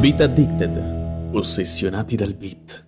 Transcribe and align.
Beat 0.00 0.18
Addicted, 0.22 1.30
ossessionati 1.34 2.16
dal 2.16 2.32
beat. 2.32 2.86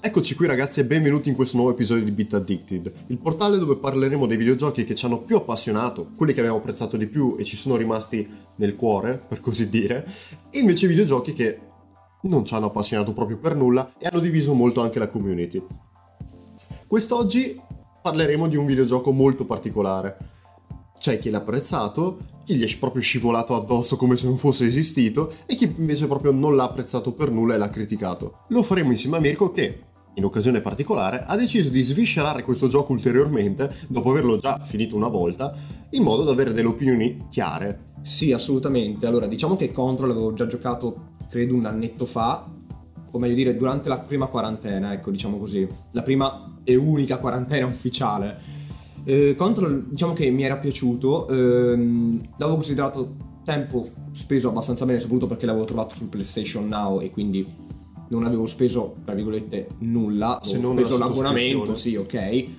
Eccoci 0.00 0.34
qui 0.34 0.46
ragazzi 0.46 0.80
e 0.80 0.86
benvenuti 0.86 1.28
in 1.28 1.34
questo 1.34 1.58
nuovo 1.58 1.72
episodio 1.72 2.02
di 2.02 2.12
Beat 2.12 2.32
Addicted, 2.32 2.92
il 3.08 3.18
portale 3.18 3.58
dove 3.58 3.76
parleremo 3.76 4.26
dei 4.26 4.38
videogiochi 4.38 4.86
che 4.86 4.94
ci 4.94 5.04
hanno 5.04 5.18
più 5.18 5.36
appassionato, 5.36 6.08
quelli 6.16 6.32
che 6.32 6.38
abbiamo 6.40 6.60
apprezzato 6.60 6.96
di 6.96 7.06
più 7.06 7.36
e 7.38 7.44
ci 7.44 7.56
sono 7.56 7.76
rimasti 7.76 8.26
nel 8.56 8.74
cuore, 8.74 9.20
per 9.28 9.40
così 9.40 9.68
dire, 9.68 10.08
e 10.48 10.60
invece 10.60 10.86
i 10.86 10.88
videogiochi 10.88 11.34
che 11.34 11.60
non 12.22 12.46
ci 12.46 12.54
hanno 12.54 12.68
appassionato 12.68 13.12
proprio 13.12 13.36
per 13.36 13.54
nulla 13.54 13.92
e 13.98 14.06
hanno 14.06 14.20
diviso 14.20 14.54
molto 14.54 14.80
anche 14.80 14.98
la 14.98 15.08
community. 15.08 15.62
Quest'oggi 16.86 17.60
parleremo 18.00 18.48
di 18.48 18.56
un 18.56 18.64
videogioco 18.64 19.12
molto 19.12 19.44
particolare. 19.44 20.16
C'è 20.98 21.18
chi 21.18 21.28
l'ha 21.28 21.36
apprezzato, 21.36 22.35
chi 22.46 22.54
gli 22.54 22.64
è 22.64 22.76
proprio 22.78 23.02
scivolato 23.02 23.56
addosso 23.56 23.96
come 23.96 24.16
se 24.16 24.26
non 24.26 24.36
fosse 24.36 24.66
esistito 24.66 25.32
e 25.46 25.56
chi 25.56 25.74
invece 25.78 26.06
proprio 26.06 26.30
non 26.30 26.54
l'ha 26.54 26.62
apprezzato 26.62 27.10
per 27.10 27.32
nulla 27.32 27.54
e 27.54 27.58
l'ha 27.58 27.68
criticato. 27.68 28.44
Lo 28.50 28.62
faremo 28.62 28.92
insieme 28.92 29.16
a 29.16 29.20
Mirko 29.20 29.50
che, 29.50 29.80
in 30.14 30.24
occasione 30.24 30.60
particolare, 30.60 31.24
ha 31.26 31.34
deciso 31.34 31.70
di 31.70 31.82
sviscerare 31.82 32.44
questo 32.44 32.68
gioco 32.68 32.92
ulteriormente, 32.92 33.74
dopo 33.88 34.10
averlo 34.10 34.36
già 34.36 34.60
finito 34.60 34.94
una 34.94 35.08
volta, 35.08 35.52
in 35.90 36.04
modo 36.04 36.22
da 36.22 36.30
avere 36.30 36.52
delle 36.52 36.68
opinioni 36.68 37.26
chiare. 37.28 37.94
Sì, 38.02 38.32
assolutamente. 38.32 39.08
Allora, 39.08 39.26
diciamo 39.26 39.56
che 39.56 39.72
Control 39.72 40.10
avevo 40.10 40.32
già 40.32 40.46
giocato, 40.46 41.14
credo, 41.28 41.56
un 41.56 41.66
annetto 41.66 42.06
fa, 42.06 42.48
o 43.10 43.18
meglio 43.18 43.34
dire, 43.34 43.56
durante 43.56 43.88
la 43.88 43.98
prima 43.98 44.26
quarantena, 44.26 44.92
ecco, 44.92 45.10
diciamo 45.10 45.36
così. 45.36 45.66
La 45.90 46.02
prima 46.02 46.60
e 46.62 46.76
unica 46.76 47.18
quarantena 47.18 47.66
ufficiale. 47.66 48.55
Eh, 49.08 49.36
Control, 49.36 49.86
diciamo 49.88 50.14
che 50.14 50.28
mi 50.30 50.42
era 50.42 50.56
piaciuto, 50.56 51.28
ehm, 51.28 52.20
l'avevo 52.38 52.56
considerato 52.56 53.14
tempo 53.44 53.88
speso 54.10 54.48
abbastanza 54.48 54.84
bene, 54.84 54.98
soprattutto 54.98 55.28
perché 55.28 55.46
l'avevo 55.46 55.64
trovato 55.64 55.94
sul 55.94 56.08
PlayStation 56.08 56.66
Now 56.66 57.00
e 57.00 57.12
quindi 57.12 57.46
non 58.08 58.24
avevo 58.24 58.46
speso, 58.46 58.96
tra 59.04 59.14
virgolette, 59.14 59.68
nulla. 59.78 60.40
Se 60.42 60.58
non 60.58 60.76
speso 60.76 60.98
l'abbonamento, 60.98 61.76
sì, 61.76 61.94
ok, 61.94 62.14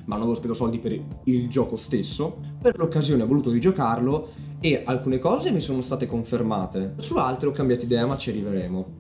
ma 0.05 0.15
non 0.15 0.23
avevo 0.23 0.35
speso 0.35 0.53
soldi 0.53 0.79
per 0.79 0.97
il 1.25 1.49
gioco 1.49 1.75
stesso. 1.75 2.39
Per 2.61 2.77
l'occasione 2.77 3.23
ho 3.23 3.27
voluto 3.27 3.51
rigiocarlo 3.51 4.29
e 4.61 4.83
alcune 4.85 5.19
cose 5.19 5.51
mi 5.51 5.59
sono 5.59 5.81
state 5.81 6.07
confermate. 6.07 6.95
Su 6.97 7.17
altre 7.17 7.49
ho 7.49 7.51
cambiato 7.51 7.83
idea, 7.83 8.05
ma 8.05 8.17
ci 8.17 8.29
arriveremo. 8.29 8.95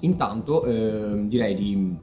Intanto 0.00 0.64
ehm, 0.64 1.28
direi 1.28 1.54
di 1.54 1.94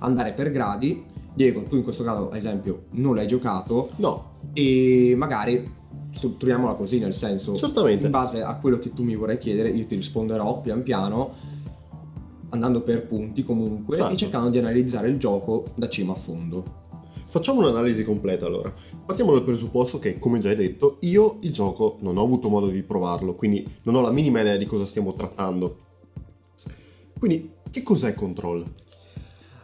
andare 0.00 0.32
per 0.32 0.50
gradi. 0.50 1.10
Diego, 1.34 1.62
tu 1.64 1.76
in 1.76 1.82
questo 1.82 2.04
caso, 2.04 2.28
ad 2.30 2.36
esempio, 2.36 2.84
non 2.90 3.14
l'hai 3.14 3.26
giocato 3.26 3.90
No, 3.96 4.30
e 4.52 5.14
magari 5.16 5.80
strutturiamola 6.14 6.74
così, 6.74 6.98
nel 6.98 7.14
senso, 7.14 7.56
Certamente. 7.56 8.04
in 8.04 8.10
base 8.10 8.42
a 8.42 8.56
quello 8.58 8.78
che 8.78 8.92
tu 8.92 9.02
mi 9.02 9.16
vorrai 9.16 9.38
chiedere, 9.38 9.70
io 9.70 9.86
ti 9.86 9.94
risponderò 9.94 10.60
pian 10.60 10.82
piano, 10.82 11.32
andando 12.50 12.82
per 12.82 13.06
punti 13.06 13.44
comunque 13.44 13.96
Certo. 13.96 14.12
e 14.12 14.16
cercando 14.16 14.50
di 14.50 14.58
analizzare 14.58 15.08
il 15.08 15.16
gioco 15.18 15.64
da 15.74 15.88
cima 15.88 16.12
a 16.12 16.16
fondo. 16.16 16.80
Facciamo 17.28 17.60
un'analisi 17.60 18.04
completa 18.04 18.44
allora. 18.44 18.70
Partiamo 19.06 19.32
dal 19.32 19.42
presupposto 19.42 19.98
che, 19.98 20.18
come 20.18 20.38
già 20.38 20.50
hai 20.50 20.56
detto, 20.56 20.98
io 21.00 21.38
il 21.40 21.52
gioco 21.52 21.96
non 22.00 22.18
ho 22.18 22.22
avuto 22.22 22.50
modo 22.50 22.66
di 22.66 22.82
provarlo, 22.82 23.32
quindi 23.34 23.66
non 23.84 23.94
ho 23.94 24.02
la 24.02 24.10
minima 24.10 24.42
idea 24.42 24.58
di 24.58 24.66
cosa 24.66 24.84
stiamo 24.84 25.14
trattando. 25.14 25.76
Quindi, 27.18 27.52
che 27.70 27.82
cos'è 27.82 28.12
Control? 28.14 28.62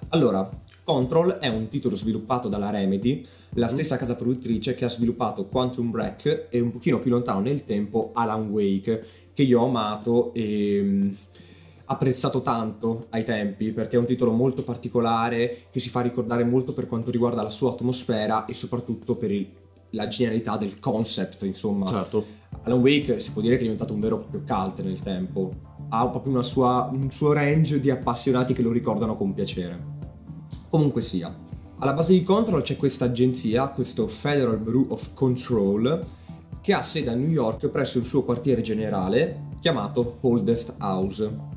Allora, 0.08 0.48
Control 0.92 1.32
è 1.32 1.48
un 1.48 1.68
titolo 1.68 1.94
sviluppato 1.96 2.48
dalla 2.48 2.70
Remedy, 2.70 3.22
la 3.50 3.68
stessa 3.68 3.98
casa 3.98 4.16
produttrice 4.16 4.74
che 4.74 4.86
ha 4.86 4.88
sviluppato 4.88 5.44
Quantum 5.44 5.90
Break 5.90 6.46
e 6.48 6.60
un 6.60 6.72
pochino 6.72 6.98
più 6.98 7.10
lontano 7.10 7.40
nel 7.40 7.66
tempo 7.66 8.12
Alan 8.14 8.48
Wake, 8.48 9.04
che 9.34 9.42
io 9.42 9.60
ho 9.60 9.66
amato 9.66 10.32
e 10.32 10.80
mm, 10.82 11.10
apprezzato 11.84 12.40
tanto 12.40 13.04
ai 13.10 13.22
tempi 13.22 13.72
perché 13.72 13.96
è 13.96 13.98
un 13.98 14.06
titolo 14.06 14.30
molto 14.32 14.62
particolare 14.62 15.64
che 15.70 15.78
si 15.78 15.90
fa 15.90 16.00
ricordare 16.00 16.44
molto 16.44 16.72
per 16.72 16.86
quanto 16.88 17.10
riguarda 17.10 17.42
la 17.42 17.50
sua 17.50 17.72
atmosfera 17.72 18.46
e 18.46 18.54
soprattutto 18.54 19.14
per 19.16 19.30
il- 19.30 19.46
la 19.90 20.08
genialità 20.08 20.56
del 20.56 20.80
concept, 20.80 21.42
insomma. 21.42 21.84
Certo. 21.84 22.24
Alan 22.62 22.78
Wake 22.80 23.20
si 23.20 23.32
può 23.32 23.42
dire 23.42 23.56
che 23.56 23.60
è 23.60 23.64
diventato 23.64 23.92
un 23.92 24.00
vero 24.00 24.16
e 24.16 24.24
proprio 24.24 24.42
cult 24.46 24.82
nel 24.82 25.02
tempo. 25.02 25.52
Ha 25.90 26.08
proprio 26.08 26.32
una 26.32 26.42
sua- 26.42 26.88
un 26.90 27.10
suo 27.10 27.34
range 27.34 27.78
di 27.78 27.90
appassionati 27.90 28.54
che 28.54 28.62
lo 28.62 28.72
ricordano 28.72 29.16
con 29.16 29.34
piacere. 29.34 29.96
Comunque 30.70 31.02
sia, 31.02 31.34
alla 31.78 31.92
base 31.92 32.12
di 32.12 32.22
Control 32.22 32.62
c'è 32.62 32.76
questa 32.76 33.06
agenzia, 33.06 33.68
questo 33.68 34.08
Federal 34.08 34.58
Bureau 34.58 34.86
of 34.88 35.14
Control, 35.14 36.04
che 36.60 36.72
ha 36.72 36.82
sede 36.82 37.10
a 37.10 37.14
New 37.14 37.28
York 37.28 37.68
presso 37.68 37.98
il 37.98 38.04
suo 38.04 38.24
quartiere 38.24 38.62
generale 38.62 39.46
chiamato 39.60 40.18
Holdest 40.20 40.74
House. 40.80 41.56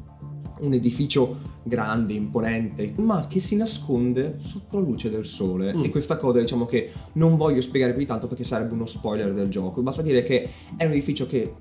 Un 0.60 0.74
edificio 0.74 1.38
grande, 1.64 2.14
imponente, 2.14 2.94
ma 2.98 3.26
che 3.28 3.40
si 3.40 3.56
nasconde 3.56 4.38
sotto 4.40 4.80
la 4.80 4.86
luce 4.86 5.10
del 5.10 5.26
sole. 5.26 5.74
Mm. 5.74 5.86
E 5.86 5.90
questa 5.90 6.18
cosa 6.18 6.40
diciamo 6.40 6.66
che 6.66 6.92
non 7.14 7.36
voglio 7.36 7.62
spiegare 7.62 7.92
più 7.94 8.02
di 8.02 8.08
tanto 8.08 8.28
perché 8.28 8.44
sarebbe 8.44 8.74
uno 8.74 8.86
spoiler 8.86 9.34
del 9.34 9.50
gioco. 9.50 9.82
Basta 9.82 10.02
dire 10.02 10.24
che 10.24 10.48
è 10.78 10.86
un 10.86 10.92
edificio 10.92 11.26
che 11.26 11.54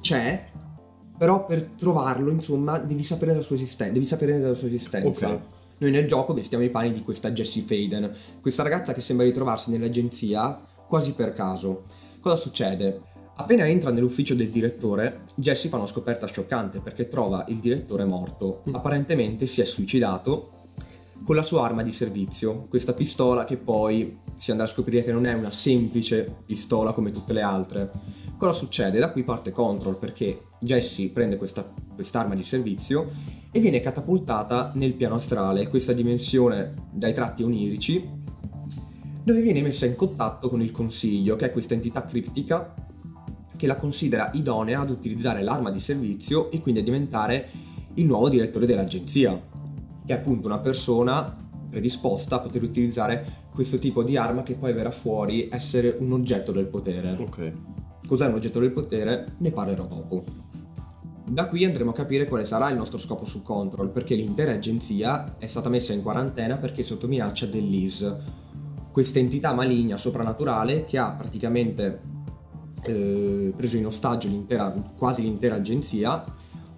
c'è, 0.00 0.44
però 1.16 1.46
per 1.46 1.70
trovarlo, 1.76 2.30
insomma, 2.30 2.78
devi 2.78 3.02
sapere 3.02 3.32
della 3.32 3.42
sua 3.42 3.56
esistenza. 3.56 3.92
Devi 3.92 4.06
sapere 4.06 4.38
della 4.38 4.54
sua 4.54 4.68
esistenza. 4.68 5.30
Ok. 5.30 5.40
Noi 5.78 5.90
nel 5.90 6.06
gioco 6.06 6.34
vestiamo 6.34 6.64
i 6.64 6.70
panni 6.70 6.92
di 6.92 7.02
questa 7.02 7.32
Jessie 7.32 7.62
Faden, 7.62 8.14
questa 8.40 8.62
ragazza 8.62 8.94
che 8.94 9.00
sembra 9.00 9.26
ritrovarsi 9.26 9.70
nell'agenzia 9.70 10.60
quasi 10.86 11.14
per 11.14 11.32
caso. 11.32 11.84
Cosa 12.20 12.36
succede? 12.36 13.00
Appena 13.36 13.66
entra 13.66 13.90
nell'ufficio 13.90 14.34
del 14.34 14.50
direttore, 14.50 15.22
Jessie 15.34 15.68
fa 15.68 15.76
una 15.76 15.86
scoperta 15.86 16.26
scioccante 16.26 16.78
perché 16.78 17.08
trova 17.08 17.44
il 17.48 17.56
direttore 17.56 18.04
morto. 18.04 18.62
Apparentemente 18.70 19.46
si 19.46 19.60
è 19.60 19.64
suicidato 19.64 20.50
con 21.24 21.34
la 21.34 21.42
sua 21.42 21.64
arma 21.64 21.82
di 21.82 21.92
servizio, 21.92 22.66
questa 22.68 22.92
pistola 22.92 23.44
che 23.44 23.56
poi 23.56 24.18
si 24.36 24.50
andrà 24.50 24.66
a 24.66 24.68
scoprire 24.68 25.04
che 25.04 25.12
non 25.12 25.26
è 25.26 25.32
una 25.32 25.50
semplice 25.50 26.42
pistola 26.44 26.92
come 26.92 27.12
tutte 27.12 27.32
le 27.32 27.42
altre. 27.42 27.90
Cosa 28.36 28.52
succede? 28.52 28.98
Da 28.98 29.10
qui 29.10 29.22
parte 29.22 29.52
Control 29.52 29.96
perché 29.96 30.46
Jessie 30.60 31.10
prende 31.10 31.36
questa, 31.36 31.68
quest'arma 31.94 32.34
di 32.34 32.42
servizio 32.42 33.10
e 33.50 33.60
viene 33.60 33.80
catapultata 33.80 34.72
nel 34.74 34.94
piano 34.94 35.14
astrale, 35.14 35.68
questa 35.68 35.92
dimensione 35.92 36.88
dai 36.92 37.14
tratti 37.14 37.42
onirici, 37.42 38.22
dove 39.22 39.40
viene 39.40 39.62
messa 39.62 39.86
in 39.86 39.94
contatto 39.94 40.48
con 40.48 40.60
il 40.60 40.72
Consiglio, 40.72 41.36
che 41.36 41.46
è 41.46 41.52
questa 41.52 41.74
entità 41.74 42.04
criptica 42.04 42.74
che 43.56 43.66
la 43.66 43.76
considera 43.76 44.30
idonea 44.34 44.80
ad 44.80 44.90
utilizzare 44.90 45.42
l'arma 45.42 45.70
di 45.70 45.78
servizio 45.78 46.50
e 46.50 46.60
quindi 46.60 46.80
a 46.80 46.82
diventare 46.82 47.48
il 47.94 48.04
nuovo 48.04 48.28
direttore 48.28 48.66
dell'agenzia, 48.66 49.40
che 50.04 50.12
è 50.12 50.16
appunto 50.16 50.46
una 50.46 50.58
persona 50.58 51.42
predisposta 51.70 52.36
a 52.36 52.40
poter 52.40 52.62
utilizzare 52.62 53.43
questo 53.54 53.78
tipo 53.78 54.02
di 54.02 54.16
arma 54.16 54.42
che 54.42 54.54
poi 54.54 54.72
verrà 54.72 54.90
fuori 54.90 55.48
essere 55.48 55.96
un 56.00 56.12
oggetto 56.12 56.50
del 56.50 56.66
potere. 56.66 57.14
Ok. 57.20 57.52
Cos'è 58.04 58.26
un 58.26 58.34
oggetto 58.34 58.58
del 58.58 58.72
potere? 58.72 59.36
Ne 59.38 59.52
parlerò 59.52 59.86
dopo. 59.86 60.24
Da 61.24 61.46
qui 61.46 61.64
andremo 61.64 61.90
a 61.90 61.94
capire 61.94 62.26
quale 62.26 62.44
sarà 62.44 62.68
il 62.70 62.76
nostro 62.76 62.98
scopo 62.98 63.24
su 63.24 63.42
Control, 63.42 63.90
perché 63.90 64.16
l'intera 64.16 64.52
agenzia 64.52 65.36
è 65.38 65.46
stata 65.46 65.68
messa 65.68 65.92
in 65.92 66.02
quarantena 66.02 66.56
perché 66.56 66.80
è 66.80 66.84
sotto 66.84 67.06
minaccia 67.06 67.46
dell'IS, 67.46 68.16
questa 68.90 69.20
entità 69.20 69.54
maligna 69.54 69.96
soprannaturale 69.96 70.84
che 70.84 70.98
ha 70.98 71.12
praticamente 71.12 72.00
eh, 72.84 73.52
preso 73.56 73.76
in 73.76 73.86
ostaggio 73.86 74.28
l'intera, 74.28 74.68
quasi 74.98 75.22
l'intera 75.22 75.54
agenzia, 75.54 76.24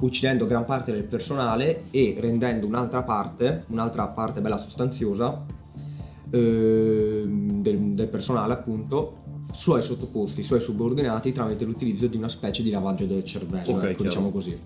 uccidendo 0.01 0.47
gran 0.47 0.67
parte 0.67 0.93
del 0.93 1.05
personale 1.05 1.85
e 1.91 2.15
rendendo 2.19 2.67
un'altra 2.67 3.03
parte, 3.03 3.65
un'altra 3.69 4.09
parte 4.09 4.43
bella 4.43 4.59
sostanziosa 4.59 5.45
del, 6.29 7.93
del 7.95 8.09
personale 8.09 8.53
appunto 8.53 9.25
suoi 9.53 9.83
sottoposti, 9.83 10.43
suoi 10.43 10.61
subordinati 10.61 11.33
tramite 11.33 11.65
l'utilizzo 11.65 12.07
di 12.07 12.17
una 12.17 12.29
specie 12.29 12.63
di 12.63 12.71
lavaggio 12.71 13.07
del 13.07 13.25
cervello, 13.25 13.77
Ok, 13.77 13.85
ecco, 13.85 14.03
diciamo 14.03 14.31
così. 14.31 14.59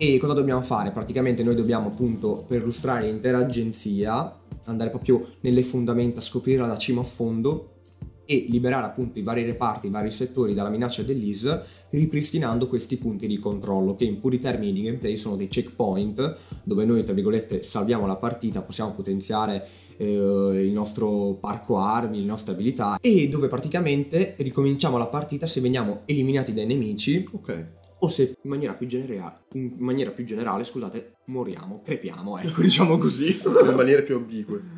E 0.00 0.18
cosa 0.18 0.32
dobbiamo 0.32 0.62
fare? 0.62 0.92
Praticamente 0.92 1.42
noi 1.42 1.56
dobbiamo 1.56 1.88
appunto 1.88 2.44
perlustrare 2.46 3.06
l'intera 3.06 3.38
agenzia, 3.38 4.34
andare 4.64 4.90
proprio 4.90 5.26
nelle 5.40 5.62
fondamenta, 5.62 6.20
scoprirla 6.20 6.66
da 6.66 6.78
cima 6.78 7.00
a 7.00 7.04
fondo 7.04 7.77
e 8.30 8.46
liberare 8.50 8.84
appunto 8.84 9.18
i 9.18 9.22
vari 9.22 9.42
reparti, 9.42 9.86
i 9.86 9.90
vari 9.90 10.10
settori 10.10 10.52
dalla 10.52 10.68
minaccia 10.68 11.02
dell'IS, 11.02 11.60
ripristinando 11.88 12.68
questi 12.68 12.98
punti 12.98 13.26
di 13.26 13.38
controllo 13.38 13.96
che 13.96 14.04
in 14.04 14.20
puri 14.20 14.38
termini 14.38 14.74
di 14.74 14.82
gameplay 14.82 15.16
sono 15.16 15.34
dei 15.36 15.48
checkpoint 15.48 16.36
dove 16.62 16.84
noi 16.84 17.04
tra 17.04 17.14
virgolette 17.14 17.62
salviamo 17.62 18.06
la 18.06 18.16
partita, 18.16 18.60
possiamo 18.60 18.92
potenziare 18.92 19.66
eh, 19.96 20.04
il 20.04 20.72
nostro 20.72 21.38
parco 21.40 21.78
armi, 21.78 22.20
le 22.20 22.26
nostre 22.26 22.52
abilità 22.52 22.98
e 23.00 23.30
dove 23.30 23.48
praticamente 23.48 24.34
ricominciamo 24.36 24.98
la 24.98 25.06
partita 25.06 25.46
se 25.46 25.62
veniamo 25.62 26.02
eliminati 26.04 26.52
dai 26.52 26.66
nemici 26.66 27.26
Ok. 27.32 27.66
o 28.00 28.08
se 28.08 28.34
in 28.42 28.50
maniera 28.50 28.74
più 28.74 28.86
generale, 28.86 29.38
in 29.54 29.72
maniera 29.78 30.10
più 30.10 30.24
generale, 30.26 30.64
scusate, 30.64 31.14
moriamo, 31.28 31.80
crepiamo, 31.82 32.36
ecco, 32.38 32.60
diciamo 32.62 32.98
così. 32.98 33.40
in 33.42 33.74
maniere 33.74 34.02
più 34.02 34.16
ambigue. 34.16 34.77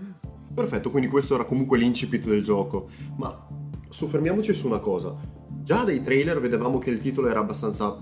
Perfetto, 0.53 0.91
quindi 0.91 1.09
questo 1.09 1.35
era 1.35 1.45
comunque 1.45 1.79
l'incipit 1.79 2.27
del 2.27 2.43
gioco. 2.43 2.89
Ma 3.17 3.47
soffermiamoci 3.89 4.53
su 4.55 4.67
una 4.67 4.81
cosa. 4.81 5.15
Già 5.63 5.85
dai 5.85 6.03
trailer 6.03 6.41
vedevamo 6.41 6.79
che 6.79 6.91
il 6.91 7.01
titolo 7.01 7.29
era 7.29 7.41
abbastanza 7.41 7.97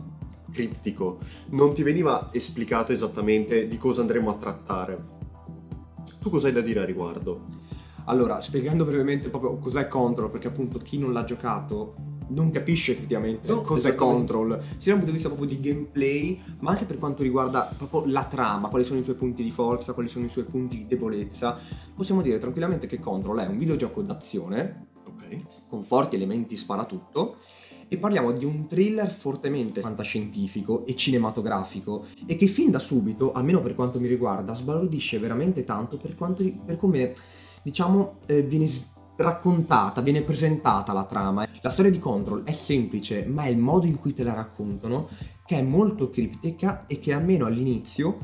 criptico, 0.51 1.19
non 1.51 1.75
ti 1.75 1.83
veniva 1.83 2.31
esplicato 2.33 2.93
esattamente 2.93 3.69
di 3.69 3.77
cosa 3.77 4.01
andremo 4.01 4.31
a 4.31 4.39
trattare. 4.39 5.05
Tu 6.21 6.31
cosa 6.31 6.47
hai 6.47 6.53
da 6.53 6.61
dire 6.61 6.81
a 6.81 6.85
riguardo? 6.85 7.47
Allora, 8.07 8.41
spiegando 8.41 8.85
brevemente 8.85 9.29
proprio 9.29 9.59
cos'è 9.59 9.87
Control, 9.87 10.31
perché 10.31 10.49
appunto 10.49 10.79
chi 10.79 10.99
non 10.99 11.13
l'ha 11.13 11.25
giocato 11.25 11.95
non 12.29 12.51
capisce 12.51 12.93
effettivamente 12.93 13.49
No, 13.49 13.63
cos'è 13.63 13.89
esattamente. 13.89 14.33
Control, 14.33 14.63
sia 14.77 14.93
dal 14.93 15.03
punto 15.03 15.07
di 15.07 15.13
vista 15.13 15.29
proprio 15.29 15.49
di 15.49 15.61
gameplay, 15.61 16.41
ma 16.61 16.71
anche 16.71 16.85
per 16.85 16.99
quanto 16.99 17.23
riguarda 17.23 17.73
proprio 17.77 18.05
la 18.07 18.25
trama, 18.25 18.69
quali 18.69 18.85
sono 18.85 19.01
i 19.01 19.03
suoi 19.03 19.17
punti 19.17 19.43
di 19.43 19.51
forza, 19.51 19.93
quali 19.93 20.09
sono 20.09 20.25
i 20.25 20.29
suoi 20.29 20.45
punti 20.45 20.77
di 20.77 20.87
debolezza. 20.87 21.59
Possiamo 21.95 22.23
dire 22.23 22.39
tranquillamente 22.39 22.87
che 22.87 23.01
Control 23.01 23.39
è 23.39 23.47
un 23.47 23.59
videogioco 23.59 24.03
d'azione 24.03 24.87
Ok. 25.09 25.67
con 25.69 25.83
forti 25.83 26.17
elementi 26.17 26.57
sparatutto 26.57 27.37
e 27.89 27.97
parliamo 27.97 28.33
di 28.33 28.45
un 28.45 28.67
thriller 28.67 29.11
fortemente 29.11 29.81
fantascientifico 29.81 30.85
e 30.85 30.95
cinematografico 30.95 32.05
e 32.27 32.37
che 32.37 32.47
fin 32.47 32.71
da 32.71 32.79
subito, 32.79 33.33
almeno 33.33 33.63
per 33.63 33.75
quanto 33.75 33.99
mi 33.99 34.09
riguarda, 34.09 34.55
sbalordisce 34.55 35.19
veramente 35.19 35.65
tanto 35.65 35.97
per, 35.97 36.15
quanto, 36.15 36.43
ri- 36.43 36.61
per 36.65 36.77
come 36.77 37.15
diciamo 37.63 38.19
eh, 38.27 38.43
viene 38.43 38.69
raccontata, 39.19 40.01
viene 40.01 40.23
presentata 40.23 40.93
la 40.93 41.05
trama. 41.05 41.47
La 41.61 41.71
storia 41.71 41.91
di 41.91 41.99
Control 41.99 42.45
è 42.45 42.53
semplice, 42.53 43.25
ma 43.27 43.45
è 43.45 43.49
il 43.49 43.59
modo 43.59 43.87
in 43.87 43.99
cui 43.99 44.15
te 44.15 44.23
la 44.23 44.33
raccontano 44.33 45.09
che 45.45 45.59
è 45.59 45.63
molto 45.63 46.11
criptica 46.11 46.87
e 46.87 47.01
che 47.01 47.13
almeno 47.13 47.47
all'inizio 47.47 48.19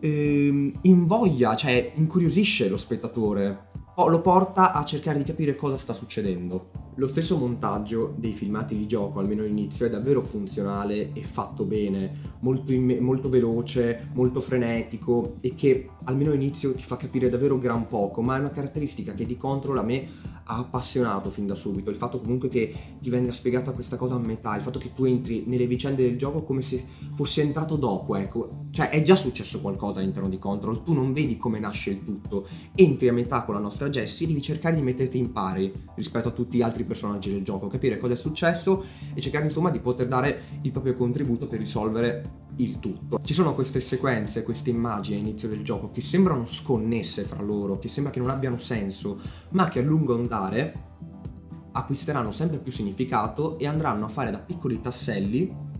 ehm, 0.00 0.78
invoglia, 0.82 1.56
cioè 1.56 1.92
incuriosisce 1.94 2.68
lo 2.68 2.76
spettatore, 2.76 3.68
lo 4.08 4.22
porta 4.22 4.72
a 4.72 4.84
cercare 4.84 5.18
di 5.18 5.24
capire 5.24 5.54
cosa 5.54 5.76
sta 5.76 5.92
succedendo. 5.92 6.70
Lo 6.96 7.06
stesso 7.06 7.36
montaggio 7.36 8.14
dei 8.16 8.32
filmati 8.32 8.76
di 8.76 8.86
gioco, 8.86 9.18
almeno 9.18 9.42
all'inizio, 9.42 9.84
è 9.84 9.90
davvero 9.90 10.22
funzionale 10.22 11.12
e 11.12 11.22
fatto 11.24 11.64
bene, 11.64 12.36
molto, 12.40 12.72
imme- 12.72 13.00
molto 13.00 13.28
veloce, 13.28 14.08
molto 14.14 14.40
frenetico 14.40 15.36
e 15.40 15.54
che 15.54 15.90
almeno 16.04 16.30
all'inizio 16.30 16.74
ti 16.74 16.82
fa 16.82 16.96
capire 16.96 17.28
davvero 17.28 17.58
gran 17.58 17.86
poco, 17.86 18.22
ma 18.22 18.36
è 18.36 18.40
una 18.40 18.50
caratteristica 18.50 19.12
che 19.12 19.26
di 19.26 19.36
Control 19.36 19.78
a 19.78 19.82
me 19.82 20.08
ha 20.52 20.58
appassionato 20.58 21.30
fin 21.30 21.46
da 21.46 21.54
subito, 21.54 21.90
il 21.90 21.96
fatto 21.96 22.20
comunque 22.20 22.48
che 22.48 22.74
ti 23.00 23.08
venga 23.08 23.32
spiegata 23.32 23.72
questa 23.72 23.96
cosa 23.96 24.16
a 24.16 24.18
metà, 24.18 24.54
il 24.54 24.62
fatto 24.62 24.78
che 24.78 24.92
tu 24.94 25.04
entri 25.04 25.44
nelle 25.46 25.66
vicende 25.66 26.02
del 26.02 26.18
gioco 26.18 26.42
come 26.42 26.60
se 26.62 26.84
fossi 27.14 27.40
entrato 27.40 27.76
dopo, 27.76 28.16
ecco, 28.16 28.66
cioè 28.70 28.90
è 28.90 29.02
già 29.02 29.16
successo 29.16 29.60
qualcosa 29.60 30.00
all'interno 30.00 30.28
di 30.28 30.38
Control, 30.38 30.82
tu 30.82 30.92
non 30.92 31.12
vedi 31.12 31.36
come 31.36 31.58
nasce 31.58 31.90
il 31.90 32.04
tutto, 32.04 32.46
entri 32.74 33.08
a 33.08 33.12
metà 33.12 33.42
con 33.42 33.54
la 33.54 33.60
nostra 33.60 33.88
Jessie, 33.88 34.26
devi 34.26 34.42
cercare 34.42 34.76
di 34.76 34.82
metterti 34.82 35.18
in 35.18 35.32
pari 35.32 35.72
rispetto 35.94 36.28
a 36.28 36.32
tutti 36.32 36.58
gli 36.58 36.62
altri 36.62 36.84
personaggi 36.84 37.30
del 37.32 37.42
gioco, 37.42 37.68
capire 37.68 37.98
cosa 37.98 38.14
è 38.14 38.16
successo 38.16 38.84
e 39.14 39.20
cercare 39.20 39.46
insomma 39.46 39.70
di 39.70 39.78
poter 39.78 40.08
dare 40.08 40.42
il 40.62 40.70
proprio 40.70 40.94
contributo 40.94 41.46
per 41.46 41.58
risolvere 41.58 42.40
il 42.56 42.78
tutto. 42.80 43.18
Ci 43.22 43.32
sono 43.32 43.54
queste 43.54 43.80
sequenze, 43.80 44.42
queste 44.42 44.70
immagini 44.70 45.18
all'inizio 45.18 45.48
del 45.48 45.64
gioco 45.64 45.90
che 45.90 46.00
sembrano 46.00 46.46
sconnesse 46.46 47.22
fra 47.24 47.42
loro, 47.42 47.78
che 47.78 47.88
sembra 47.88 48.12
che 48.12 48.20
non 48.20 48.30
abbiano 48.30 48.58
senso, 48.58 49.18
ma 49.50 49.68
che 49.68 49.78
a 49.78 49.82
lungo 49.82 50.14
andare 50.14 50.41
acquisteranno 51.72 52.30
sempre 52.30 52.58
più 52.58 52.70
significato 52.72 53.58
e 53.58 53.66
andranno 53.66 54.04
a 54.04 54.08
fare 54.08 54.30
da 54.30 54.38
piccoli 54.38 54.80
tasselli 54.80 55.70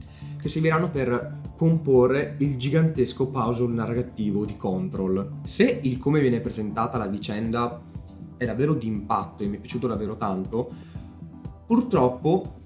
che 0.41 0.49
serviranno 0.49 0.91
per 0.91 1.41
comporre 1.57 2.35
il 2.39 2.57
gigantesco 2.57 3.29
puzzle 3.29 3.73
narrativo 3.73 4.45
di 4.45 4.57
Control. 4.57 5.41
Se 5.45 5.81
il 5.83 5.99
come 5.99 6.21
viene 6.21 6.41
presentata 6.41 6.99
la 6.99 7.07
vicenda 7.07 7.81
è 8.37 8.45
davvero 8.45 8.75
d'impatto 8.75 9.45
e 9.45 9.47
mi 9.47 9.59
è 9.59 9.61
piaciuto 9.61 9.87
davvero 9.87 10.17
tanto, 10.17 10.71
purtroppo 11.67 12.61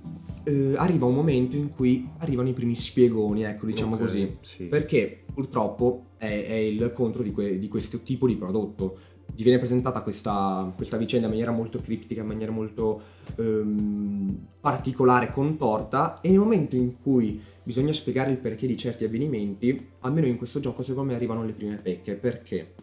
eh, 0.44 0.74
arriva 0.76 1.06
un 1.06 1.14
momento 1.14 1.56
in 1.56 1.70
cui 1.70 2.08
arrivano 2.18 2.48
i 2.48 2.52
primi 2.52 2.74
spiegoni, 2.74 3.42
ecco, 3.42 3.66
diciamo 3.66 3.94
Ok, 3.96 4.00
così. 4.00 4.36
sì. 4.40 4.64
Perché 4.64 5.24
purtroppo 5.34 6.06
è, 6.16 6.44
è 6.46 6.54
il 6.54 6.92
contro 6.94 7.22
di, 7.22 7.32
que- 7.32 7.58
di 7.58 7.68
questo 7.68 8.00
tipo 8.00 8.26
di 8.26 8.36
prodotto. 8.36 8.98
Ti 9.36 9.42
viene 9.42 9.58
presentata 9.58 10.00
questa, 10.00 10.72
questa 10.74 10.96
vicenda 10.96 11.26
in 11.26 11.32
maniera 11.32 11.52
molto 11.52 11.80
criptica, 11.80 12.22
in 12.22 12.26
maniera 12.26 12.50
molto 12.50 13.00
ehm, 13.36 14.34
particolare, 14.60 15.30
contorta, 15.30 16.20
e 16.22 16.30
nel 16.30 16.38
momento 16.38 16.74
in 16.74 16.98
cui 17.00 17.40
bisogna 17.62 17.92
spiegare 17.92 18.30
il 18.30 18.38
perché 18.38 18.66
di 18.66 18.78
certi 18.78 19.04
avvenimenti, 19.04 19.88
almeno 20.00 20.26
in 20.26 20.38
questo 20.38 20.58
gioco 20.58 20.82
secondo 20.82 21.10
me 21.10 21.16
arrivano 21.16 21.44
le 21.44 21.52
prime 21.52 21.76
pecche, 21.76 22.14
perché 22.14 22.74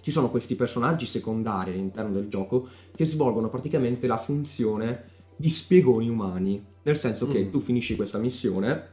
ci 0.00 0.10
sono 0.10 0.30
questi 0.30 0.56
personaggi 0.56 1.04
secondari 1.04 1.72
all'interno 1.72 2.12
del 2.12 2.28
gioco 2.28 2.66
che 2.94 3.04
svolgono 3.04 3.50
praticamente 3.50 4.06
la 4.06 4.16
funzione 4.16 5.04
di 5.36 5.50
spiegoni 5.50 6.08
umani, 6.08 6.64
nel 6.82 6.96
senso 6.96 7.28
che 7.28 7.44
Mm. 7.44 7.50
tu 7.50 7.60
finisci 7.60 7.94
questa 7.94 8.18
missione, 8.18 8.88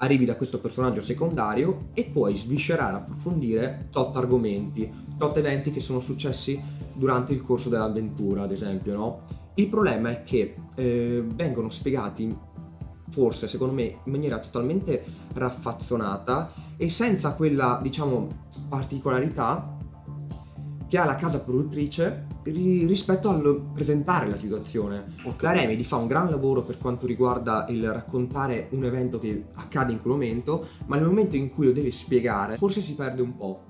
arrivi 0.00 0.24
da 0.24 0.36
questo 0.36 0.60
personaggio 0.60 1.02
secondario 1.02 1.88
e 1.94 2.04
puoi 2.04 2.36
sviscerare, 2.36 2.96
approfondire 2.96 3.88
tot 3.90 4.16
argomenti, 4.16 4.90
tot 5.16 5.36
eventi 5.36 5.70
che 5.72 5.80
sono 5.80 6.00
successi 6.00 6.60
durante 6.92 7.32
il 7.32 7.42
corso 7.42 7.68
dell'avventura, 7.68 8.42
ad 8.42 8.52
esempio, 8.52 8.94
no? 8.94 9.20
Il 9.54 9.68
problema 9.68 10.10
è 10.10 10.22
che 10.22 10.54
eh, 10.74 11.24
vengono 11.34 11.68
spiegati, 11.68 12.36
forse 13.10 13.48
secondo 13.48 13.74
me, 13.74 13.82
in 14.04 14.12
maniera 14.12 14.38
totalmente 14.38 15.04
raffazzonata 15.32 16.52
e 16.76 16.88
senza 16.90 17.32
quella, 17.32 17.80
diciamo, 17.82 18.28
particolarità 18.68 19.77
che 20.88 20.98
ha 20.98 21.04
la 21.04 21.16
casa 21.16 21.40
produttrice 21.40 22.26
ri- 22.44 22.86
rispetto 22.86 23.28
al 23.28 23.68
presentare 23.72 24.28
la 24.28 24.36
situazione. 24.36 25.14
Ok. 25.24 25.42
La 25.42 25.52
Remedy 25.52 25.82
fa 25.82 25.96
un 25.96 26.06
gran 26.06 26.30
lavoro 26.30 26.62
per 26.62 26.78
quanto 26.78 27.06
riguarda 27.06 27.66
il 27.68 27.92
raccontare 27.92 28.68
un 28.70 28.84
evento 28.84 29.18
che 29.18 29.44
accade 29.54 29.92
in 29.92 30.00
quel 30.00 30.14
momento, 30.14 30.66
ma 30.86 30.96
nel 30.96 31.06
momento 31.06 31.36
in 31.36 31.50
cui 31.50 31.66
lo 31.66 31.72
deve 31.72 31.90
spiegare, 31.90 32.56
forse 32.56 32.80
si 32.80 32.94
perde 32.94 33.22
un 33.22 33.36
po'. 33.36 33.62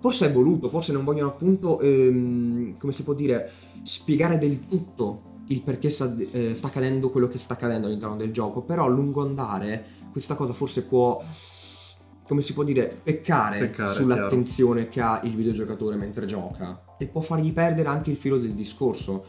Forse 0.00 0.26
è 0.26 0.32
voluto, 0.32 0.68
forse 0.68 0.92
non 0.92 1.04
vogliono 1.04 1.28
appunto, 1.28 1.80
ehm, 1.80 2.78
come 2.78 2.92
si 2.92 3.02
può 3.02 3.14
dire, 3.14 3.50
spiegare 3.82 4.38
del 4.38 4.68
tutto 4.68 5.26
il 5.48 5.62
perché 5.62 5.90
sta, 5.90 6.14
eh, 6.30 6.54
sta 6.54 6.68
accadendo 6.68 7.10
quello 7.10 7.26
che 7.26 7.38
sta 7.38 7.54
accadendo 7.54 7.86
all'interno 7.86 8.16
del 8.16 8.32
gioco, 8.32 8.62
però 8.62 8.84
a 8.84 8.88
lungo 8.88 9.22
andare 9.22 9.96
questa 10.12 10.34
cosa 10.34 10.52
forse 10.52 10.84
può, 10.84 11.22
come 12.28 12.42
si 12.42 12.52
può 12.52 12.62
dire, 12.62 12.94
peccare, 13.02 13.58
Peccare, 13.58 13.94
sull'attenzione 13.94 14.88
che 14.90 15.00
ha 15.00 15.20
il 15.24 15.34
videogiocatore 15.34 15.96
mentre 15.96 16.26
gioca 16.26 16.84
e 16.98 17.06
può 17.06 17.22
fargli 17.22 17.52
perdere 17.52 17.88
anche 17.88 18.10
il 18.10 18.16
filo 18.18 18.36
del 18.36 18.52
discorso. 18.52 19.24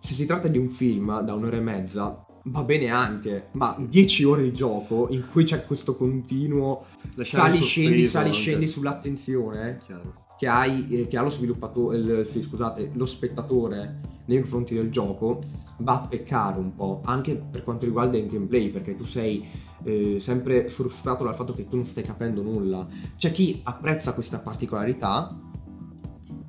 Se 0.00 0.14
si 0.14 0.24
tratta 0.24 0.48
di 0.48 0.56
un 0.58 0.68
film 0.70 1.20
da 1.20 1.34
un'ora 1.34 1.56
e 1.58 1.60
mezza, 1.60 2.24
va 2.44 2.62
bene 2.62 2.88
anche, 2.88 3.48
ma 3.52 3.76
10 3.78 4.24
ore 4.24 4.42
di 4.42 4.52
gioco 4.54 5.08
in 5.10 5.24
cui 5.30 5.44
c'è 5.44 5.64
questo 5.66 5.94
continuo 5.94 6.86
Lasciare 7.16 7.52
sali 7.52 7.62
scendi, 7.62 8.04
sali 8.04 8.26
anche. 8.28 8.38
scendi 8.38 8.66
sull'attenzione 8.66 9.78
Chiaro. 9.84 10.14
che, 10.38 10.46
hai, 10.46 10.86
eh, 10.88 11.08
che 11.08 11.16
ha 11.18 11.22
lo 11.22 11.28
sviluppatore, 11.28 11.96
il- 11.98 12.26
sì, 12.26 12.40
scusate, 12.40 12.90
lo 12.94 13.04
spettatore 13.06 14.00
nei 14.24 14.40
confronti 14.40 14.74
del 14.74 14.90
gioco 14.90 15.42
va 15.78 15.94
a 16.02 16.06
peccare 16.08 16.58
un 16.58 16.74
po', 16.74 17.00
anche 17.04 17.34
per 17.34 17.62
quanto 17.62 17.84
riguarda 17.84 18.16
il 18.16 18.26
gameplay, 18.26 18.70
perché 18.70 18.96
tu 18.96 19.04
sei 19.04 19.44
eh, 19.84 20.18
sempre 20.20 20.68
frustrato 20.68 21.24
dal 21.24 21.34
fatto 21.34 21.54
che 21.54 21.68
tu 21.68 21.76
non 21.76 21.86
stai 21.86 22.04
capendo 22.04 22.42
nulla. 22.42 22.86
C'è 23.16 23.32
chi 23.32 23.60
apprezza 23.64 24.14
questa 24.14 24.38
particolarità 24.38 25.38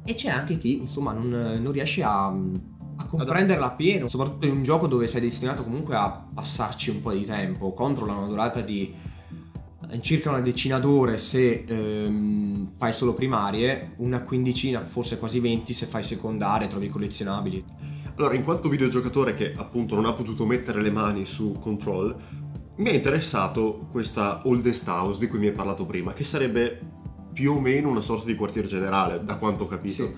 e 0.05 0.15
c'è 0.15 0.29
anche 0.29 0.57
chi, 0.57 0.79
insomma, 0.79 1.13
non, 1.13 1.59
non 1.61 1.71
riesce 1.71 2.03
a, 2.03 2.25
a 2.27 3.05
comprenderla 3.05 3.65
appieno, 3.65 4.07
soprattutto 4.07 4.45
in 4.45 4.53
un 4.53 4.63
gioco 4.63 4.87
dove 4.87 5.07
sei 5.07 5.21
destinato 5.21 5.63
comunque 5.63 5.95
a 5.95 6.25
passarci 6.33 6.89
un 6.89 7.01
po' 7.01 7.11
di 7.13 7.25
tempo. 7.25 7.73
Contro 7.73 8.05
una 8.05 8.27
durata 8.27 8.61
di 8.61 8.93
eh, 9.89 10.01
circa 10.01 10.29
una 10.29 10.41
decina 10.41 10.79
d'ore 10.79 11.17
se 11.17 11.63
ehm, 11.67 12.71
fai 12.77 12.93
solo 12.93 13.13
primarie, 13.13 13.93
una 13.97 14.21
quindicina, 14.21 14.85
forse 14.85 15.17
quasi 15.17 15.39
20 15.39 15.73
se 15.73 15.85
fai 15.85 16.03
secondarie, 16.03 16.67
trovi 16.67 16.89
collezionabili. 16.89 17.63
Allora, 18.15 18.35
in 18.35 18.43
quanto 18.43 18.69
videogiocatore 18.69 19.33
che 19.33 19.53
appunto 19.55 19.95
non 19.95 20.05
ha 20.05 20.13
potuto 20.13 20.45
mettere 20.45 20.81
le 20.81 20.91
mani 20.91 21.25
su 21.25 21.57
Control, 21.59 22.15
mi 22.75 22.89
è 22.89 22.93
interessato 22.93 23.87
questa 23.91 24.41
Oldest 24.45 24.87
House 24.87 25.19
di 25.19 25.27
cui 25.27 25.39
mi 25.39 25.47
hai 25.47 25.53
parlato 25.53 25.85
prima, 25.85 26.13
che 26.13 26.23
sarebbe 26.23 26.79
più 27.31 27.53
o 27.53 27.59
meno 27.59 27.89
una 27.89 28.01
sorta 28.01 28.25
di 28.25 28.35
quartier 28.35 28.65
generale, 28.65 29.23
da 29.23 29.37
quanto 29.37 29.63
ho 29.63 29.67
capito. 29.67 30.07
Sì. 30.07 30.15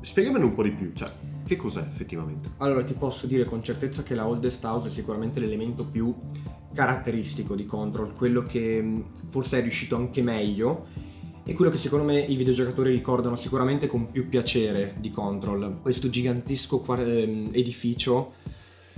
Spiegamene 0.00 0.44
un 0.44 0.54
po' 0.54 0.62
di 0.62 0.72
più, 0.72 0.92
cioè, 0.94 1.10
che 1.46 1.56
cos'è 1.56 1.80
effettivamente? 1.80 2.50
Allora 2.58 2.84
ti 2.84 2.92
posso 2.92 3.26
dire 3.26 3.44
con 3.44 3.62
certezza 3.62 4.02
che 4.02 4.14
la 4.14 4.26
Oldest 4.26 4.62
House 4.64 4.88
è 4.88 4.90
sicuramente 4.90 5.40
l'elemento 5.40 5.86
più 5.86 6.14
caratteristico 6.74 7.54
di 7.54 7.64
Control, 7.64 8.14
quello 8.14 8.44
che 8.44 8.82
mh, 8.82 9.04
forse 9.30 9.58
è 9.58 9.62
riuscito 9.62 9.96
anche 9.96 10.22
meglio 10.22 10.86
e 11.44 11.54
quello 11.54 11.70
che 11.70 11.78
secondo 11.78 12.04
me 12.04 12.20
i 12.20 12.36
videogiocatori 12.36 12.90
ricordano 12.90 13.36
sicuramente 13.36 13.86
con 13.86 14.10
più 14.10 14.28
piacere 14.28 14.96
di 14.98 15.10
Control. 15.10 15.78
Questo 15.80 16.10
gigantesco 16.10 16.84
ehm, 16.96 17.50
edificio 17.52 18.34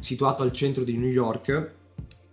situato 0.00 0.42
al 0.42 0.52
centro 0.52 0.82
di 0.82 0.96
New 0.96 1.10
York 1.10 1.72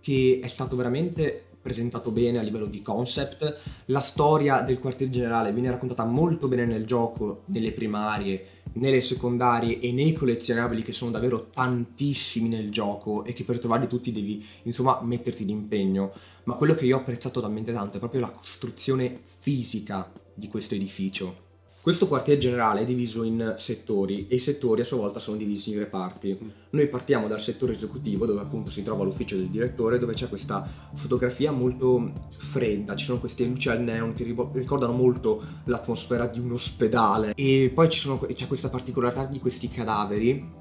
che 0.04 0.38
è 0.42 0.48
stato 0.48 0.76
veramente 0.76 1.44
presentato 1.62 2.10
bene 2.10 2.38
a 2.38 2.42
livello 2.42 2.66
di 2.66 2.82
concept, 2.82 3.58
la 3.86 4.02
storia 4.02 4.60
del 4.60 4.78
quartier 4.78 5.08
generale 5.08 5.50
viene 5.50 5.70
raccontata 5.70 6.04
molto 6.04 6.46
bene 6.46 6.66
nel 6.66 6.84
gioco, 6.84 7.44
nelle 7.46 7.72
primarie, 7.72 8.46
nelle 8.74 9.00
secondarie 9.00 9.80
e 9.80 9.92
nei 9.92 10.12
collezionabili 10.12 10.82
che 10.82 10.92
sono 10.92 11.10
davvero 11.10 11.48
tantissimi 11.48 12.50
nel 12.50 12.70
gioco 12.70 13.24
e 13.24 13.32
che 13.32 13.44
per 13.44 13.58
trovarli 13.58 13.88
tutti 13.88 14.12
devi 14.12 14.44
insomma 14.64 15.00
metterti 15.00 15.46
d'impegno, 15.46 16.12
ma 16.44 16.56
quello 16.56 16.74
che 16.74 16.84
io 16.84 16.98
ho 16.98 17.00
apprezzato 17.00 17.40
talmente 17.40 17.72
tanto 17.72 17.96
è 17.96 17.98
proprio 17.98 18.20
la 18.20 18.30
costruzione 18.30 19.20
fisica 19.24 20.12
di 20.34 20.48
questo 20.48 20.74
edificio. 20.74 21.43
Questo 21.84 22.08
quartier 22.08 22.38
generale 22.38 22.80
è 22.80 22.84
diviso 22.86 23.24
in 23.24 23.56
settori 23.58 24.26
e 24.28 24.36
i 24.36 24.38
settori 24.38 24.80
a 24.80 24.86
sua 24.86 24.96
volta 24.96 25.18
sono 25.18 25.36
divisi 25.36 25.70
in 25.70 25.80
reparti. 25.80 26.52
Noi 26.70 26.88
partiamo 26.88 27.28
dal 27.28 27.42
settore 27.42 27.72
esecutivo 27.72 28.24
dove 28.24 28.40
appunto 28.40 28.70
si 28.70 28.82
trova 28.82 29.04
l'ufficio 29.04 29.36
del 29.36 29.50
direttore 29.50 29.98
dove 29.98 30.14
c'è 30.14 30.30
questa 30.30 30.66
fotografia 30.94 31.52
molto 31.52 32.30
fredda, 32.38 32.96
ci 32.96 33.04
sono 33.04 33.20
queste 33.20 33.44
luci 33.44 33.68
al 33.68 33.82
neon 33.82 34.14
che 34.14 34.24
ricordano 34.24 34.94
molto 34.94 35.42
l'atmosfera 35.64 36.26
di 36.26 36.38
un 36.38 36.52
ospedale 36.52 37.34
e 37.34 37.70
poi 37.74 37.90
sono, 37.90 38.18
c'è 38.18 38.46
questa 38.46 38.70
particolarità 38.70 39.26
di 39.26 39.38
questi 39.38 39.68
cadaveri 39.68 40.52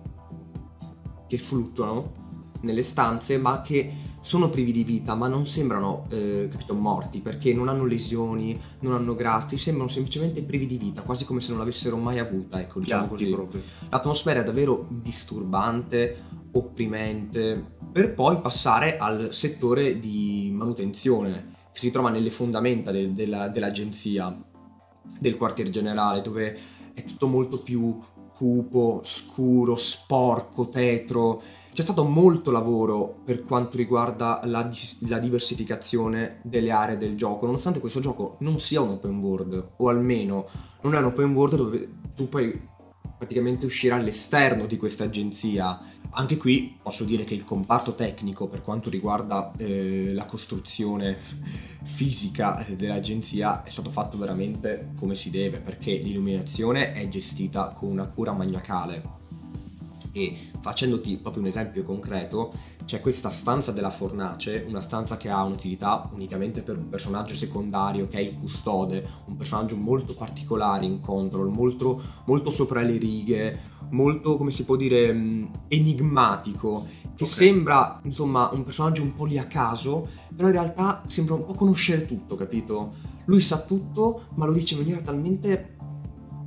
che 1.26 1.38
fluttuano 1.38 2.52
nelle 2.64 2.84
stanze 2.84 3.38
ma 3.38 3.62
che 3.62 3.90
sono 4.24 4.50
privi 4.50 4.72
di 4.72 4.86
vita 4.86 5.16
ma 5.16 5.28
non 5.28 5.46
sembrano 5.46 6.06
eh, 6.10 6.48
capito, 6.50 6.74
morti 6.74 7.20
perché 7.20 7.54
non 7.54 7.68
hanno 7.68 7.84
lesioni, 7.84 8.58
non 8.80 8.94
hanno 8.94 9.16
graffi, 9.16 9.58
sembrano 9.58 9.90
semplicemente 9.90 10.42
privi 10.44 10.66
di 10.66 10.78
vita, 10.78 11.02
quasi 11.02 11.26
come 11.26 11.42
se 11.42 11.50
non 11.50 11.60
l'avessero 11.60 11.98
mai 11.98 12.20
avuta, 12.20 12.60
ecco, 12.62 12.80
diciamo 12.80 13.08
Piatti 13.08 13.24
così. 13.26 13.36
proprio. 13.36 13.62
L'atmosfera 13.90 14.40
è 14.40 14.44
davvero 14.44 14.88
disturbante, 14.90 16.24
opprimente, 16.54 17.76
per 17.92 18.14
poi 18.16 18.40
passare 18.40 18.98
al 18.98 19.34
settore 19.34 20.00
di 20.00 20.50
manutenzione 20.54 21.52
che 21.74 21.80
si 21.80 21.92
trova 21.92 22.10
nelle 22.10 22.32
fondamenta 22.32 22.92
del- 22.92 23.12
della- 23.12 23.50
dell'agenzia 23.50 24.42
del 25.20 25.36
quartier 25.36 25.70
generale 25.70 26.22
dove 26.22 26.58
è 26.94 27.04
tutto 27.04 27.28
molto 27.28 27.60
più 27.62 28.00
cupo, 28.34 29.02
scuro, 29.04 29.76
sporco, 29.76 30.70
tetro. 30.70 31.42
C'è 31.74 31.82
stato 31.82 32.04
molto 32.04 32.52
lavoro 32.52 33.22
per 33.26 33.42
quanto 33.42 33.78
riguarda 33.78 34.42
la, 34.44 34.70
la 35.08 35.18
diversificazione 35.18 36.40
delle 36.44 36.70
aree 36.70 37.00
del 37.00 37.18
gioco, 37.18 37.48
nonostante 37.48 37.80
questo 37.80 38.00
gioco 38.00 38.36
non 38.42 38.60
sia 38.60 38.80
un 38.80 38.90
open 38.90 39.18
world, 39.18 39.72
o 39.78 39.90
almeno 39.90 40.48
non 40.82 40.94
è 40.94 41.00
un 41.00 41.06
open 41.06 41.34
world 41.34 41.56
dove 41.56 41.90
tu 42.16 42.30
puoi 42.30 42.70
praticamente 43.18 43.66
uscire 43.66 43.96
all'esterno 43.96 44.68
di 44.68 44.78
questa 44.78 45.06
agenzia. 45.06 45.82
Anche 46.12 46.38
qui 46.38 46.78
posso 46.80 47.06
dire 47.06 47.24
che 47.24 47.34
il 47.34 47.44
comparto 47.44 47.96
tecnico 47.96 48.48
per 48.48 48.62
quanto 48.62 48.92
riguarda 48.92 49.52
eh, 49.58 50.14
la 50.14 50.26
costruzione 50.26 51.18
fisica 51.82 52.64
dell'agenzia 52.78 53.64
è 53.64 53.70
stato 53.72 53.90
fatto 53.90 54.20
veramente 54.20 54.92
come 54.96 55.16
si 55.16 55.32
deve 55.32 55.60
perché 55.60 55.94
l'illuminazione 55.94 56.94
è 56.94 57.08
gestita 57.08 57.70
con 57.70 57.90
una 57.90 58.06
cura 58.10 58.32
maniacale 58.32 59.22
e 60.14 60.52
facendoti 60.62 61.18
proprio 61.18 61.42
un 61.42 61.50
esempio 61.50 61.84
concreto 61.84 62.54
c'è 62.86 63.02
questa 63.02 63.32
stanza 63.32 63.72
della 63.72 63.90
fornace 63.90 64.64
una 64.68 64.80
stanza 64.80 65.18
che 65.18 65.30
ha 65.30 65.44
un'utilità 65.44 66.08
unicamente 66.14 66.62
per 66.62 66.78
un 66.78 66.88
personaggio 66.88 67.34
secondario 67.34 68.08
che 68.08 68.18
è 68.20 68.22
il 68.22 68.36
custode 68.40 69.06
un 69.26 69.36
personaggio 69.36 69.76
molto 69.76 70.14
particolare 70.14 70.86
in 70.86 71.00
control 71.00 71.50
molto, 71.50 72.02
molto 72.26 72.52
sopra 72.52 72.82
le 72.82 72.98
righe 72.98 73.60
molto 73.90 74.38
come 74.38 74.52
si 74.52 74.64
può 74.66 74.76
dire 74.76 75.12
mh, 75.12 75.50
enigmatico 75.68 76.86
che 77.16 77.24
Ok. 77.24 77.30
sembra 77.30 78.00
insomma 78.04 78.50
un 78.54 78.64
personaggio 78.64 79.02
un 79.02 79.16
po' 79.16 79.26
lì 79.26 79.40
a 79.40 79.46
caso 79.46 80.08
però 80.36 80.48
in 80.48 80.54
realtà 80.54 81.02
sembra 81.08 81.34
un 81.34 81.46
po' 81.46 81.54
conoscere 81.56 82.06
tutto 82.06 82.36
capito 82.36 82.94
lui 83.26 83.42
sa 83.42 83.62
tutto 83.62 84.26
ma 84.36 84.46
lo 84.46 84.54
dice 84.54 84.76
in 84.76 84.82
maniera 84.82 85.02
talmente 85.02 85.74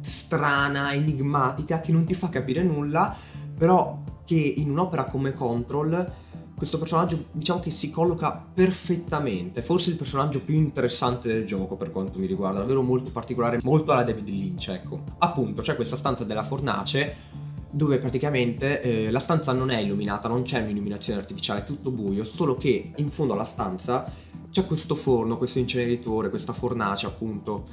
strana, 0.06 0.92
enigmatica, 0.92 1.80
che 1.80 1.90
non 1.90 2.04
ti 2.04 2.14
fa 2.14 2.28
capire 2.28 2.62
nulla, 2.62 3.12
però 3.56 4.02
che 4.24 4.34
in 4.34 4.70
un'opera 4.70 5.04
come 5.04 5.32
Control 5.32 6.12
questo 6.56 6.78
personaggio 6.78 7.26
diciamo 7.32 7.60
che 7.60 7.70
si 7.70 7.90
colloca 7.90 8.44
perfettamente, 8.54 9.60
forse 9.60 9.90
il 9.90 9.96
personaggio 9.96 10.40
più 10.40 10.54
interessante 10.54 11.28
del 11.28 11.44
gioco 11.44 11.76
per 11.76 11.90
quanto 11.90 12.18
mi 12.18 12.26
riguarda, 12.26 12.60
davvero 12.60 12.82
molto 12.82 13.10
particolare, 13.10 13.60
molto 13.62 13.92
alla 13.92 14.04
David 14.04 14.28
Lynch, 14.28 14.68
ecco. 14.68 15.02
Appunto, 15.18 15.60
c'è 15.60 15.76
questa 15.76 15.96
stanza 15.96 16.24
della 16.24 16.42
fornace 16.42 17.44
dove 17.70 17.98
praticamente 17.98 18.80
eh, 18.80 19.10
la 19.10 19.18
stanza 19.18 19.52
non 19.52 19.68
è 19.68 19.78
illuminata, 19.80 20.28
non 20.28 20.42
c'è 20.42 20.62
un'illuminazione 20.62 21.20
artificiale, 21.20 21.60
è 21.60 21.64
tutto 21.64 21.90
buio, 21.90 22.24
solo 22.24 22.56
che 22.56 22.92
in 22.96 23.10
fondo 23.10 23.34
alla 23.34 23.44
stanza 23.44 24.10
c'è 24.50 24.64
questo 24.66 24.94
forno, 24.94 25.36
questo 25.36 25.58
inceneritore, 25.58 26.30
questa 26.30 26.54
fornace 26.54 27.04
appunto 27.04 27.66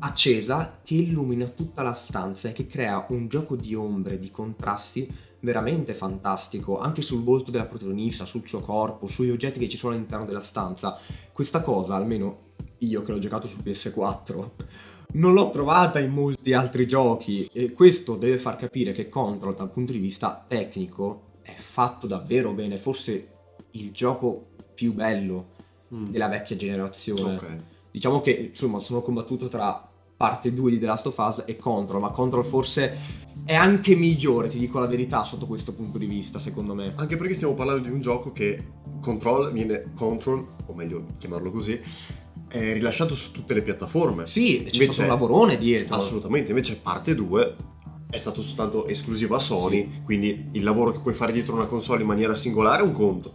accesa 0.00 0.80
che 0.84 0.94
illumina 0.94 1.46
tutta 1.46 1.82
la 1.82 1.94
stanza 1.94 2.48
e 2.48 2.52
che 2.52 2.66
crea 2.66 3.04
un 3.10 3.28
gioco 3.28 3.56
di 3.56 3.74
ombre, 3.74 4.18
di 4.18 4.30
contrasti 4.30 5.10
veramente 5.40 5.94
fantastico, 5.94 6.78
anche 6.78 7.00
sul 7.02 7.22
volto 7.22 7.50
della 7.50 7.66
protagonista, 7.66 8.24
sul 8.24 8.46
suo 8.46 8.60
corpo, 8.60 9.06
sugli 9.06 9.30
oggetti 9.30 9.58
che 9.58 9.68
ci 9.68 9.76
sono 9.76 9.94
all'interno 9.94 10.24
della 10.24 10.42
stanza. 10.42 10.98
Questa 11.32 11.62
cosa, 11.62 11.94
almeno 11.94 12.46
io 12.78 13.02
che 13.02 13.12
l'ho 13.12 13.18
giocato 13.18 13.46
su 13.46 13.58
PS4, 13.58 14.50
non 15.12 15.32
l'ho 15.32 15.50
trovata 15.50 16.00
in 16.00 16.10
molti 16.10 16.52
altri 16.52 16.86
giochi 16.86 17.48
e 17.52 17.72
questo 17.72 18.16
deve 18.16 18.38
far 18.38 18.56
capire 18.56 18.92
che 18.92 19.08
Control 19.08 19.54
dal 19.54 19.70
punto 19.70 19.92
di 19.92 19.98
vista 19.98 20.44
tecnico 20.46 21.36
è 21.42 21.54
fatto 21.56 22.06
davvero 22.06 22.52
bene, 22.52 22.76
forse 22.76 23.28
il 23.72 23.90
gioco 23.92 24.48
più 24.74 24.92
bello 24.92 25.56
Mm. 25.94 26.10
della 26.10 26.28
vecchia 26.28 26.56
generazione. 26.56 27.36
Ok. 27.36 27.62
Diciamo 27.90 28.20
che 28.20 28.30
insomma 28.50 28.78
sono 28.78 29.00
combattuto 29.00 29.48
tra 29.48 29.87
parte 30.18 30.52
2 30.52 30.72
di 30.72 30.78
The 30.80 30.86
Last 30.86 31.06
of 31.06 31.16
Us 31.16 31.44
e 31.46 31.56
Control, 31.56 32.00
ma 32.00 32.10
Control 32.10 32.44
forse 32.44 32.98
è 33.44 33.54
anche 33.54 33.94
migliore, 33.94 34.48
ti 34.48 34.58
dico 34.58 34.80
la 34.80 34.86
verità, 34.86 35.22
sotto 35.22 35.46
questo 35.46 35.72
punto 35.72 35.96
di 35.96 36.06
vista, 36.06 36.40
secondo 36.40 36.74
me. 36.74 36.92
Anche 36.96 37.16
perché 37.16 37.36
stiamo 37.36 37.54
parlando 37.54 37.84
di 37.84 37.90
un 37.90 38.00
gioco 38.00 38.32
che 38.32 38.62
Control 39.00 39.52
viene 39.52 39.92
Control, 39.94 40.44
o 40.66 40.74
meglio 40.74 41.06
chiamarlo 41.18 41.52
così, 41.52 41.80
è 42.48 42.72
rilasciato 42.72 43.14
su 43.14 43.30
tutte 43.30 43.54
le 43.54 43.62
piattaforme. 43.62 44.26
Sì, 44.26 44.56
c'è 44.56 44.72
Invece- 44.72 44.84
stato 44.84 45.02
un 45.02 45.08
lavorone 45.08 45.56
dietro. 45.56 45.94
Assolutamente, 45.94 46.50
invece 46.50 46.76
parte 46.78 47.14
2 47.14 47.56
è 48.10 48.18
stato 48.18 48.42
soltanto 48.42 48.86
esclusivo 48.86 49.36
a 49.36 49.40
Sony, 49.40 50.02
quindi 50.02 50.48
il 50.52 50.64
lavoro 50.64 50.90
che 50.90 50.98
puoi 50.98 51.14
fare 51.14 51.30
dietro 51.30 51.54
una 51.54 51.66
console 51.66 52.00
in 52.00 52.08
maniera 52.08 52.34
singolare 52.34 52.82
è 52.82 52.84
un 52.84 52.92
conto. 52.92 53.32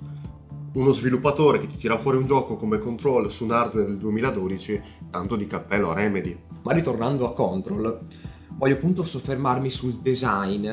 Uno 0.75 0.91
sviluppatore 0.91 1.59
che 1.59 1.67
ti 1.67 1.77
tira 1.77 1.99
fuori 1.99 2.17
un 2.17 2.25
gioco 2.25 2.55
come 2.55 2.79
Control 2.79 3.31
su 3.31 3.43
un 3.43 3.51
hardware 3.51 3.85
del 3.85 3.99
2012, 3.99 4.81
tanto 5.11 5.35
di 5.35 5.45
cappello 5.45 5.91
a 5.91 5.93
Remedy. 5.93 6.35
Ma 6.63 6.73
ritornando 6.73 7.27
a 7.27 7.33
Control, 7.33 8.07
voglio 8.57 8.73
appunto 8.73 9.03
soffermarmi 9.03 9.69
sul 9.69 9.99
design 9.99 10.67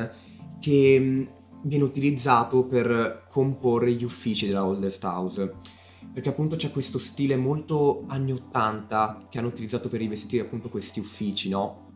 che 0.59 0.99
mh, 0.99 1.27
viene 1.65 1.83
utilizzato 1.83 2.65
per 2.65 3.27
comporre 3.29 3.91
gli 3.91 4.03
uffici 4.03 4.47
della 4.47 4.65
Oldest 4.65 5.03
House. 5.03 5.53
Perché 6.11 6.29
appunto 6.29 6.55
c'è 6.55 6.71
questo 6.71 6.97
stile 6.97 7.35
molto 7.35 8.05
anni 8.07 8.31
80 8.31 9.27
che 9.29 9.37
hanno 9.37 9.49
utilizzato 9.49 9.87
per 9.87 9.99
rivestire 9.99 10.43
appunto 10.43 10.69
questi 10.69 10.99
uffici, 10.99 11.47
no? 11.47 11.89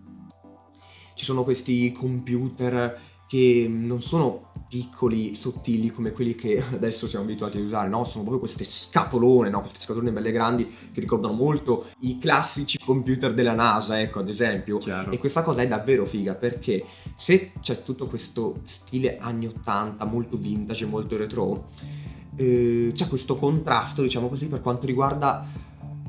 Ci 1.15 1.25
sono 1.25 1.43
questi 1.43 1.91
computer 1.91 3.00
che 3.27 3.65
non 3.67 4.00
sono 4.03 4.51
piccoli, 4.67 5.36
sottili 5.36 5.91
come 5.91 6.12
quelli 6.12 6.36
che 6.36 6.62
adesso 6.74 7.07
siamo 7.07 7.25
abituati 7.25 7.57
a 7.57 7.62
usare, 7.62 7.89
no? 7.89 8.03
Sono 8.05 8.24
proprio 8.24 8.39
queste 8.39 8.63
scatolone, 8.63 9.50
no? 9.50 9.62
Queste 9.62 9.79
scatolone 9.79 10.12
belle 10.12 10.31
grandi 10.31 10.67
che 10.91 11.00
ricordano 11.00 11.34
molto 11.34 11.86
i 12.00 12.17
classici 12.17 12.77
computer 12.84 13.34
della 13.34 13.53
NASA, 13.53 14.00
ecco, 14.00 14.19
ad 14.19 14.29
esempio. 14.29 14.77
Chiaro. 14.77 15.12
E 15.12 15.17
questa 15.17 15.43
cosa 15.43 15.62
è 15.62 15.67
davvero 15.67 16.05
figa 16.05 16.36
perché 16.36 16.84
se 17.15 17.51
c'è 17.62 17.84
tutto 17.84 18.07
questo 18.07 18.60
stile 18.63 19.17
anni 19.17 19.48
80, 19.48 20.03
molto 20.05 20.38
vintage, 20.38 20.86
molto 20.86 21.17
retro, 21.17 21.69
eh, 22.36 22.91
c'è 22.93 23.07
questo 23.07 23.38
contrasto, 23.38 24.01
diciamo 24.01 24.27
così, 24.27 24.48
per 24.48 24.62
quanto 24.62 24.86
riguarda 24.86 25.48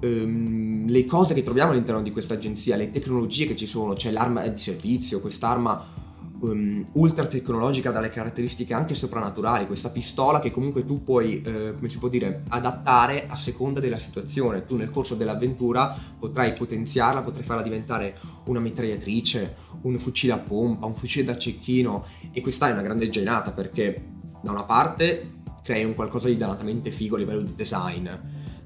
ehm, 0.00 0.88
le 0.88 1.04
cose 1.06 1.34
che 1.34 1.42
troviamo 1.42 1.72
all'interno 1.72 2.02
di 2.02 2.10
questa 2.10 2.34
agenzia, 2.34 2.76
le 2.76 2.90
tecnologie 2.90 3.46
che 3.46 3.56
ci 3.56 3.66
sono, 3.66 3.94
c'è 3.94 4.10
l'arma 4.10 4.46
di 4.46 4.58
servizio, 4.58 5.20
quest'arma 5.20 5.95
ehm, 6.42 6.86
ultra 6.92 7.26
tecnologica 7.26 7.90
dalle 7.90 8.08
caratteristiche 8.08 8.74
anche 8.74 8.94
soprannaturali, 8.94 9.66
questa 9.66 9.90
pistola 9.90 10.40
che 10.40 10.50
comunque 10.50 10.84
tu 10.84 11.02
puoi, 11.02 11.42
eh, 11.42 11.74
come 11.74 11.88
si 11.88 11.98
può 11.98 12.08
dire, 12.08 12.42
adattare 12.48 13.26
a 13.28 13.36
seconda 13.36 13.80
della 13.80 13.98
situazione. 13.98 14.66
Tu 14.66 14.76
nel 14.76 14.90
corso 14.90 15.14
dell'avventura 15.14 15.96
potrai 16.18 16.52
potenziarla, 16.52 17.22
potrai 17.22 17.44
farla 17.44 17.62
diventare 17.62 18.16
una 18.44 18.60
mitragliatrice, 18.60 19.56
un 19.82 19.98
fucile 19.98 20.32
a 20.32 20.38
pompa, 20.38 20.86
un 20.86 20.94
fucile 20.94 21.24
da 21.24 21.36
cecchino 21.36 22.04
e 22.32 22.40
questa 22.40 22.68
è 22.68 22.72
una 22.72 22.82
grande 22.82 23.08
genata 23.08 23.52
perché 23.52 24.14
da 24.42 24.50
una 24.50 24.64
parte 24.64 25.34
crei 25.62 25.84
un 25.84 25.94
qualcosa 25.94 26.28
di 26.28 26.36
dannatamente 26.36 26.90
figo 26.90 27.16
a 27.16 27.18
livello 27.18 27.42
di 27.42 27.54
design, 27.56 28.08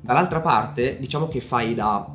dall'altra 0.00 0.40
parte 0.40 0.98
diciamo 0.98 1.28
che 1.28 1.40
fai 1.40 1.74
da 1.74 2.06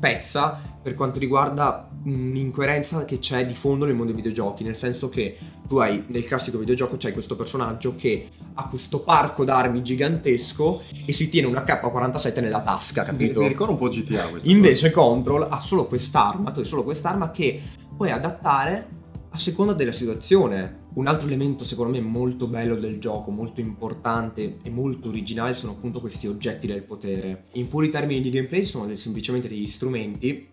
pezza 0.00 0.60
per 0.82 0.94
quanto 0.94 1.18
riguarda 1.18 1.88
un'incoerenza 2.04 3.04
che 3.04 3.18
c'è 3.18 3.46
di 3.46 3.54
fondo 3.54 3.84
nel 3.84 3.94
mondo 3.94 4.12
dei 4.12 4.20
videogiochi, 4.20 4.64
nel 4.64 4.76
senso 4.76 5.08
che 5.08 5.36
tu 5.66 5.78
hai 5.78 6.04
nel 6.08 6.24
classico 6.26 6.58
videogioco 6.58 6.96
c'hai 6.98 7.12
questo 7.12 7.36
personaggio 7.36 7.96
che 7.96 8.28
ha 8.54 8.68
questo 8.68 9.00
parco 9.00 9.44
d'armi 9.44 9.82
gigantesco 9.82 10.82
e 11.06 11.12
si 11.12 11.28
tiene 11.28 11.46
una 11.46 11.64
K47 11.64 12.40
nella 12.40 12.62
tasca, 12.62 13.02
Mi, 13.02 13.08
capito? 13.08 13.40
mi 13.40 13.48
ricorda 13.48 13.72
un 13.72 13.78
po' 13.78 13.88
GTA 13.88 14.28
questa 14.28 14.50
Invece 14.50 14.90
Control 14.90 15.46
ha 15.48 15.60
solo 15.60 15.86
quest'arma, 15.86 16.52
tu 16.52 16.60
hai 16.60 16.66
solo 16.66 16.84
quest'arma 16.84 17.30
che 17.30 17.60
puoi 17.96 18.10
adattare 18.10 19.02
a 19.30 19.38
seconda 19.38 19.72
della 19.72 19.92
situazione. 19.92 20.82
Un 20.94 21.08
altro 21.08 21.26
elemento 21.26 21.64
secondo 21.64 21.92
me 21.92 22.00
molto 22.00 22.46
bello 22.46 22.76
del 22.76 23.00
gioco, 23.00 23.32
molto 23.32 23.60
importante 23.60 24.58
e 24.62 24.70
molto 24.70 25.08
originale 25.08 25.54
sono 25.54 25.72
appunto 25.72 25.98
questi 25.98 26.28
oggetti 26.28 26.68
del 26.68 26.82
potere. 26.82 27.46
In 27.54 27.68
puri 27.68 27.90
termini 27.90 28.20
di 28.20 28.30
gameplay 28.30 28.64
sono 28.64 28.94
semplicemente 28.94 29.48
degli 29.48 29.66
strumenti 29.66 30.52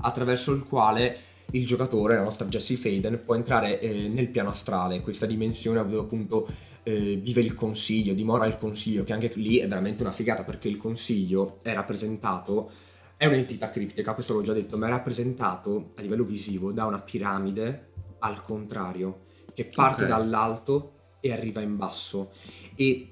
attraverso 0.00 0.52
il 0.52 0.64
quale 0.64 1.18
il 1.52 1.66
giocatore, 1.66 2.16
la 2.16 2.22
nostra 2.24 2.46
Jesse 2.46 2.76
Faden, 2.76 3.22
può 3.24 3.34
entrare 3.34 3.80
eh, 3.80 4.08
nel 4.08 4.28
piano 4.28 4.50
astrale, 4.50 5.00
questa 5.00 5.26
dimensione 5.26 5.82
dove 5.82 5.98
appunto 6.00 6.46
eh, 6.82 7.16
vive 7.16 7.40
il 7.40 7.54
consiglio, 7.54 8.14
dimora 8.14 8.46
il 8.46 8.56
consiglio, 8.58 9.04
che 9.04 9.12
anche 9.12 9.32
lì 9.34 9.58
è 9.58 9.68
veramente 9.68 10.02
una 10.02 10.12
figata 10.12 10.44
perché 10.44 10.68
il 10.68 10.76
consiglio 10.76 11.58
è 11.62 11.72
rappresentato, 11.72 12.70
è 13.16 13.26
un'entità 13.26 13.70
criptica, 13.70 14.14
questo 14.14 14.34
l'ho 14.34 14.42
già 14.42 14.52
detto, 14.52 14.76
ma 14.76 14.86
è 14.86 14.90
rappresentato 14.90 15.92
a 15.96 16.02
livello 16.02 16.24
visivo 16.24 16.70
da 16.72 16.84
una 16.86 17.00
piramide 17.00 17.92
al 18.20 18.42
contrario, 18.42 19.24
che 19.54 19.64
parte 19.64 20.02
Ok. 20.04 20.08
dall'alto 20.08 20.92
e 21.20 21.32
arriva 21.32 21.60
in 21.60 21.76
basso. 21.76 22.30
E 22.74 23.08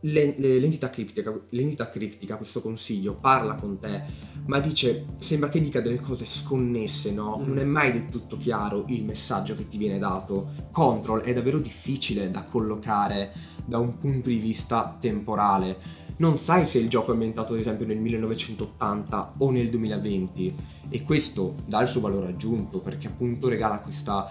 l'entità, 0.00 0.90
criptica, 0.90 1.34
l'entità 1.50 1.90
criptica, 1.90 2.36
questo 2.36 2.60
consiglio, 2.60 3.14
parla 3.14 3.54
con 3.54 3.78
te, 3.78 4.02
ma 4.46 4.60
dice, 4.60 5.06
sembra 5.18 5.48
che 5.48 5.60
dica 5.60 5.80
delle 5.80 6.00
cose 6.00 6.24
sconnesse, 6.24 7.10
no? 7.12 7.42
Non 7.44 7.58
è 7.58 7.64
mai 7.64 7.92
del 7.92 8.08
tutto 8.08 8.38
chiaro 8.38 8.84
il 8.88 9.04
messaggio 9.04 9.56
che 9.56 9.68
ti 9.68 9.78
viene 9.78 9.98
dato. 9.98 10.48
Control 10.70 11.20
è 11.22 11.32
davvero 11.34 11.58
difficile 11.58 12.30
da 12.30 12.44
collocare 12.44 13.32
da 13.64 13.78
un 13.78 13.98
punto 13.98 14.28
di 14.28 14.38
vista 14.38 14.96
temporale. 14.98 16.06
Non 16.18 16.38
sai 16.38 16.66
se 16.66 16.78
il 16.78 16.88
gioco 16.88 17.10
è 17.10 17.12
ambientato 17.12 17.52
ad 17.52 17.60
esempio 17.60 17.86
nel 17.86 17.98
1980 17.98 19.34
o 19.38 19.50
nel 19.50 19.70
2020 19.70 20.54
e 20.88 21.02
questo 21.02 21.54
dà 21.64 21.80
il 21.82 21.88
suo 21.88 22.00
valore 22.00 22.28
aggiunto 22.28 22.80
perché 22.80 23.06
appunto 23.06 23.48
regala 23.48 23.80
questa, 23.80 24.28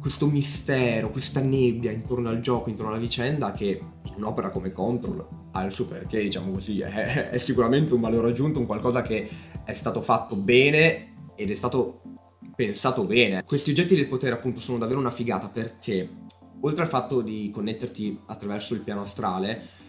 questo 0.00 0.26
mistero, 0.26 1.10
questa 1.10 1.40
nebbia 1.40 1.92
intorno 1.92 2.30
al 2.30 2.40
gioco, 2.40 2.70
intorno 2.70 2.90
alla 2.90 3.00
vicenda 3.00 3.52
che 3.52 3.80
un'opera 4.16 4.50
come 4.50 4.72
Control 4.72 5.26
ha 5.52 5.62
il 5.64 5.72
suo 5.72 5.86
perché, 5.86 6.22
diciamo 6.22 6.52
così, 6.52 6.80
è, 6.80 7.30
è 7.30 7.38
sicuramente 7.38 7.94
un 7.94 8.00
valore 8.00 8.30
aggiunto, 8.30 8.58
un 8.58 8.66
qualcosa 8.66 9.02
che 9.02 9.28
è 9.64 9.72
stato 9.72 10.02
fatto 10.02 10.36
bene 10.36 11.32
ed 11.34 11.50
è 11.50 11.54
stato 11.54 12.02
pensato 12.54 13.04
bene. 13.04 13.42
Questi 13.44 13.70
oggetti 13.70 13.94
del 13.94 14.08
potere 14.08 14.34
appunto 14.34 14.60
sono 14.60 14.78
davvero 14.78 15.00
una 15.00 15.10
figata 15.10 15.48
perché 15.48 16.08
oltre 16.60 16.82
al 16.82 16.88
fatto 16.88 17.20
di 17.20 17.50
connetterti 17.52 18.20
attraverso 18.26 18.74
il 18.74 18.80
piano 18.80 19.02
astrale, 19.02 19.82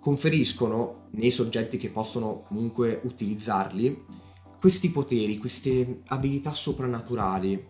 conferiscono 0.00 1.08
nei 1.12 1.30
soggetti 1.30 1.76
che 1.76 1.90
possono 1.90 2.42
comunque 2.46 3.00
utilizzarli 3.02 4.04
questi 4.60 4.90
poteri, 4.90 5.38
queste 5.38 6.02
abilità 6.06 6.52
soprannaturali 6.54 7.66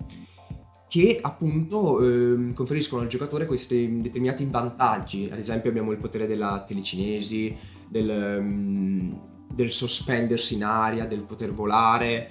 che 0.90 1.20
appunto 1.22 2.02
ehm, 2.04 2.52
conferiscono 2.52 3.02
al 3.02 3.06
giocatore 3.06 3.46
questi 3.46 4.00
determinati 4.00 4.44
vantaggi. 4.50 5.28
Ad 5.30 5.38
esempio 5.38 5.70
abbiamo 5.70 5.92
il 5.92 5.98
potere 5.98 6.26
della 6.26 6.64
telecinesi, 6.66 7.56
del, 7.88 8.10
ehm, 8.10 9.20
del 9.52 9.70
sospendersi 9.70 10.54
in 10.54 10.64
aria, 10.64 11.06
del 11.06 11.22
poter 11.22 11.52
volare. 11.52 12.30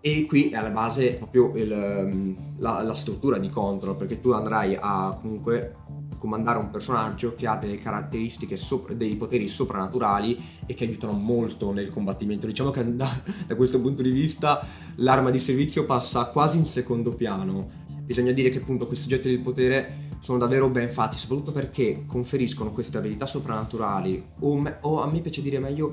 E 0.00 0.24
qui 0.24 0.48
è 0.48 0.56
alla 0.56 0.70
base 0.70 1.16
proprio 1.16 1.52
il, 1.54 1.70
ehm, 1.70 2.36
la, 2.56 2.80
la 2.80 2.94
struttura 2.94 3.36
di 3.36 3.50
Control, 3.50 3.96
perché 3.96 4.22
tu 4.22 4.30
andrai 4.30 4.74
a 4.80 5.14
comunque 5.20 5.74
comandare 6.22 6.58
un 6.58 6.70
personaggio 6.70 7.34
che 7.34 7.48
ha 7.48 7.56
delle 7.56 7.74
caratteristiche, 7.74 8.56
sopra- 8.56 8.94
dei 8.94 9.16
poteri 9.16 9.48
soprannaturali 9.48 10.40
e 10.66 10.72
che 10.72 10.84
aiutano 10.84 11.14
molto 11.14 11.72
nel 11.72 11.90
combattimento. 11.90 12.46
Diciamo 12.46 12.70
che 12.70 12.94
da, 12.94 13.10
da 13.44 13.56
questo 13.56 13.80
punto 13.80 14.02
di 14.02 14.12
vista 14.12 14.64
l'arma 14.96 15.30
di 15.30 15.40
servizio 15.40 15.84
passa 15.84 16.26
quasi 16.26 16.58
in 16.58 16.66
secondo 16.66 17.12
piano. 17.14 17.68
Bisogna 18.04 18.30
dire 18.30 18.50
che 18.50 18.58
appunto 18.58 18.86
questi 18.86 19.06
oggetti 19.06 19.30
del 19.30 19.40
potere 19.40 20.10
sono 20.20 20.38
davvero 20.38 20.68
ben 20.68 20.90
fatti, 20.90 21.16
soprattutto 21.16 21.50
perché 21.50 22.04
conferiscono 22.06 22.70
queste 22.70 22.98
abilità 22.98 23.26
soprannaturali, 23.26 24.24
o, 24.42 24.56
me- 24.56 24.78
o 24.82 25.02
a 25.02 25.10
me 25.10 25.18
piace 25.18 25.42
dire 25.42 25.58
meglio 25.58 25.92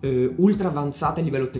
eh, 0.00 0.30
ultra 0.36 0.68
avanzate 0.68 1.22
a 1.22 1.24
livello, 1.24 1.50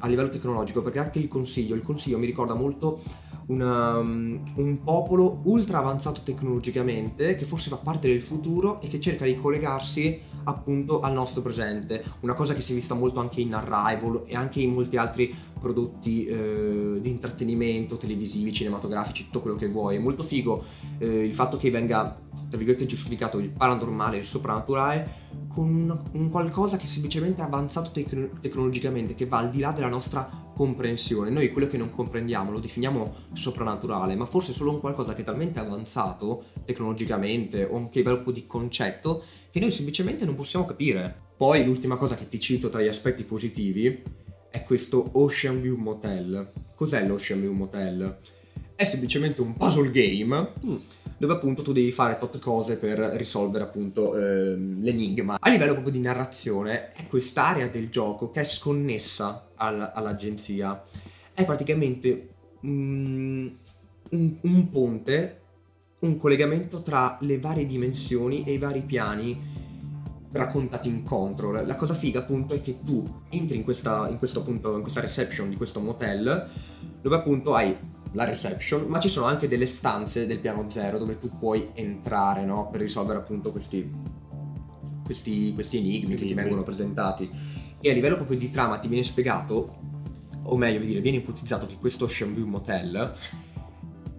a 0.00 0.06
livello 0.06 0.28
tecnologico, 0.28 0.82
perché 0.82 0.98
anche 0.98 1.18
il 1.18 1.28
consiglio, 1.28 1.74
il 1.74 1.82
consiglio 1.82 2.18
mi 2.18 2.26
ricorda 2.26 2.52
molto 2.52 3.00
una, 3.46 3.98
um, 3.98 4.40
un 4.56 4.82
popolo 4.82 5.40
ultra 5.44 5.78
avanzato 5.78 6.22
tecnologicamente 6.22 7.36
che 7.36 7.44
forse 7.44 7.70
fa 7.70 7.76
parte 7.76 8.08
del 8.08 8.22
futuro 8.22 8.80
e 8.80 8.88
che 8.88 9.00
cerca 9.00 9.24
di 9.24 9.36
collegarsi 9.36 10.20
appunto 10.44 11.00
al 11.00 11.12
nostro 11.12 11.42
presente. 11.42 12.04
Una 12.20 12.34
cosa 12.34 12.54
che 12.54 12.62
si 12.62 12.72
è 12.72 12.74
vista 12.74 12.94
molto 12.94 13.20
anche 13.20 13.40
in 13.40 13.54
Arrival 13.54 14.22
e 14.26 14.34
anche 14.34 14.60
in 14.60 14.72
molti 14.72 14.96
altri 14.96 15.34
prodotti 15.58 16.26
eh, 16.26 16.98
di 17.00 17.10
intrattenimento, 17.10 17.96
televisivi, 17.96 18.52
cinematografici, 18.52 19.24
tutto 19.24 19.40
quello 19.40 19.56
che 19.56 19.68
vuoi. 19.68 19.96
È 19.96 19.98
molto 19.98 20.22
figo 20.22 20.62
eh, 20.98 21.24
il 21.24 21.34
fatto 21.34 21.56
che 21.56 21.70
venga, 21.70 22.18
tra 22.48 22.56
virgolette, 22.56 22.86
giustificato 22.86 23.38
il 23.38 23.50
paranormale 23.50 24.16
e 24.16 24.20
il 24.20 24.26
soprannaturale 24.26 25.24
con 25.48 25.68
un, 25.68 25.98
un 26.12 26.30
qualcosa 26.30 26.76
che 26.76 26.86
semplicemente 26.86 27.42
è 27.42 27.44
avanzato 27.44 27.90
tec- 27.90 28.40
tecnologicamente, 28.40 29.14
che 29.14 29.26
va 29.26 29.38
al 29.38 29.50
di 29.50 29.60
là 29.60 29.72
della 29.72 29.88
nostra 29.88 30.45
comprensione. 30.56 31.28
Noi 31.28 31.52
quello 31.52 31.68
che 31.68 31.76
non 31.76 31.90
comprendiamo 31.90 32.50
lo 32.50 32.60
definiamo 32.60 33.12
soprannaturale, 33.34 34.14
ma 34.14 34.24
forse 34.24 34.54
solo 34.54 34.72
un 34.72 34.80
qualcosa 34.80 35.12
che 35.12 35.20
è 35.20 35.24
talmente 35.24 35.60
avanzato 35.60 36.44
tecnologicamente 36.64 37.64
o 37.64 37.76
anche 37.76 38.00
a 38.00 38.02
livello 38.02 38.30
di 38.30 38.46
concetto 38.46 39.22
che 39.50 39.60
noi 39.60 39.70
semplicemente 39.70 40.24
non 40.24 40.34
possiamo 40.34 40.64
capire. 40.64 41.24
Poi 41.36 41.62
l'ultima 41.66 41.96
cosa 41.96 42.14
che 42.14 42.30
ti 42.30 42.40
cito 42.40 42.70
tra 42.70 42.80
gli 42.80 42.88
aspetti 42.88 43.22
positivi 43.24 44.02
è 44.50 44.62
questo 44.64 45.10
Ocean 45.12 45.60
View 45.60 45.76
Motel. 45.76 46.52
Cos'è 46.74 47.06
l'Ocean 47.06 47.40
View 47.40 47.52
Motel? 47.52 48.18
È 48.76 48.84
semplicemente 48.84 49.40
un 49.40 49.56
puzzle 49.56 49.90
game 49.90 50.52
dove 51.16 51.32
appunto 51.32 51.62
tu 51.62 51.72
devi 51.72 51.90
fare 51.92 52.18
tot 52.18 52.38
cose 52.38 52.76
per 52.76 52.98
risolvere 52.98 53.64
appunto 53.64 54.14
ehm, 54.14 54.82
l'enigma. 54.82 55.38
A 55.40 55.48
livello 55.48 55.72
proprio 55.72 55.94
di 55.94 56.00
narrazione 56.00 56.90
è 56.90 57.06
quest'area 57.08 57.68
del 57.68 57.88
gioco 57.88 58.30
che 58.30 58.42
è 58.42 58.44
sconnessa 58.44 59.48
al- 59.54 59.92
all'agenzia. 59.94 60.82
È 61.32 61.42
praticamente 61.46 62.28
mm, 62.66 63.46
un, 64.10 64.36
un 64.42 64.70
ponte, 64.70 65.40
un 66.00 66.18
collegamento 66.18 66.82
tra 66.82 67.16
le 67.22 67.40
varie 67.40 67.64
dimensioni 67.64 68.44
e 68.44 68.52
i 68.52 68.58
vari 68.58 68.82
piani 68.82 69.54
raccontati 70.32 70.88
in 70.88 71.02
control. 71.02 71.66
La 71.66 71.76
cosa 71.76 71.94
figa 71.94 72.18
appunto 72.18 72.52
è 72.52 72.60
che 72.60 72.80
tu 72.84 73.22
entri 73.30 73.56
in 73.56 73.64
questa, 73.64 74.06
in 74.10 74.18
questo 74.18 74.40
appunto, 74.40 74.76
in 74.76 74.82
questa 74.82 75.00
reception 75.00 75.48
di 75.48 75.56
questo 75.56 75.80
motel 75.80 76.46
dove 77.00 77.16
appunto 77.16 77.54
hai 77.54 77.74
la 78.16 78.24
reception, 78.24 78.86
ma 78.86 78.98
ci 78.98 79.10
sono 79.10 79.26
anche 79.26 79.46
delle 79.46 79.66
stanze 79.66 80.26
del 80.26 80.40
piano 80.40 80.68
zero 80.70 80.96
dove 80.96 81.18
tu 81.18 81.36
puoi 81.38 81.68
entrare, 81.74 82.46
no? 82.46 82.70
Per 82.70 82.80
risolvere 82.80 83.18
appunto 83.18 83.52
questi, 83.52 83.92
questi, 85.04 85.52
questi 85.52 85.76
enigmi 85.76 86.14
che 86.14 86.24
ti 86.24 86.32
vengono 86.32 86.62
presentati. 86.62 87.30
E 87.78 87.90
a 87.90 87.92
livello 87.92 88.16
proprio 88.16 88.38
di 88.38 88.50
trama 88.50 88.78
ti 88.78 88.88
viene 88.88 89.04
spiegato, 89.04 89.76
o 90.44 90.56
meglio 90.56 90.78
dire, 90.78 91.00
viene 91.00 91.18
ipotizzato 91.18 91.66
che 91.66 91.76
questo 91.78 92.06
View 92.06 92.46
Motel 92.46 93.14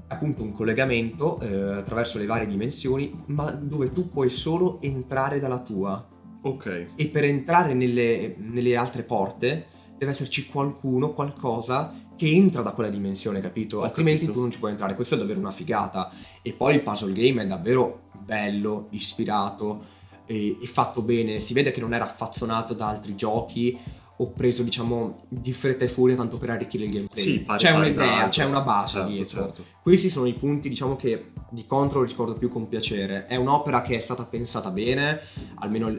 è 0.07 0.13
appunto 0.13 0.43
un 0.43 0.51
collegamento 0.51 1.39
eh, 1.39 1.77
attraverso 1.77 2.19
le 2.19 2.27
varie 2.27 2.45
dimensioni, 2.45 3.23
ma 3.25 3.49
dove 3.49 3.91
tu 3.91 4.12
puoi 4.12 4.29
solo 4.29 4.79
entrare 4.81 5.39
dalla 5.39 5.60
tua. 5.60 6.07
Ok. 6.43 6.89
E 6.95 7.07
per 7.07 7.23
entrare 7.23 7.73
nelle, 7.73 8.36
nelle 8.38 8.75
altre 8.75 9.01
porte 9.01 9.65
deve 9.97 10.12
esserci 10.12 10.45
qualcuno, 10.45 11.13
qualcosa 11.13 12.05
che 12.17 12.27
entra 12.30 12.62
da 12.62 12.71
quella 12.71 12.89
dimensione, 12.89 13.39
capito? 13.39 13.80
Ho 13.80 13.84
Altrimenti 13.84 14.19
capito. 14.21 14.34
tu 14.38 14.41
non 14.41 14.51
ci 14.51 14.60
puoi 14.60 14.71
entrare. 14.71 14.95
Questo 14.95 15.15
è 15.15 15.17
davvero 15.17 15.39
una 15.39 15.51
figata. 15.51 16.12
E 16.41 16.51
poi 16.51 16.75
il 16.75 16.82
puzzle 16.82 17.13
game 17.13 17.43
è 17.43 17.45
davvero 17.45 18.10
bello, 18.19 18.88
ispirato 18.89 19.84
e, 20.25 20.58
e 20.62 20.65
fatto 20.67 21.01
bene. 21.01 21.39
Si 21.39 21.53
vede 21.53 21.71
che 21.71 21.80
non 21.80 21.93
era 21.93 22.06
affazzonato 22.06 22.73
da 22.73 22.88
altri 22.89 23.15
giochi 23.15 23.77
o 24.19 24.32
preso, 24.32 24.63
diciamo, 24.63 25.25
di 25.30 25.53
fretta 25.53 25.86
e 25.86 25.88
furia 25.88 26.15
tanto 26.15 26.38
per 26.38 26.49
arricchire 26.49 26.86
il 26.86 26.91
gameplay. 26.91 27.23
Sì, 27.23 27.39
pari- 27.41 27.60
c'è 27.60 27.71
pari 27.71 27.86
un'idea, 27.86 28.06
d'altro. 28.06 28.30
c'è 28.30 28.45
una 28.45 28.62
base 28.62 28.93
Certo, 28.97 29.10
dietro. 29.12 29.41
certo. 29.43 29.63
Questi 29.84 30.10
sono 30.10 30.25
i 30.25 30.34
punti, 30.34 30.69
diciamo, 30.69 30.95
che 30.95 31.32
di 31.51 31.65
Control 31.67 32.08
ricordo 32.08 32.34
più 32.34 32.49
con 32.49 32.67
piacere. 32.67 33.27
È 33.27 33.36
un'opera 33.36 33.82
che 33.84 33.95
è 33.95 33.99
stata 33.99 34.23
pensata 34.25 34.71
bene, 34.71 35.19
almeno 35.60 35.95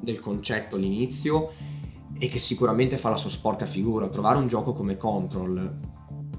nel 0.00 0.20
concetto 0.20 0.76
all'inizio, 0.76 1.52
e 2.18 2.28
che 2.28 2.38
sicuramente 2.38 2.96
fa 2.96 3.10
la 3.10 3.16
sua 3.16 3.30
sporca 3.30 3.66
figura. 3.66 4.08
Trovare 4.08 4.38
un 4.38 4.46
gioco 4.46 4.72
come 4.72 4.96
Control 4.96 5.78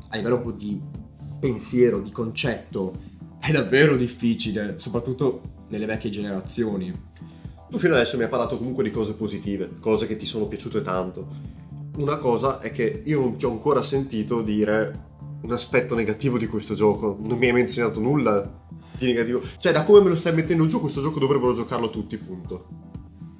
a 0.10 0.16
livello 0.16 0.52
di 0.52 0.82
pensiero, 1.40 2.00
di 2.00 2.12
concetto, 2.12 2.94
è 3.40 3.52
davvero 3.52 3.96
difficile, 3.96 4.76
soprattutto 4.78 5.42
nelle 5.70 5.86
vecchie 5.86 6.10
generazioni. 6.10 6.94
Tu 7.70 7.78
fino 7.78 7.94
adesso 7.94 8.18
mi 8.18 8.24
hai 8.24 8.30
parlato 8.30 8.58
comunque 8.58 8.84
di 8.84 8.92
cose 8.92 9.14
positive, 9.14 9.76
cose 9.80 10.08
che 10.08 10.18
ti 10.18 10.26
sono 10.26 10.48
piaciute 10.48 10.82
tanto. 10.82 11.28
Una 11.98 12.18
cosa 12.18 12.60
è 12.60 12.72
che 12.72 13.02
io 13.06 13.20
non 13.20 13.38
ti 13.38 13.46
ho 13.46 13.52
ancora 13.52 13.82
sentito 13.82 14.42
dire 14.42 15.04
un 15.42 15.52
aspetto 15.52 15.96
negativo 15.96 16.38
di 16.38 16.48
questo 16.48 16.74
gioco. 16.74 17.18
Non 17.22 17.38
mi 17.38 17.48
hai 17.48 17.54
menzionato 17.54 18.00
nulla 18.00 18.64
di 18.98 19.08
negativo. 19.08 19.42
Cioè, 19.58 19.72
da 19.72 19.84
come 19.84 20.02
me 20.02 20.10
lo 20.10 20.16
stai 20.16 20.34
mettendo 20.34 20.66
giù, 20.68 20.80
questo 20.80 21.02
gioco 21.02 21.20
dovrebbero 21.20 21.54
giocarlo 21.54 21.90
tutti, 21.90 22.18
punto. 22.18 22.94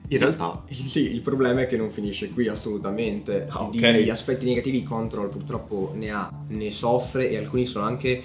In 0.10 0.18
realtà, 0.20 0.64
Sì, 0.70 1.12
il 1.14 1.22
problema 1.22 1.62
è 1.62 1.68
che 1.68 1.78
non 1.78 1.90
finisce 1.90 2.30
qui 2.30 2.48
assolutamente. 2.48 3.48
Ah, 3.50 3.64
ok. 3.64 4.02
Di 4.04 4.10
aspetti 4.10 4.46
negativi 4.46 4.84
Control 4.84 5.30
purtroppo 5.30 5.92
ne 5.96 6.12
ha, 6.12 6.30
ne 6.50 6.70
soffre 6.70 7.30
e 7.30 7.38
alcuni 7.38 7.66
sono 7.66 7.86
anche 7.86 8.22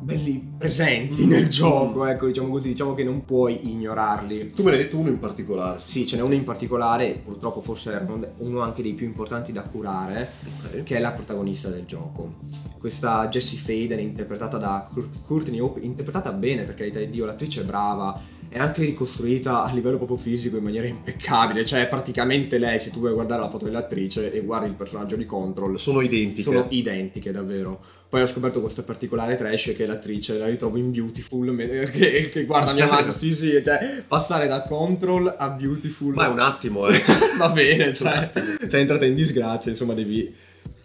belli 0.00 0.54
presenti 0.58 1.24
Mm. 1.24 1.28
nel 1.30 1.48
gioco, 1.48 2.06
ecco, 2.06 2.26
diciamo 2.26 2.48
così, 2.48 2.68
diciamo 2.68 2.94
che 2.94 3.02
non 3.04 3.24
puoi 3.24 3.68
ignorarli. 3.70 4.50
tu 4.54 4.62
me 4.62 4.70
ne 4.70 4.76
hai 4.76 4.82
detto 4.84 4.98
uno 4.98 5.08
in 5.08 5.18
particolare. 5.18 5.80
Sì, 5.84 6.06
ce 6.06 6.16
n'è 6.16 6.22
uno 6.22 6.34
in 6.34 6.44
particolare, 6.44 7.20
purtroppo 7.24 7.60
forse 7.60 7.90
era 7.92 8.06
uno- 8.38 8.60
anche 8.60 8.82
dei 8.82 8.92
più 8.94 9.06
importanti 9.06 9.52
da 9.52 9.62
curare, 9.62 10.30
Ok. 10.72 10.82
che 10.84 10.96
è 10.96 11.00
la 11.00 11.10
protagonista 11.12 11.68
del 11.68 11.84
gioco. 11.86 12.34
Questa 12.78 13.28
Jessie 13.28 13.58
Faden, 13.58 13.98
interpretata 13.98 14.58
da 14.58 14.88
Kurt- 14.92 15.20
Courtney 15.22 15.58
Hope, 15.60 15.80
interpretata 15.80 16.30
bene, 16.32 16.62
per 16.62 16.74
carità 16.74 16.98
di 17.00 17.10
Dio, 17.10 17.24
l'attrice 17.24 17.62
è 17.62 17.64
brava, 17.64 18.20
è 18.48 18.58
anche 18.58 18.84
ricostruita 18.84 19.64
a 19.64 19.72
livello 19.72 19.96
proprio 19.96 20.16
fisico 20.16 20.56
in 20.56 20.62
maniera 20.62 20.86
impeccabile, 20.86 21.64
cioè 21.64 21.82
è 21.82 21.88
praticamente 21.88 22.58
lei, 22.58 22.78
se 22.78 22.90
tu 22.90 23.00
vuoi 23.00 23.12
guardare 23.12 23.40
la 23.40 23.50
foto 23.50 23.64
dell'attrice 23.64 24.32
e 24.32 24.40
guardi 24.42 24.68
il 24.68 24.74
personaggio 24.74 25.16
di 25.16 25.24
Control, 25.24 25.78
Sono 25.80 26.00
identiche. 26.00 26.42
sono 26.42 26.66
identiche 26.68 27.32
davvero. 27.32 27.80
Poi 28.08 28.22
ho 28.22 28.26
scoperto 28.26 28.60
questo 28.60 28.84
particolare 28.84 29.36
trash 29.36 29.74
che 29.76 29.84
l'attrice 29.84 30.38
la 30.38 30.46
ritrovo 30.46 30.76
in 30.76 30.90
Beautiful, 30.90 31.52
me- 31.52 31.66
che, 31.90 32.28
che 32.28 32.44
guarda 32.44 32.72
mia 32.72 32.86
mano, 32.86 33.12
sì 33.12 33.34
sì, 33.34 33.60
cioè 33.64 34.04
passare 34.06 34.46
da 34.46 34.62
Control 34.62 35.34
a 35.36 35.48
Beautiful. 35.50 36.14
Ma 36.14 36.26
è 36.26 36.28
un 36.28 36.38
attimo, 36.38 36.86
eh. 36.86 37.00
Va 37.36 37.48
bene, 37.48 37.94
cioè, 37.94 38.30
sei 38.68 38.82
entrata 38.82 39.04
in 39.04 39.14
disgrazia, 39.14 39.70
insomma 39.70 39.94
devi 39.94 40.34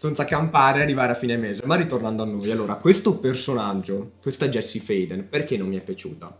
senza 0.01 0.25
campare 0.25 0.79
e 0.79 0.81
arrivare 0.81 1.11
a 1.11 1.15
fine 1.15 1.37
mese. 1.37 1.61
Ma 1.65 1.75
ritornando 1.75 2.23
a 2.23 2.25
noi, 2.25 2.49
allora, 2.49 2.75
questo 2.75 3.17
personaggio, 3.17 4.13
questa 4.19 4.49
Jessie 4.49 4.81
Faden, 4.81 5.29
perché 5.29 5.57
non 5.57 5.67
mi 5.67 5.77
è 5.77 5.81
piaciuta? 5.81 6.35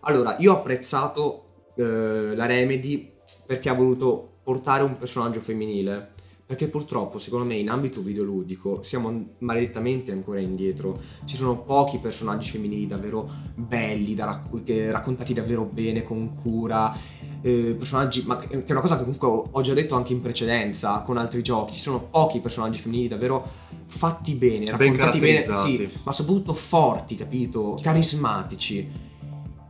Allora, 0.00 0.36
io 0.38 0.52
ho 0.52 0.56
apprezzato 0.56 1.70
eh, 1.76 2.34
la 2.34 2.44
Remedy 2.44 3.10
perché 3.46 3.70
ha 3.70 3.74
voluto 3.74 4.34
portare 4.42 4.82
un 4.82 4.98
personaggio 4.98 5.40
femminile. 5.40 6.12
Perché 6.46 6.68
purtroppo, 6.68 7.18
secondo 7.18 7.44
me, 7.44 7.56
in 7.56 7.68
ambito 7.68 8.00
videoludico 8.02 8.80
siamo 8.84 9.30
maledettamente 9.38 10.12
ancora 10.12 10.38
indietro. 10.38 10.96
Ci 11.24 11.34
sono 11.34 11.58
pochi 11.58 11.98
personaggi 11.98 12.50
femminili 12.50 12.86
davvero 12.86 13.28
belli, 13.56 14.14
da 14.14 14.26
racc- 14.26 14.62
che- 14.62 14.92
raccontati 14.92 15.34
davvero 15.34 15.64
bene, 15.64 16.04
con 16.04 16.34
cura. 16.40 16.96
eh, 17.42 17.76
personaggi, 17.78 18.22
ma 18.26 18.38
che 18.38 18.64
è 18.64 18.70
una 18.72 18.80
cosa 18.80 18.96
che 18.96 19.02
comunque 19.04 19.28
ho 19.52 19.60
già 19.60 19.72
detto 19.74 19.94
anche 19.94 20.12
in 20.12 20.20
precedenza 20.20 21.00
con 21.00 21.16
altri 21.16 21.42
giochi. 21.42 21.74
Ci 21.74 21.80
sono 21.80 22.00
pochi 22.00 22.40
personaggi 22.40 22.80
femminili 22.80 23.06
davvero 23.08 23.46
fatti 23.86 24.34
bene, 24.34 24.64
Ben 24.64 24.78
raccontati 24.78 25.18
bene, 25.20 25.42
caratterizzati. 25.42 25.76
sì, 25.92 25.98
ma 26.02 26.12
soprattutto 26.12 26.54
forti, 26.54 27.14
capito? 27.14 27.78
Carismatici. 27.80 28.88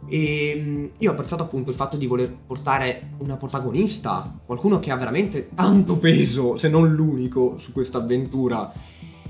E 0.09 0.55
mm, 0.57 0.87
io 0.99 1.11
ho 1.11 1.13
apprezzato 1.13 1.43
appunto 1.43 1.71
il 1.71 1.77
fatto 1.77 1.97
di 1.97 2.07
voler 2.07 2.35
portare 2.47 3.11
una 3.19 3.37
protagonista, 3.37 4.39
qualcuno 4.45 4.79
che 4.79 4.91
ha 4.91 4.97
veramente 4.97 5.51
tanto 5.55 5.99
peso, 5.99 6.57
se 6.57 6.69
non 6.69 6.93
l'unico, 6.93 7.59
su 7.59 7.73
questa 7.73 7.99
avventura. 7.99 8.73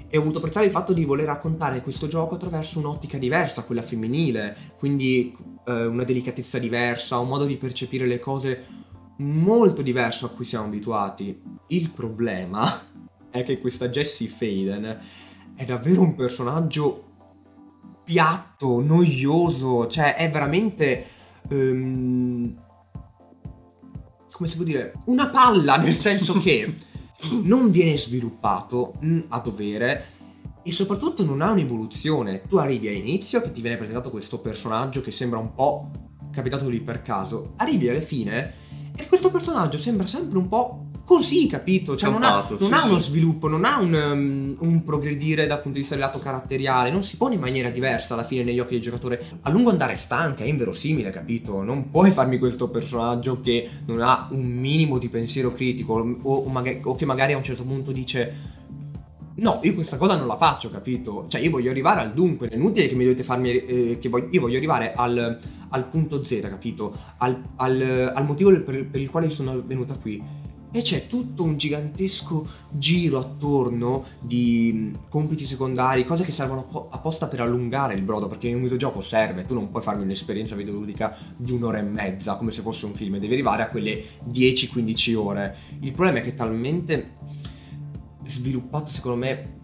E 0.09 0.17
ho 0.17 0.21
voluto 0.21 0.39
apprezzare 0.39 0.67
il 0.67 0.73
fatto 0.73 0.93
di 0.93 1.05
voler 1.05 1.27
raccontare 1.27 1.83
questo 1.83 2.07
gioco 2.07 2.37
attraverso 2.37 2.79
un'ottica 2.79 3.19
diversa, 3.19 3.65
quella 3.65 3.83
femminile, 3.83 4.57
quindi 4.79 5.37
eh, 5.67 5.87
una 5.87 6.05
delicatezza 6.05 6.59
diversa, 6.59 7.19
un 7.19 7.29
modo 7.29 7.45
di 7.45 7.57
percepire 7.57 8.07
le 8.07 8.21
cose 8.21 8.65
molto 9.19 9.83
diverso 9.83 10.27
a 10.27 10.31
cui 10.31 10.45
siamo 10.45 10.67
abituati. 10.67 11.41
Il 11.69 11.91
problema 11.91 12.65
è 13.31 13.43
che 13.45 13.59
questa 13.59 13.89
Jessie 13.89 14.29
Faden 14.29 14.99
è 15.57 15.65
davvero 15.65 16.03
un 16.03 16.15
personaggio 16.15 17.06
piatto, 18.07 18.81
noioso, 18.81 19.89
cioè 19.89 20.15
è 20.15 20.31
veramente... 20.31 21.05
ehm, 21.49 22.65
come 24.33 24.49
si 24.49 24.57
può 24.57 24.65
dire? 24.65 24.93
Una 25.07 25.29
palla, 25.29 25.77
nel 25.77 25.95
senso 25.95 26.39
che 26.41 26.73
non 27.43 27.71
viene 27.71 27.97
sviluppato 27.97 28.95
mm, 29.03 29.21
a 29.29 29.41
dovere 29.41 30.15
e 30.63 30.73
soprattutto 30.73 31.25
non 31.25 31.41
ha 31.41 31.51
un'evoluzione. 31.51 32.43
Tu 32.47 32.57
arrivi 32.57 32.89
all'inizio 32.89 33.41
che 33.41 33.51
ti 33.53 33.63
viene 33.63 33.77
presentato 33.77 34.11
questo 34.11 34.41
personaggio 34.41 35.01
che 35.01 35.11
sembra 35.11 35.39
un 35.39 35.55
po' 35.55 35.91
capitato 36.31 36.69
lì 36.69 36.81
per 36.81 37.01
caso, 37.01 37.55
arrivi 37.57 37.89
alla 37.89 38.01
fine 38.01 38.53
e 38.95 39.07
questo 39.09 39.31
personaggio 39.31 39.79
sembra 39.79 40.07
sempre 40.07 40.37
un 40.37 40.49
po' 40.49 40.86
così, 41.07 41.47
capito? 41.47 41.97
Cioè 41.97 42.11
non 42.11 42.25
ha, 42.25 42.45
non 42.49 42.59
sì, 42.59 42.73
ha 42.73 42.83
sì. 42.83 42.89
uno 42.89 42.99
sviluppo, 42.99 43.47
non 43.47 43.65
ha 43.65 43.79
un, 43.79 43.95
um, 43.95 44.57
un 44.59 44.85
progredire 44.85 45.47
dal 45.47 45.59
punto 45.63 45.75
di 45.75 45.79
vista 45.81 45.95
del 45.95 46.05
lato 46.05 46.19
caratteriale, 46.19 46.91
non 46.91 47.05
si 47.05 47.17
pone 47.17 47.37
in 47.37 47.41
maniera 47.41 47.71
diversa 47.71 48.15
alla 48.15 48.25
fine 48.25 48.43
negli 48.43 48.59
occhi 48.59 48.73
del 48.73 48.83
giocatore. 48.83 49.25
A 49.43 49.51
lungo 49.51 49.71
andare 49.71 49.93
è 49.93 49.97
stanca, 49.97 50.43
è 50.43 50.49
inverosimile, 50.49 51.11
capito? 51.11 51.63
Non 51.63 51.91
puoi 51.91 52.11
farmi 52.11 52.39
questo 52.39 52.69
personaggio 52.69 53.41
che 53.41 53.69
non 53.87 54.03
ha 54.03 54.27
un 54.33 54.45
minimo 54.45 54.99
di 54.99 55.09
pensiero 55.09 55.53
critico 55.53 55.95
o, 56.23 56.35
o 56.35 56.49
maga- 56.49 56.81
o 56.83 56.97
che 56.97 57.07
magari 57.07 57.33
a 57.33 57.37
un 57.37 57.45
certo 57.45 57.63
punto 57.63 57.93
dice 57.93 58.55
No, 59.39 59.61
io 59.63 59.75
questa 59.75 59.99
cosa 59.99 60.17
non 60.17 60.27
la 60.27 60.39
faccio, 60.39 60.71
capito? 60.71 61.27
Cioè, 61.29 61.43
io 61.43 61.51
voglio 61.51 61.71
arrivare 61.71 62.01
al 62.01 62.15
dunque, 62.15 62.49
è 62.49 62.55
inutile 62.55 62.89
che 62.89 62.95
mi 62.95 63.05
dovete 63.05 63.23
farmi. 63.23 63.51
eh, 63.51 63.99
che 64.01 64.09
voglio- 64.09 64.29
io 64.31 64.41
voglio 64.41 64.57
arrivare 64.57 64.95
al, 64.95 65.39
al 65.69 65.85
punto 65.89 66.25
Z, 66.25 66.41
capito? 66.41 66.97
Al, 67.19 67.41
al- 67.57 68.13
al 68.15 68.25
motivo 68.25 68.51
per, 68.63 68.87
per 68.87 69.01
il 69.01 69.11
quale 69.11 69.29
sono 69.29 69.63
venuta 69.63 69.95
qui. 69.95 70.23
E 70.77 70.83
c'è 70.83 71.07
tutto 71.07 71.43
un 71.43 71.57
gigantesco 71.57 72.47
giro 72.69 73.19
attorno 73.19 74.05
di 74.21 74.91
mh, 74.93 75.09
compiti 75.09 75.47
secondari, 75.47 76.05
cose 76.05 76.23
che 76.23 76.33
servono 76.33 76.61
appo- 76.61 76.89
apposta 76.91 77.29
per 77.29 77.41
allungare 77.41 77.95
il 77.95 78.03
brodo, 78.03 78.29
perché 78.29 78.49
in 78.49 78.57
un 78.57 78.63
videogioco 78.63 79.01
serve, 79.01 79.47
tu 79.47 79.55
non 79.55 79.71
puoi 79.71 79.83
farmi 79.83 80.03
un'esperienza 80.03 80.55
videoludica 80.55 81.17
di 81.35 81.53
un'ora 81.53 81.79
e 81.79 81.83
mezza, 81.83 82.35
come 82.37 82.53
se 82.53 82.61
fosse 82.61 82.85
un 82.85 82.93
film, 82.93 83.17
devi 83.17 83.33
arrivare 83.33 83.63
a 83.63 83.71
quelle 83.71 84.05
10-15 84.31 85.15
ore. 85.15 85.57
Il 85.81 85.93
problema 85.93 86.19
è 86.19 86.23
che 86.23 86.29
è 86.29 86.35
talmente 86.35 87.15
sviluppato 88.27 88.89
secondo 88.89 89.17
me 89.17 89.55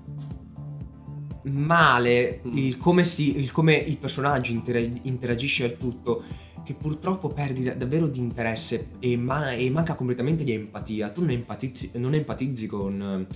male 1.42 2.40
Mm. 2.46 2.56
il 2.56 2.76
come, 2.78 3.04
si, 3.04 3.38
il 3.38 3.50
come 3.52 3.74
il 3.74 3.98
personaggio 3.98 4.52
intera- 4.52 4.78
interagisce 4.78 5.64
al 5.64 5.76
tutto 5.76 6.22
che 6.64 6.74
purtroppo 6.74 7.28
perdi 7.28 7.62
da- 7.64 7.74
davvero 7.74 8.06
di 8.06 8.18
interesse 8.20 8.90
e, 8.98 9.16
ma- 9.16 9.52
e 9.52 9.68
manca 9.70 9.94
completamente 9.94 10.44
di 10.44 10.52
empatia 10.52 11.08
tu 11.10 11.20
non 11.22 11.30
empatizzi, 11.30 11.90
non 11.94 12.14
empatizzi 12.14 12.66
con, 12.66 13.26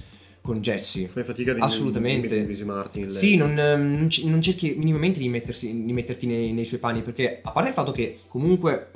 con 0.40 0.60
Jessie 0.60 1.06
Fai 1.08 1.24
fatica 1.24 1.52
di 1.52 1.60
Assolutamente. 1.60 2.46
di 2.46 2.52
in 2.60 3.08
lei. 3.08 3.10
sì, 3.16 3.36
non, 3.36 3.58
ehm, 3.58 3.94
non 3.96 4.10
ci- 4.10 4.28
non 4.28 4.40
cerchi 4.40 4.74
minimamente 4.76 5.18
di, 5.18 5.28
mettersi- 5.28 5.84
di 5.84 5.92
metterti 5.92 6.26
nei, 6.26 6.52
nei 6.52 6.64
suoi 6.64 6.80
panni 6.80 7.02
perché 7.02 7.40
a 7.42 7.50
parte 7.50 7.68
il 7.70 7.74
fatto 7.74 7.92
che 7.92 8.18
comunque 8.28 8.90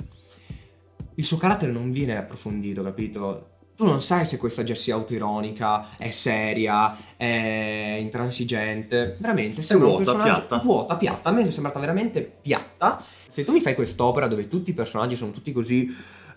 il 1.15 1.25
suo 1.25 1.37
carattere 1.37 1.71
non 1.71 1.91
viene 1.91 2.17
approfondito, 2.17 2.81
capito? 2.83 3.47
Tu 3.75 3.85
non 3.87 4.01
sai 4.01 4.25
se 4.25 4.37
questa 4.37 4.63
Jessie 4.63 4.93
è 4.93 4.95
autoironica, 4.95 5.97
è 5.97 6.11
seria, 6.11 6.95
è 7.17 7.97
intransigente. 7.99 9.17
Veramente 9.19 9.63
sembra 9.63 9.87
un 9.87 9.95
vuota, 9.95 10.11
personaggio 10.13 10.45
piatta. 10.45 10.63
vuota, 10.63 10.95
piatta. 10.97 11.29
A 11.29 11.31
me 11.31 11.47
è 11.47 11.51
sembrata 11.51 11.79
veramente 11.79 12.21
piatta. 12.41 13.03
Se 13.31 13.45
tu 13.45 13.53
mi 13.53 13.61
fai 13.61 13.75
quest'opera 13.75 14.27
dove 14.27 14.49
tutti 14.49 14.71
i 14.71 14.73
personaggi 14.73 15.15
sono 15.15 15.31
tutti 15.31 15.53
così 15.53 15.87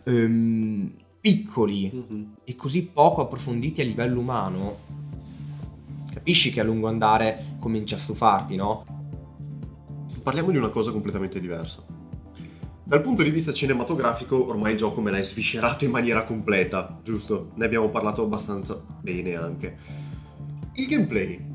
ehm, 0.04 0.92
piccoli 1.20 1.90
Mhm. 1.92 2.34
e 2.44 2.54
così 2.54 2.86
poco 2.86 3.22
approfonditi 3.22 3.80
a 3.80 3.84
livello 3.84 4.20
umano, 4.20 4.76
capisci 6.12 6.52
che 6.52 6.60
a 6.60 6.62
lungo 6.62 6.86
andare 6.86 7.56
cominci 7.58 7.94
a 7.94 7.96
stufarti, 7.96 8.54
no? 8.54 8.84
Parliamo 10.22 10.52
di 10.52 10.56
una 10.56 10.68
cosa 10.68 10.92
completamente 10.92 11.40
diversa. 11.40 11.82
Dal 12.84 13.00
punto 13.02 13.24
di 13.24 13.30
vista 13.30 13.52
cinematografico, 13.52 14.46
ormai 14.46 14.72
il 14.72 14.78
gioco 14.78 15.00
me 15.00 15.10
l'hai 15.10 15.24
sviscerato 15.24 15.84
in 15.84 15.90
maniera 15.90 16.22
completa, 16.22 17.00
giusto? 17.02 17.50
Ne 17.56 17.64
abbiamo 17.64 17.88
parlato 17.88 18.22
abbastanza 18.22 18.80
bene 19.00 19.34
anche. 19.34 19.76
Il 20.74 20.86
gameplay. 20.86 21.52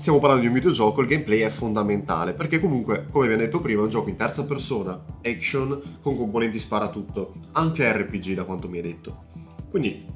Stiamo 0.00 0.18
parlando 0.18 0.44
di 0.44 0.48
un 0.48 0.54
videogioco, 0.54 1.02
il 1.02 1.08
gameplay 1.08 1.40
è 1.40 1.50
fondamentale, 1.50 2.32
perché 2.32 2.58
comunque, 2.58 3.08
come 3.10 3.28
vi 3.28 3.34
ho 3.34 3.36
detto 3.36 3.60
prima, 3.60 3.82
è 3.82 3.84
un 3.84 3.90
gioco 3.90 4.08
in 4.08 4.16
terza 4.16 4.46
persona, 4.46 4.98
action, 5.22 5.78
con 6.00 6.16
componenti 6.16 6.58
sparatutto, 6.58 7.34
anche 7.52 7.92
RPG 7.92 8.32
da 8.32 8.44
quanto 8.44 8.66
mi 8.66 8.78
hai 8.78 8.82
detto. 8.82 9.24
Quindi, 9.68 10.06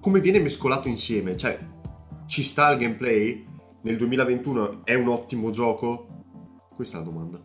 come 0.00 0.20
viene 0.20 0.38
mescolato 0.38 0.86
insieme? 0.86 1.36
Cioè, 1.36 1.58
ci 2.26 2.44
sta 2.44 2.70
il 2.70 2.78
gameplay? 2.78 3.44
Nel 3.80 3.96
2021 3.96 4.84
è 4.84 4.94
un 4.94 5.08
ottimo 5.08 5.50
gioco? 5.50 6.06
Questa 6.72 6.98
è 6.98 7.00
la 7.00 7.06
domanda. 7.06 7.42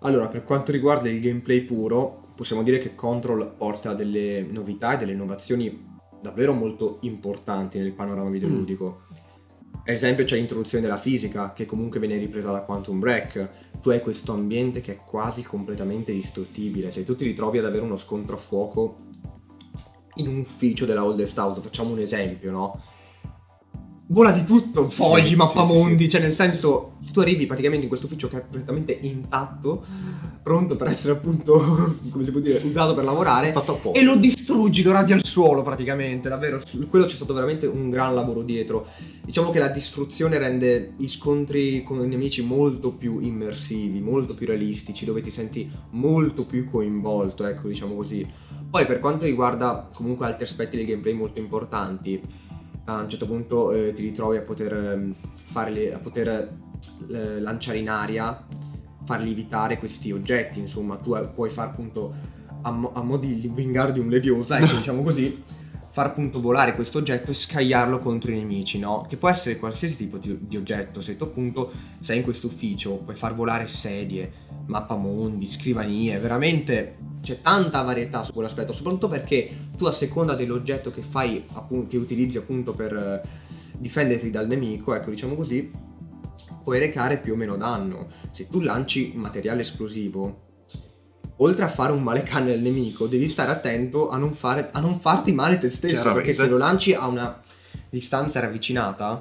Allora, 0.00 0.26
per 0.26 0.42
quanto 0.42 0.72
riguarda 0.72 1.08
il 1.08 1.20
gameplay 1.20 1.60
puro, 1.60 2.22
possiamo 2.34 2.64
dire 2.64 2.80
che 2.80 2.96
Control 2.96 3.54
porta 3.56 3.94
delle 3.94 4.42
novità 4.42 4.94
e 4.94 4.96
delle 4.96 5.12
innovazioni 5.12 5.86
davvero 6.20 6.52
molto 6.52 6.98
importanti 7.02 7.78
nel 7.78 7.92
panorama 7.92 8.30
videoludico. 8.30 9.02
Ad 9.88 9.94
esempio 9.94 10.24
c'è 10.24 10.34
l'introduzione 10.34 10.82
della 10.82 10.98
fisica, 10.98 11.52
che 11.52 11.64
comunque 11.64 12.00
viene 12.00 12.16
ripresa 12.16 12.50
da 12.50 12.62
Quantum 12.62 12.98
Break. 12.98 13.48
Tu 13.80 13.90
hai 13.90 14.00
questo 14.00 14.32
ambiente 14.32 14.80
che 14.80 14.94
è 14.94 14.96
quasi 14.96 15.44
completamente 15.44 16.12
distruttibile. 16.12 16.90
Se 16.90 17.04
tu 17.04 17.14
ti 17.14 17.24
ritrovi 17.24 17.58
ad 17.58 17.66
avere 17.66 17.84
uno 17.84 17.96
scontro 17.96 18.34
a 18.34 18.38
fuoco 18.38 18.96
in 20.16 20.26
un 20.26 20.38
ufficio 20.38 20.86
della 20.86 21.04
Oldest 21.04 21.38
House, 21.38 21.60
facciamo 21.60 21.92
un 21.92 22.00
esempio, 22.00 22.50
no? 22.50 22.82
Vola 24.08 24.30
di 24.30 24.44
tutto, 24.44 24.88
fogli, 24.88 25.28
Sì, 25.28 25.36
mappamondi, 25.36 25.98
sì, 25.98 26.04
sì, 26.04 26.10
cioè 26.10 26.20
nel 26.20 26.32
senso, 26.32 26.96
tu 27.12 27.20
arrivi 27.20 27.46
praticamente 27.46 27.84
in 27.84 27.88
questo 27.88 28.06
ufficio 28.06 28.28
che 28.28 28.36
è 28.36 28.40
completamente 28.40 28.96
intatto, 29.00 29.84
pronto 30.42 30.76
per 30.76 30.88
essere 30.88 31.14
appunto, 31.14 31.96
come 32.10 32.24
si 32.24 32.30
può 32.30 32.40
dire, 32.40 32.60
usato 32.64 32.94
per 32.94 33.04
lavorare, 33.04 33.50
Fatto 33.52 33.72
apposta. 33.72 33.98
e 33.98 34.04
lo 34.04 34.16
distruggi, 34.16 34.82
lo 34.82 34.92
radi 34.92 35.12
al 35.12 35.24
suolo 35.24 35.62
praticamente, 35.62 36.28
davvero, 36.28 36.62
quello 36.88 37.06
c'è 37.06 37.16
stato 37.16 37.34
veramente 37.34 37.66
un 37.66 37.90
gran 37.90 38.14
lavoro 38.14 38.42
dietro. 38.42 38.86
Diciamo 39.24 39.50
che 39.50 39.58
la 39.58 39.68
distruzione 39.68 40.38
rende 40.38 40.92
gli 40.96 41.08
scontri 41.08 41.82
con 41.82 42.00
i 42.04 42.06
nemici 42.06 42.42
molto 42.42 42.92
più 42.92 43.18
immersivi, 43.18 44.00
molto 44.00 44.34
più 44.34 44.46
realistici, 44.46 45.04
dove 45.04 45.20
ti 45.20 45.30
senti 45.30 45.68
molto 45.90 46.46
più 46.46 46.64
coinvolto, 46.64 47.44
ecco, 47.44 47.66
diciamo 47.66 47.94
così. 47.96 48.24
Poi 48.70 48.86
per 48.86 49.00
quanto 49.00 49.24
riguarda 49.24 49.88
comunque 49.92 50.26
altri 50.26 50.44
aspetti 50.44 50.76
del 50.76 50.86
gameplay 50.86 51.14
molto 51.14 51.40
importanti, 51.40 52.20
a 52.86 53.00
un 53.00 53.08
certo 53.08 53.26
punto 53.26 53.72
eh, 53.72 53.92
ti 53.94 54.02
ritrovi 54.02 54.36
a 54.36 54.42
poter 54.42 54.72
ehm, 54.72 55.14
farli, 55.32 55.90
a 55.90 55.98
poter 55.98 56.28
eh, 57.12 57.40
lanciare 57.40 57.78
in 57.78 57.88
aria, 57.88 58.44
far 59.04 59.20
lievitare 59.20 59.78
questi 59.78 60.12
oggetti, 60.12 60.58
insomma, 60.58 60.96
tu 60.96 61.14
eh, 61.14 61.26
puoi 61.26 61.50
far 61.50 61.68
appunto 61.68 62.14
a, 62.62 62.70
mo- 62.70 62.92
a 62.94 63.02
mo' 63.02 63.16
di 63.16 63.50
Wingardium 63.52 64.08
Leviosa, 64.08 64.58
ecco, 64.58 64.74
diciamo 64.78 65.02
così, 65.02 65.42
far 65.96 66.08
appunto 66.08 66.42
volare 66.42 66.74
questo 66.74 66.98
oggetto 66.98 67.30
e 67.30 67.34
scagliarlo 67.34 68.00
contro 68.00 68.30
i 68.30 68.34
nemici, 68.34 68.78
no? 68.78 69.06
Che 69.08 69.16
può 69.16 69.30
essere 69.30 69.56
qualsiasi 69.56 69.96
tipo 69.96 70.18
di, 70.18 70.36
di 70.42 70.58
oggetto, 70.58 71.00
se 71.00 71.16
tu 71.16 71.24
appunto 71.24 71.72
sei 72.00 72.18
in 72.18 72.22
questo 72.22 72.48
ufficio, 72.48 72.96
puoi 72.96 73.16
far 73.16 73.34
volare 73.34 73.66
sedie, 73.66 74.30
mappamondi, 74.66 75.46
scrivanie, 75.46 76.18
veramente 76.18 76.98
c'è 77.22 77.40
tanta 77.40 77.80
varietà 77.80 78.22
su 78.24 78.34
quell'aspetto, 78.34 78.74
soprattutto 78.74 79.08
perché 79.08 79.50
tu 79.74 79.86
a 79.86 79.92
seconda 79.92 80.34
dell'oggetto 80.34 80.90
che 80.90 81.00
fai, 81.00 81.42
appunto, 81.54 81.88
che 81.88 81.96
utilizzi 81.96 82.36
appunto 82.36 82.74
per 82.74 82.94
eh, 82.94 83.26
difenderti 83.78 84.28
dal 84.28 84.46
nemico, 84.46 84.94
ecco 84.94 85.08
diciamo 85.08 85.34
così, 85.34 85.72
puoi 86.62 86.78
recare 86.78 87.16
più 87.20 87.32
o 87.32 87.36
meno 87.36 87.56
danno. 87.56 88.08
Se 88.32 88.48
tu 88.50 88.60
lanci 88.60 89.12
materiale 89.14 89.62
esplosivo, 89.62 90.45
oltre 91.38 91.64
a 91.64 91.68
fare 91.68 91.92
un 91.92 92.02
male 92.02 92.22
cane 92.22 92.52
al 92.52 92.60
nemico, 92.60 93.06
devi 93.06 93.28
stare 93.28 93.50
attento 93.50 94.08
a 94.08 94.16
non, 94.16 94.32
fare- 94.32 94.70
a 94.72 94.80
non 94.80 94.98
farti 95.00 95.32
male 95.32 95.58
te 95.58 95.70
stesso, 95.70 96.12
perché 96.12 96.32
se 96.32 96.48
lo 96.48 96.56
lanci 96.56 96.94
a 96.94 97.06
una 97.06 97.40
distanza 97.90 98.40
ravvicinata, 98.40 99.20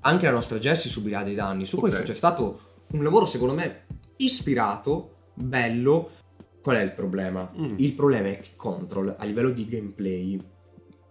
anche 0.00 0.26
la 0.26 0.32
nostra 0.32 0.58
Jessie 0.58 0.90
subirà 0.90 1.22
dei 1.22 1.34
danni. 1.34 1.64
Su 1.64 1.76
Ok. 1.76 1.82
questo 1.82 2.02
c'è 2.02 2.14
stato 2.14 2.60
un 2.92 3.02
lavoro 3.02 3.26
secondo 3.26 3.54
me 3.54 3.84
ispirato, 4.16 5.14
bello. 5.34 6.10
Qual 6.62 6.76
è 6.76 6.82
il 6.82 6.92
problema? 6.92 7.50
Mm. 7.58 7.74
Il 7.78 7.92
problema 7.94 8.28
è 8.28 8.40
che 8.40 8.50
Control 8.56 9.16
a 9.18 9.24
livello 9.24 9.50
di 9.50 9.66
gameplay 9.68 10.40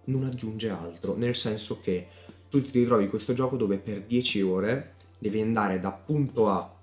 non 0.06 0.24
aggiunge 0.24 0.70
altro, 0.70 1.16
nel 1.16 1.36
senso 1.36 1.80
che 1.82 2.08
tu 2.50 2.62
ti 2.62 2.80
ritrovi 2.80 3.04
in 3.04 3.10
questo 3.10 3.34
gioco 3.34 3.58
dove 3.58 3.78
per 3.78 4.02
10 4.02 4.42
ore 4.42 4.94
devi 5.20 5.42
andare 5.42 5.80
da 5.80 5.92
punto 5.92 6.50
A 6.50 6.74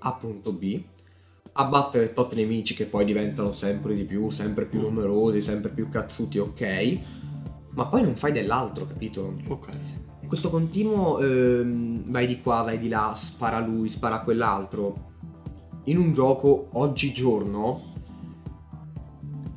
a 0.00 0.12
punto 0.14 0.52
B, 0.52 0.80
abbattere 1.58 2.14
tot 2.14 2.34
nemici 2.34 2.74
che 2.74 2.84
poi 2.84 3.04
diventano 3.04 3.52
sempre 3.52 3.94
di 3.94 4.04
più, 4.04 4.30
sempre 4.30 4.64
più 4.64 4.80
numerosi, 4.80 5.42
sempre 5.42 5.70
più 5.70 5.88
cazzuti, 5.88 6.38
ok, 6.38 6.98
ma 7.70 7.86
poi 7.86 8.02
non 8.02 8.14
fai 8.14 8.30
dell'altro, 8.30 8.86
capito? 8.86 9.36
Ok. 9.48 9.66
Questo 10.26 10.50
continuo 10.50 11.18
ehm, 11.18 12.10
vai 12.10 12.26
di 12.26 12.40
qua, 12.40 12.62
vai 12.62 12.78
di 12.78 12.88
là, 12.88 13.12
spara 13.16 13.58
lui, 13.58 13.88
spara 13.88 14.20
quell'altro, 14.20 15.06
in 15.84 15.98
un 15.98 16.12
gioco 16.12 16.68
oggigiorno 16.72 17.82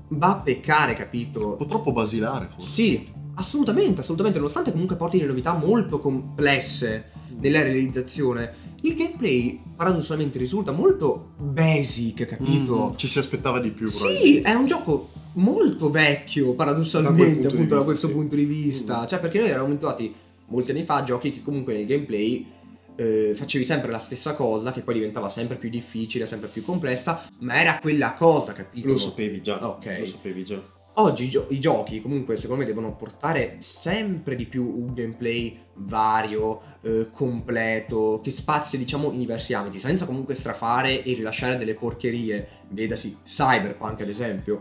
va 0.09 0.29
a 0.29 0.35
peccare, 0.37 0.95
capito? 0.95 1.51
Un 1.51 1.57
po' 1.57 1.65
troppo 1.67 1.91
basilare 1.91 2.47
forse. 2.49 2.71
Sì, 2.71 3.07
assolutamente, 3.35 4.01
assolutamente, 4.01 4.39
nonostante 4.39 4.71
comunque 4.71 4.95
porti 4.95 5.17
delle 5.17 5.29
novità 5.29 5.53
molto 5.53 5.99
complesse 5.99 7.11
nella 7.39 7.61
realizzazione, 7.61 8.70
il 8.81 8.95
gameplay 8.95 9.61
paradossalmente 9.75 10.37
risulta 10.39 10.71
molto 10.71 11.31
basic, 11.37 12.25
capito? 12.25 12.91
Mm, 12.91 12.95
Ci 12.97 13.07
si 13.07 13.19
aspettava 13.19 13.59
di 13.59 13.69
più, 13.71 13.87
Sì, 13.87 14.41
è 14.41 14.53
un 14.53 14.65
gioco 14.65 15.09
molto 15.33 15.89
vecchio 15.89 16.47
Da 16.49 16.53
paradossalmente 16.55 17.47
appunto 17.47 17.55
da 17.55 17.59
vista, 17.77 17.83
questo 17.83 18.07
sì. 18.07 18.13
punto 18.13 18.35
di 18.35 18.45
vista, 18.45 19.01
Mm. 19.03 19.05
cioè 19.07 19.19
perché 19.19 19.39
noi 19.39 19.49
eravamo 19.49 19.71
abituati 19.73 20.13
molti 20.47 20.71
anni 20.71 20.83
fa 20.83 20.95
a 20.95 21.03
giochi 21.03 21.31
che 21.31 21.41
comunque 21.41 21.73
nel 21.73 21.85
gameplay 21.85 22.45
eh, 22.97 23.33
facevi 23.35 23.65
sempre 23.65 23.89
la 23.89 23.99
stessa 23.99 24.33
cosa 24.35 24.71
che 24.71 24.81
poi 24.81 24.95
diventava 24.95 25.29
sempre 25.29 25.55
più 25.55 25.69
difficile, 25.69 26.27
sempre 26.27 26.49
più 26.49 26.63
complessa, 26.63 27.23
ma 27.39 27.59
era 27.59 27.79
quella 27.79 28.13
cosa, 28.13 28.51
capito? 28.53 28.87
Lo 28.87 28.97
sapevi 28.97 29.41
già. 29.41 29.65
Ok. 29.67 29.95
Lo 29.99 30.05
sapevi 30.05 30.43
già. 30.43 30.61
Oggi 30.95 31.23
i, 31.23 31.29
gio- 31.29 31.47
i 31.49 31.59
giochi 31.59 32.01
comunque 32.01 32.35
secondo 32.35 32.63
me 32.63 32.67
devono 32.67 32.93
portare 32.95 33.57
sempre 33.59 34.35
di 34.35 34.45
più 34.45 34.63
un 34.77 34.93
gameplay 34.93 35.57
vario, 35.75 36.61
eh, 36.81 37.07
completo, 37.11 38.19
che 38.21 38.29
spazia 38.29 38.77
diciamo 38.77 39.11
in 39.11 39.19
diversi 39.19 39.53
ambiti, 39.53 39.79
senza 39.79 40.05
comunque 40.05 40.35
strafare 40.35 41.01
e 41.01 41.13
rilasciare 41.13 41.57
delle 41.57 41.75
porcherie, 41.75 42.47
vedasi 42.69 43.17
Cyberpunk 43.23 44.01
ad 44.01 44.09
esempio. 44.09 44.59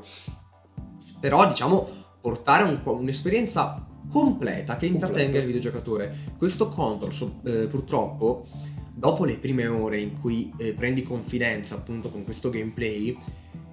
Però 1.18 1.48
diciamo 1.48 1.88
portare 2.20 2.62
un- 2.62 2.80
un'esperienza 2.84 3.84
completa 4.08 4.76
che 4.76 4.86
intrattenga 4.86 5.22
Completa. 5.22 5.38
il 5.38 5.46
videogiocatore. 5.46 6.16
Questo 6.38 6.68
Control 6.68 7.12
so- 7.12 7.40
eh, 7.44 7.66
purtroppo 7.66 8.46
dopo 8.94 9.24
le 9.24 9.34
prime 9.36 9.66
ore 9.66 9.98
in 9.98 10.18
cui 10.20 10.52
eh, 10.58 10.72
prendi 10.74 11.02
confidenza 11.02 11.74
appunto 11.74 12.08
con 12.08 12.22
questo 12.22 12.50
gameplay 12.50 13.16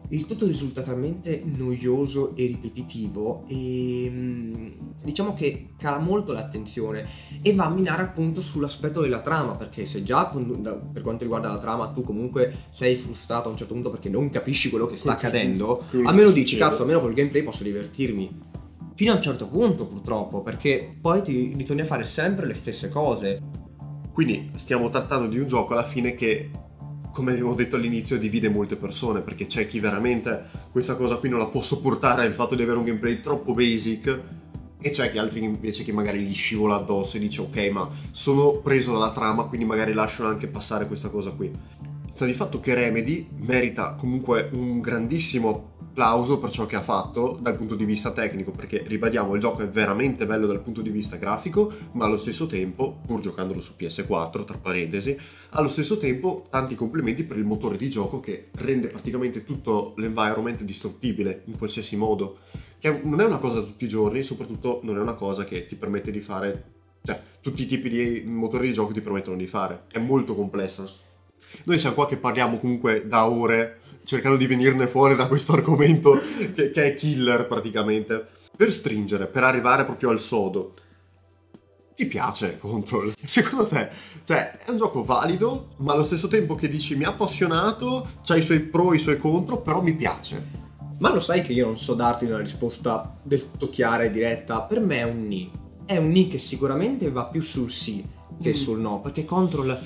il 0.09 0.25
tutto 0.25 0.45
risulta 0.45 0.81
talmente 0.81 1.43
noioso 1.45 2.35
e 2.35 2.45
ripetitivo 2.45 3.43
e 3.47 4.07
mm, 4.09 4.67
diciamo 5.03 5.33
che 5.33 5.69
cala 5.77 5.99
molto 5.99 6.31
l'attenzione 6.31 7.05
e 7.41 7.53
va 7.53 7.65
a 7.65 7.69
minare 7.69 8.03
appunto 8.03 8.41
sull'aspetto 8.41 9.01
della 9.01 9.21
trama 9.21 9.55
perché 9.55 9.85
se 9.85 10.03
già 10.03 10.19
appunto, 10.19 10.89
per 10.93 11.01
quanto 11.01 11.23
riguarda 11.23 11.49
la 11.49 11.59
trama 11.59 11.87
tu 11.89 12.03
comunque 12.03 12.53
sei 12.69 12.95
frustrato 12.95 13.49
a 13.49 13.51
un 13.51 13.57
certo 13.57 13.73
punto 13.73 13.89
perché 13.89 14.09
non 14.09 14.29
capisci 14.29 14.69
quello 14.69 14.85
che 14.85 14.95
sta 14.95 15.15
Quello 15.15 15.27
accadendo 15.27 15.83
almeno 16.05 16.29
dici 16.31 16.55
succede. 16.55 16.69
cazzo 16.69 16.81
almeno 16.83 17.01
col 17.01 17.13
gameplay 17.13 17.43
posso 17.43 17.63
divertirmi 17.63 18.39
fino 18.95 19.11
a 19.11 19.15
un 19.15 19.21
certo 19.21 19.47
punto 19.47 19.85
purtroppo 19.85 20.41
perché 20.41 20.97
poi 20.99 21.21
ti 21.21 21.53
ritorni 21.55 21.81
a 21.81 21.85
fare 21.85 22.05
sempre 22.05 22.45
le 22.45 22.53
stesse 22.53 22.89
cose 22.89 23.41
Quindi 24.17 24.49
stiamo 24.55 24.89
trattando 24.89 25.27
di 25.27 25.37
un 25.37 25.45
gioco 25.45 25.73
alla 25.73 25.83
fine 25.83 26.15
che, 26.15 26.49
come 27.17 27.31
abbiamo 27.31 27.55
detto 27.55 27.77
all'inizio, 27.77 28.19
divide 28.19 28.47
molte 28.47 28.75
persone, 28.75 29.21
perché 29.21 29.47
c'è 29.47 29.67
chi 29.67 29.79
veramente 29.79 30.43
questa 30.71 30.95
cosa 30.95 31.15
qui 31.15 31.29
non 31.29 31.39
la 31.39 31.47
può 31.47 31.63
sopportare, 31.63 32.27
il 32.27 32.33
fatto 32.35 32.53
di 32.53 32.61
avere 32.61 32.77
un 32.77 32.83
gameplay 32.83 33.21
troppo 33.21 33.55
basic, 33.55 34.19
e 34.79 34.91
c'è 34.91 35.09
chi 35.09 35.17
altri 35.17 35.43
invece 35.43 35.83
che 35.83 35.91
magari 35.91 36.19
gli 36.19 36.33
scivola 36.35 36.75
addosso 36.75 37.17
e 37.17 37.19
dice 37.19 37.41
ok, 37.41 37.69
ma 37.71 37.89
sono 38.11 38.57
preso 38.57 38.91
dalla 38.91 39.09
trama, 39.09 39.45
quindi 39.45 39.65
magari 39.65 39.93
lasciano 39.93 40.29
anche 40.29 40.45
passare 40.45 40.85
questa 40.85 41.09
cosa 41.09 41.31
qui. 41.31 41.51
Sta 42.11 42.25
di 42.25 42.35
fatto 42.35 42.59
che 42.59 42.75
Remedy 42.75 43.27
merita 43.39 43.95
comunque 43.95 44.49
un 44.51 44.79
grandissimo 44.79 45.76
applauso 45.97 46.37
per 46.37 46.51
ciò 46.51 46.67
che 46.67 46.75
ha 46.75 46.83
fatto 46.83 47.39
dal 47.41 47.57
punto 47.57 47.73
di 47.73 47.83
vista 47.83 48.11
tecnico, 48.11 48.51
perché 48.51 48.83
ribadiamo, 48.85 49.33
il 49.33 49.41
gioco 49.41 49.63
è 49.63 49.67
veramente 49.67 50.27
bello 50.27 50.45
dal 50.45 50.61
punto 50.61 50.81
di 50.81 50.91
vista 50.91 51.15
grafico, 51.15 51.73
ma 51.93 52.05
allo 52.05 52.19
stesso 52.19 52.45
tempo, 52.45 52.99
pur 53.03 53.19
giocandolo 53.19 53.59
su 53.59 53.73
PS4, 53.75 54.45
tra 54.45 54.57
parentesi, 54.57 55.17
allo 55.49 55.69
stesso 55.69 55.97
tempo 55.97 56.45
tanti 56.51 56.75
complimenti 56.75 57.23
per 57.23 57.37
il 57.37 57.45
motore 57.45 57.77
di 57.77 57.89
gioco 57.89 58.19
che 58.19 58.49
rende 58.57 58.89
praticamente 58.89 59.43
tutto 59.43 59.95
l'environment 59.97 60.61
distruttibile 60.61 61.41
in 61.45 61.57
qualsiasi 61.57 61.95
modo, 61.95 62.37
che 62.77 63.01
non 63.03 63.19
è 63.19 63.25
una 63.25 63.39
cosa 63.39 63.55
da 63.55 63.65
tutti 63.65 63.85
i 63.85 63.89
giorni, 63.89 64.21
soprattutto 64.21 64.81
non 64.83 64.97
è 64.97 64.99
una 64.99 65.15
cosa 65.15 65.45
che 65.45 65.65
ti 65.65 65.75
permette 65.75 66.11
di 66.11 66.21
fare, 66.21 66.63
cioè 67.03 67.19
tutti 67.41 67.63
i 67.63 67.65
tipi 67.65 67.89
di 67.89 68.21
motori 68.23 68.67
di 68.67 68.73
gioco 68.73 68.93
ti 68.93 69.01
permettono 69.01 69.35
di 69.35 69.47
fare, 69.47 69.85
è 69.91 69.97
molto 69.97 70.35
complessa. 70.35 70.87
Noi 71.63 71.79
siamo 71.79 71.95
qua 71.95 72.07
che 72.07 72.17
parliamo 72.17 72.57
comunque 72.57 73.07
da 73.07 73.27
ore 73.27 73.79
cercando 74.07 74.37
di 74.37 74.47
venirne 74.47 74.87
fuori 74.87 75.17
da 75.17 75.27
questo 75.27 75.51
argomento 75.51 76.17
che, 76.55 76.71
che 76.71 76.83
è 76.85 76.95
killer 76.95 77.45
praticamente. 77.45 78.23
Per 78.55 78.71
stringere, 78.71 79.27
per 79.27 79.43
arrivare 79.43 79.83
proprio 79.83 80.09
al 80.11 80.21
sodo, 80.21 80.73
ti 81.93 82.05
piace 82.05 82.57
Control? 82.57 83.13
Secondo 83.21 83.67
te? 83.67 83.89
Cioè, 84.23 84.59
è 84.65 84.71
un 84.71 84.77
gioco 84.77 85.03
valido, 85.03 85.71
ma 85.77 85.91
allo 85.91 86.03
stesso 86.03 86.29
tempo 86.29 86.55
che 86.55 86.69
dici 86.69 86.95
mi 86.95 87.03
ha 87.03 87.09
appassionato, 87.09 88.07
c'ha 88.23 88.37
i 88.37 88.41
suoi 88.41 88.61
pro 88.61 88.93
e 88.93 88.95
i 88.95 88.99
suoi 88.99 89.17
contro, 89.17 89.57
però 89.57 89.81
mi 89.81 89.93
piace. 89.93 90.65
Ma 90.99 91.13
lo 91.13 91.19
sai 91.19 91.41
che 91.43 91.51
io 91.51 91.65
non 91.65 91.77
so 91.77 91.93
darti 91.93 92.25
una 92.25 92.39
risposta 92.39 93.19
del 93.21 93.41
tutto 93.41 93.69
chiara 93.69 94.03
e 94.03 94.09
diretta. 94.11 94.61
Per 94.61 94.79
me 94.79 94.99
è 94.99 95.03
un 95.03 95.27
ni. 95.27 95.51
È 95.85 95.97
un 95.97 96.09
ni 96.09 96.27
che 96.29 96.39
sicuramente 96.39 97.11
va 97.11 97.25
più 97.25 97.41
sul 97.41 97.69
sì 97.71 98.03
che 98.41 98.49
Mm. 98.49 98.53
sul 98.53 98.79
no. 98.79 99.01
Perché 99.01 99.25
Control 99.25 99.77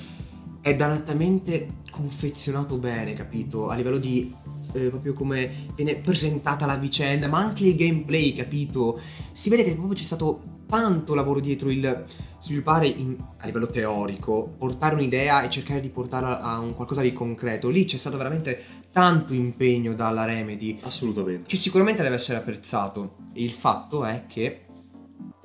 è 0.62 0.76
dannatamente 0.76 1.80
confezionato 1.90 2.76
bene, 2.76 3.12
capito? 3.14 3.68
A 3.68 3.74
livello 3.74 3.98
di 3.98 4.32
eh, 4.72 4.88
proprio 4.88 5.12
come 5.12 5.50
viene 5.74 5.96
presentata 5.96 6.64
la 6.66 6.76
vicenda, 6.76 7.26
ma 7.26 7.38
anche 7.38 7.66
il 7.66 7.76
gameplay, 7.76 8.32
capito? 8.32 8.98
Si 9.32 9.50
vede 9.50 9.64
che 9.64 9.74
proprio 9.74 9.94
c'è 9.94 10.04
stato 10.04 10.60
tanto 10.68 11.14
lavoro 11.14 11.40
dietro 11.40 11.68
il 11.68 12.04
sviluppare 12.40 12.86
in- 12.86 13.16
a 13.38 13.46
livello 13.46 13.66
teorico, 13.66 14.54
portare 14.56 14.94
un'idea 14.94 15.42
e 15.42 15.50
cercare 15.50 15.80
di 15.80 15.90
portarla 15.90 16.40
a 16.40 16.58
un 16.60 16.74
qualcosa 16.74 17.02
di 17.02 17.12
concreto. 17.12 17.68
Lì 17.68 17.84
c'è 17.84 17.98
stato 17.98 18.16
veramente 18.16 18.62
tanto 18.92 19.34
impegno 19.34 19.94
dalla 19.94 20.24
Remedy 20.24 20.78
Assolutamente. 20.82 21.48
che 21.48 21.56
sicuramente 21.56 22.02
deve 22.02 22.14
essere 22.14 22.38
apprezzato. 22.38 23.16
Il 23.34 23.52
fatto 23.52 24.04
è 24.04 24.24
che 24.26 24.66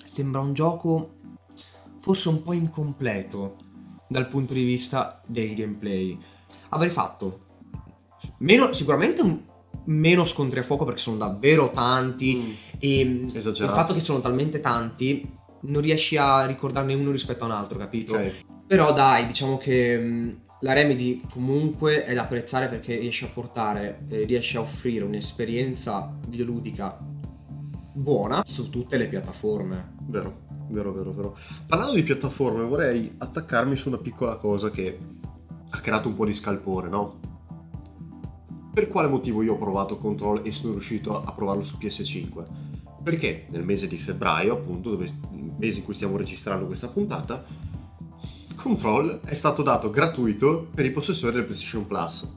sembra 0.06 0.42
un 0.42 0.54
gioco 0.54 1.16
forse 2.00 2.30
un 2.30 2.42
po' 2.44 2.54
incompleto 2.54 3.66
dal 4.08 4.28
punto 4.28 4.54
di 4.54 4.64
vista 4.64 5.22
del 5.26 5.54
gameplay. 5.56 6.18
Avrei 6.70 6.90
fatto 6.90 7.40
meno, 8.40 8.74
sicuramente 8.74 9.22
un- 9.22 9.40
meno 9.86 10.26
scontri 10.26 10.60
a 10.60 10.64
fuoco 10.64 10.84
perché 10.86 11.00
sono 11.00 11.18
davvero 11.18 11.72
tanti 11.72 12.36
Mm. 12.36 12.52
e 12.80 13.00
il 13.00 13.32
Esagerato. 13.36 13.76
fatto 13.76 13.94
che 13.94 14.00
sono 14.02 14.20
talmente 14.20 14.60
tanti 14.60 15.30
non 15.62 15.82
riesci 15.82 16.18
a 16.18 16.46
ricordarne 16.46 16.94
uno 16.94 17.12
rispetto 17.12 17.44
a 17.44 17.48
un 17.48 17.54
altro, 17.54 17.78
capito? 17.78 18.14
Ok. 18.16 18.46
Però 18.68 18.92
dai, 18.94 19.28
diciamo 19.28 19.58
che 19.58 19.98
mh, 19.98 20.40
la 20.62 20.74
Remedy 20.74 21.22
comunque 21.32 22.04
è 22.06 22.14
da 22.14 22.24
apprezzare 22.24 22.68
perché 22.68 22.98
riesce 22.98 23.26
a 23.26 23.30
portare, 23.30 24.04
eh, 24.10 24.24
riesce 24.26 24.58
a 24.58 24.62
offrire 24.62 25.06
un'esperienza 25.06 26.14
videoludica 26.28 26.98
buona 27.94 28.44
su 28.46 28.70
tutte 28.70 28.98
le 28.98 29.08
piattaforme. 29.08 29.94
Vero, 30.08 30.46
vero, 30.70 30.92
vero, 30.92 31.12
vero. 31.12 31.38
Parlando 31.66 31.96
di 31.96 32.04
piattaforme, 32.04 32.64
vorrei 32.64 33.14
attaccarmi 33.18 33.76
su 33.76 33.88
una 33.90 33.98
piccola 33.98 34.36
cosa 34.38 34.70
che 34.70 34.98
ha 35.70 35.80
creato 35.80 36.08
un 36.08 36.16
po' 36.16 36.26
di 36.26 36.34
scalpore, 36.34 36.90
no? 36.90 37.20
Per 38.74 38.88
quale 38.88 39.08
motivo 39.08 39.42
io 39.42 39.54
ho 39.54 39.58
provato 39.58 39.98
Control 39.98 40.42
e 40.44 40.52
sono 40.52 40.74
riuscito 40.74 41.24
a 41.24 41.32
provarlo 41.32 41.64
su 41.64 41.78
PS5? 41.80 42.46
Perché 43.04 43.48
nel 43.50 43.64
mese 43.64 43.88
di 43.88 43.98
febbraio, 43.98 44.54
appunto, 44.54 44.92
dove, 44.92 45.12
mese 45.58 45.80
in 45.80 45.86
cui 45.86 45.94
stiamo 45.94 46.18
registrando 46.18 46.66
questa 46.66 46.88
puntata, 46.88 47.44
Control 48.56 49.22
è 49.22 49.34
stato 49.34 49.64
dato 49.64 49.90
gratuito 49.90 50.68
per 50.74 50.86
i 50.86 50.92
possessori 50.92 51.36
del 51.36 51.46
PlayStation 51.46 51.88
Plus. 51.88 52.28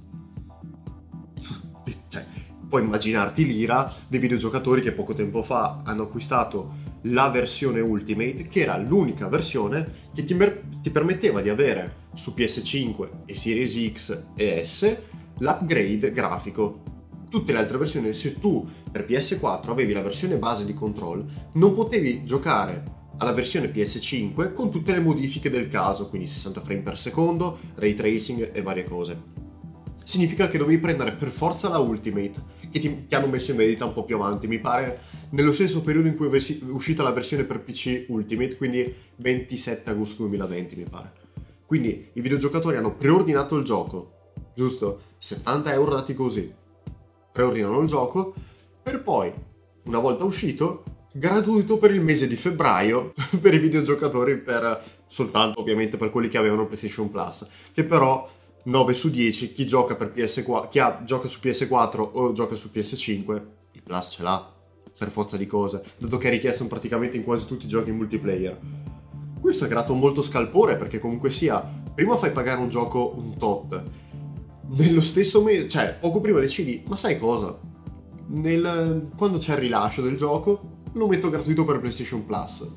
cioè, 2.08 2.26
puoi 2.68 2.84
immaginarti 2.84 3.44
l'ira 3.44 3.92
dei 4.06 4.20
videogiocatori 4.20 4.80
che 4.80 4.92
poco 4.92 5.12
tempo 5.12 5.42
fa 5.42 5.82
hanno 5.84 6.04
acquistato 6.04 6.79
la 7.02 7.28
versione 7.28 7.80
Ultimate, 7.80 8.48
che 8.48 8.60
era 8.60 8.76
l'unica 8.76 9.28
versione 9.28 10.08
che 10.14 10.24
ti, 10.24 10.34
mer- 10.34 10.62
ti 10.82 10.90
permetteva 10.90 11.40
di 11.40 11.48
avere 11.48 12.08
su 12.14 12.34
PS5 12.36 13.08
e 13.26 13.34
Series 13.34 13.92
X 13.92 14.22
e 14.34 14.64
S 14.64 14.98
l'upgrade 15.38 16.12
grafico. 16.12 16.82
Tutte 17.30 17.52
le 17.52 17.58
altre 17.58 17.78
versioni, 17.78 18.12
se 18.12 18.38
tu 18.38 18.66
per 18.90 19.06
PS4 19.06 19.70
avevi 19.70 19.92
la 19.92 20.02
versione 20.02 20.36
base 20.36 20.64
di 20.64 20.74
Control, 20.74 21.24
non 21.54 21.74
potevi 21.74 22.24
giocare 22.24 22.98
alla 23.18 23.32
versione 23.32 23.70
PS5 23.70 24.52
con 24.52 24.70
tutte 24.70 24.92
le 24.92 25.00
modifiche 25.00 25.50
del 25.50 25.68
caso, 25.68 26.08
quindi 26.08 26.26
60 26.26 26.60
frame 26.60 26.80
per 26.80 26.98
secondo, 26.98 27.58
ray 27.76 27.94
tracing 27.94 28.50
e 28.52 28.62
varie 28.62 28.84
cose. 28.84 29.38
Significa 30.02 30.48
che 30.48 30.58
dovevi 30.58 30.80
prendere 30.80 31.12
per 31.12 31.28
forza 31.28 31.68
la 31.68 31.78
Ultimate, 31.78 32.34
che 32.70 32.80
ti, 32.80 33.06
ti 33.06 33.14
hanno 33.14 33.26
messo 33.26 33.50
in 33.50 33.56
vendita 33.56 33.84
un 33.84 33.92
po' 33.92 34.04
più 34.04 34.16
avanti, 34.16 34.46
mi 34.46 34.58
pare 34.58 35.00
nello 35.30 35.52
stesso 35.52 35.82
periodo 35.82 36.08
in 36.08 36.16
cui 36.16 36.28
è 36.28 36.58
uscita 36.68 37.02
la 37.02 37.12
versione 37.12 37.44
per 37.44 37.60
PC 37.60 38.06
Ultimate, 38.08 38.56
quindi 38.56 38.94
27 39.16 39.90
agosto 39.90 40.22
2020 40.22 40.76
mi 40.76 40.86
pare. 40.88 41.12
Quindi 41.66 42.08
i 42.14 42.20
videogiocatori 42.20 42.76
hanno 42.76 42.96
preordinato 42.96 43.56
il 43.56 43.64
gioco, 43.64 44.32
giusto? 44.54 45.02
70 45.18 45.72
euro 45.72 45.94
dati 45.94 46.14
così. 46.14 46.52
Preordinano 47.32 47.80
il 47.80 47.88
gioco, 47.88 48.34
per 48.82 49.02
poi, 49.02 49.32
una 49.84 49.98
volta 49.98 50.24
uscito, 50.24 50.82
gratuito 51.12 51.78
per 51.78 51.92
il 51.92 52.00
mese 52.00 52.26
di 52.26 52.36
febbraio 52.36 53.12
per 53.40 53.54
i 53.54 53.58
videogiocatori, 53.58 54.38
per, 54.38 54.82
soltanto 55.06 55.60
ovviamente 55.60 55.96
per 55.96 56.10
quelli 56.10 56.28
che 56.28 56.38
avevano 56.38 56.66
PlayStation 56.66 57.10
Plus, 57.10 57.46
che 57.72 57.84
però 57.84 58.28
9 58.64 58.94
su 58.94 59.10
10 59.10 59.52
chi 59.52 59.66
gioca 59.66 59.96
per 59.96 60.12
PS4, 60.14 60.68
chi 60.68 60.78
ha- 60.78 61.02
gioca 61.04 61.28
su 61.28 61.38
PS4 61.42 62.10
o 62.12 62.32
gioca 62.32 62.54
su 62.54 62.70
PS5, 62.72 63.42
il 63.72 63.82
Plus 63.82 64.08
ce 64.10 64.22
l'ha 64.22 64.52
per 64.98 65.10
forza 65.10 65.36
di 65.36 65.46
cose, 65.46 65.82
dato 65.98 66.18
che 66.18 66.28
è 66.28 66.30
richiesto 66.30 66.66
praticamente 66.66 67.16
in 67.16 67.24
quasi 67.24 67.46
tutti 67.46 67.64
i 67.64 67.68
giochi 67.68 67.90
multiplayer. 67.90 68.58
Questo 69.40 69.64
ha 69.64 69.68
creato 69.68 69.94
molto 69.94 70.20
scalpore 70.20 70.76
perché 70.76 70.98
comunque 70.98 71.30
sia, 71.30 71.58
prima 71.94 72.16
fai 72.18 72.32
pagare 72.32 72.60
un 72.60 72.68
gioco 72.68 73.14
un 73.16 73.38
tot, 73.38 73.82
nello 74.76 75.00
stesso 75.00 75.42
mese, 75.42 75.68
cioè 75.68 75.96
poco 75.98 76.20
prima 76.20 76.38
decidi, 76.38 76.82
ma 76.86 76.96
sai 76.96 77.18
cosa? 77.18 77.58
Nel- 78.26 79.08
quando 79.16 79.38
c'è 79.38 79.54
il 79.54 79.58
rilascio 79.60 80.02
del 80.02 80.16
gioco, 80.16 80.78
lo 80.92 81.06
metto 81.08 81.30
gratuito 81.30 81.64
per 81.64 81.78
PlayStation 81.80 82.26
Plus. 82.26 82.68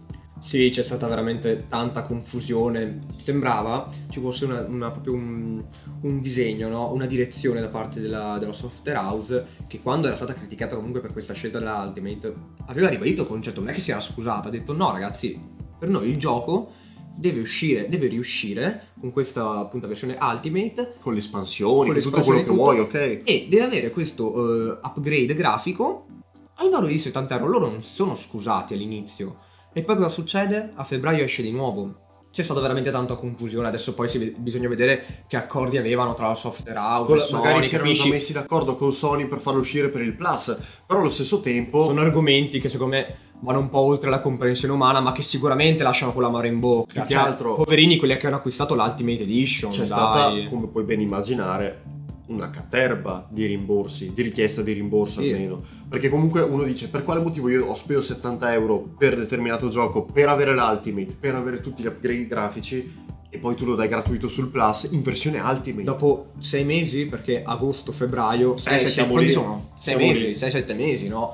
Sì, 0.44 0.70
c'è 0.72 0.84
stata 0.84 1.08
veramente 1.08 1.68
tanta 1.70 2.04
confusione. 2.04 3.06
Sembrava 3.16 3.90
ci 4.10 4.20
fosse 4.20 4.44
una, 4.44 4.60
una- 4.68 4.92
proprio 4.92 5.14
un, 5.14 5.64
un 6.02 6.20
disegno, 6.22 6.68
no? 6.68 6.92
una 6.92 7.06
direzione 7.06 7.62
da 7.62 7.70
parte 7.70 8.02
della, 8.02 8.38
della 8.40 8.52
software 8.52 8.98
house 9.00 9.46
che 9.68 9.80
quando 9.82 10.08
era 10.08 10.18
stata 10.18 10.34
criticata 10.34 10.76
comunque 10.76 11.00
per 11.00 11.14
questa 11.14 11.34
scelta 11.34 11.60
della 11.60 11.82
Ultimate 11.88 12.36
aveva 12.66 12.90
ribadito 12.90 13.22
il 13.22 13.28
concetto, 13.30 13.62
non 13.62 13.70
è 13.70 13.74
che 13.74 13.80
si 13.80 13.92
era 13.92 14.02
scusata, 14.02 14.50
ha 14.50 14.52
detto 14.52 14.74
no 14.74 14.92
ragazzi, 14.92 15.40
per 15.80 15.88
noi 15.88 16.10
il 16.10 16.18
gioco 16.18 16.72
deve 17.16 17.40
uscire, 17.40 17.88
deve 17.88 18.08
riuscire 18.08 18.88
con 19.00 19.14
questa 19.14 19.60
appunto 19.60 19.88
versione 19.88 20.18
Ultimate 20.20 20.96
Con 21.00 21.14
le 21.14 21.20
espansioni, 21.20 21.92
Con 21.92 22.02
tutto 22.02 22.22
quello 22.22 22.42
che 22.42 22.50
espansioni 22.50 22.58
vuoi, 22.58 22.78
tutto. 22.80 22.98
ok? 22.98 23.22
e 23.24 23.48
deve 23.50 23.64
avere 23.64 23.92
questo 23.92 24.74
eh, 24.74 24.80
upgrade 24.84 25.34
grafico 25.36 26.08
al 26.56 26.70
valore 26.70 26.92
di 26.92 27.00
70 27.00 27.36
euro. 27.36 27.48
Loro 27.48 27.68
non 27.72 27.82
si 27.82 27.94
sono 27.94 28.16
scusati 28.18 28.74
all'inizio. 28.74 29.38
E 29.74 29.82
poi 29.84 29.96
cosa 29.96 30.10
succede? 30.10 30.72
A 30.76 30.84
febbraio 30.84 31.24
esce 31.24 31.42
di 31.42 31.52
nuovo. 31.52 31.96
C'è 32.32 32.42
stata 32.44 32.60
veramente 32.62 32.90
tanta 32.92 33.16
confusione. 33.16 33.68
Adesso 33.68 33.94
poi 33.94 34.08
ve- 34.18 34.34
bisogna 34.38 34.68
vedere 34.68 35.04
che 35.28 35.36
accordi 35.38 35.78
avevano 35.78 36.14
tra 36.16 36.28
la 36.28 36.36
software 36.36 36.78
house 36.80 37.06
Con 37.08 37.16
e 37.16 37.20
la- 37.20 37.26
Sony, 37.26 37.44
magari 37.44 37.64
si 37.66 37.76
erano 37.76 37.94
messi 38.10 38.34
d'accordo 38.34 38.76
con 38.76 38.92
Sony 38.92 39.28
per 39.28 39.40
farlo 39.40 39.60
uscire 39.60 39.90
per 39.90 40.02
il 40.02 40.16
Plus, 40.16 40.58
però 40.88 41.00
allo 41.00 41.10
stesso 41.12 41.42
tempo 41.42 41.86
Sono 41.86 42.02
argomenti 42.02 42.60
che 42.60 42.70
secondo 42.70 42.96
me 42.96 43.16
vanno 43.42 43.60
un 43.60 43.70
po' 43.70 43.80
oltre 43.80 44.10
la 44.10 44.20
comprensione 44.22 44.74
umana, 44.74 45.00
ma 45.00 45.12
che 45.12 45.22
sicuramente 45.22 45.84
lasciano 45.84 46.12
quella 46.14 46.30
mare 46.30 46.48
in 46.48 46.60
bocca. 46.60 46.92
Più 46.94 47.02
che 47.04 47.14
Cioè, 47.14 47.24
altro- 47.24 47.54
Poverini 47.56 47.98
quelli 47.98 48.18
che 48.18 48.26
hanno 48.28 48.38
acquistato 48.38 48.74
l'Ultimate 48.74 49.24
Edition. 49.24 49.70
c'è 49.70 49.78
dai. 49.80 49.88
stata, 49.88 50.32
come 50.50 50.68
puoi 50.68 50.84
ben 50.86 51.02
immaginare, 51.02 51.82
una 52.26 52.50
caterba 52.50 53.28
di 53.30 53.46
rimborsi, 53.46 54.12
di 54.14 54.22
richiesta 54.22 54.62
di 54.62 54.72
rimborso 54.72 55.22
Sì. 55.22 55.32
almeno. 55.32 55.62
Perché 55.90 56.10
comunque 56.10 56.42
uno 56.42 56.64
dice 56.64 56.88
per 56.90 57.04
quale 57.04 57.22
motivo 57.22 57.50
io 57.50 57.66
ho 57.66 57.76
speso 57.76 58.02
70 58.02 58.54
euro 58.54 58.80
per 58.98 59.18
determinato 59.18 59.68
gioco, 59.70 60.04
per 60.06 60.30
avere 60.30 60.54
l'Ultimate, 60.54 61.16
per 61.20 61.36
avere 61.36 61.60
tutti 61.62 61.84
gli 61.84 61.88
upgrade 61.88 62.26
grafici 62.28 63.02
e 63.30 63.38
poi 63.40 63.56
tu 63.56 63.66
lo 63.66 63.76
dai 63.76 63.88
gratuito 63.88 64.28
sul 64.28 64.50
Plus 64.50 64.90
in 64.92 65.02
versione 65.02 65.40
Ultimate. 65.40 65.84
Dopo 65.84 66.28
sei 66.40 66.64
mesi, 66.64 67.08
perché 67.08 67.42
agosto, 67.44 67.92
febbraio, 67.92 68.56
sei, 68.58 68.76
Eh, 68.80 69.18
lì. 69.20 69.30
sono? 69.32 69.72
Sei 69.80 69.96
Siamo 69.98 70.12
mesi, 70.12 70.26
lì. 70.28 70.34
6-7 70.36 70.76
mesi, 70.76 71.08
no? 71.08 71.34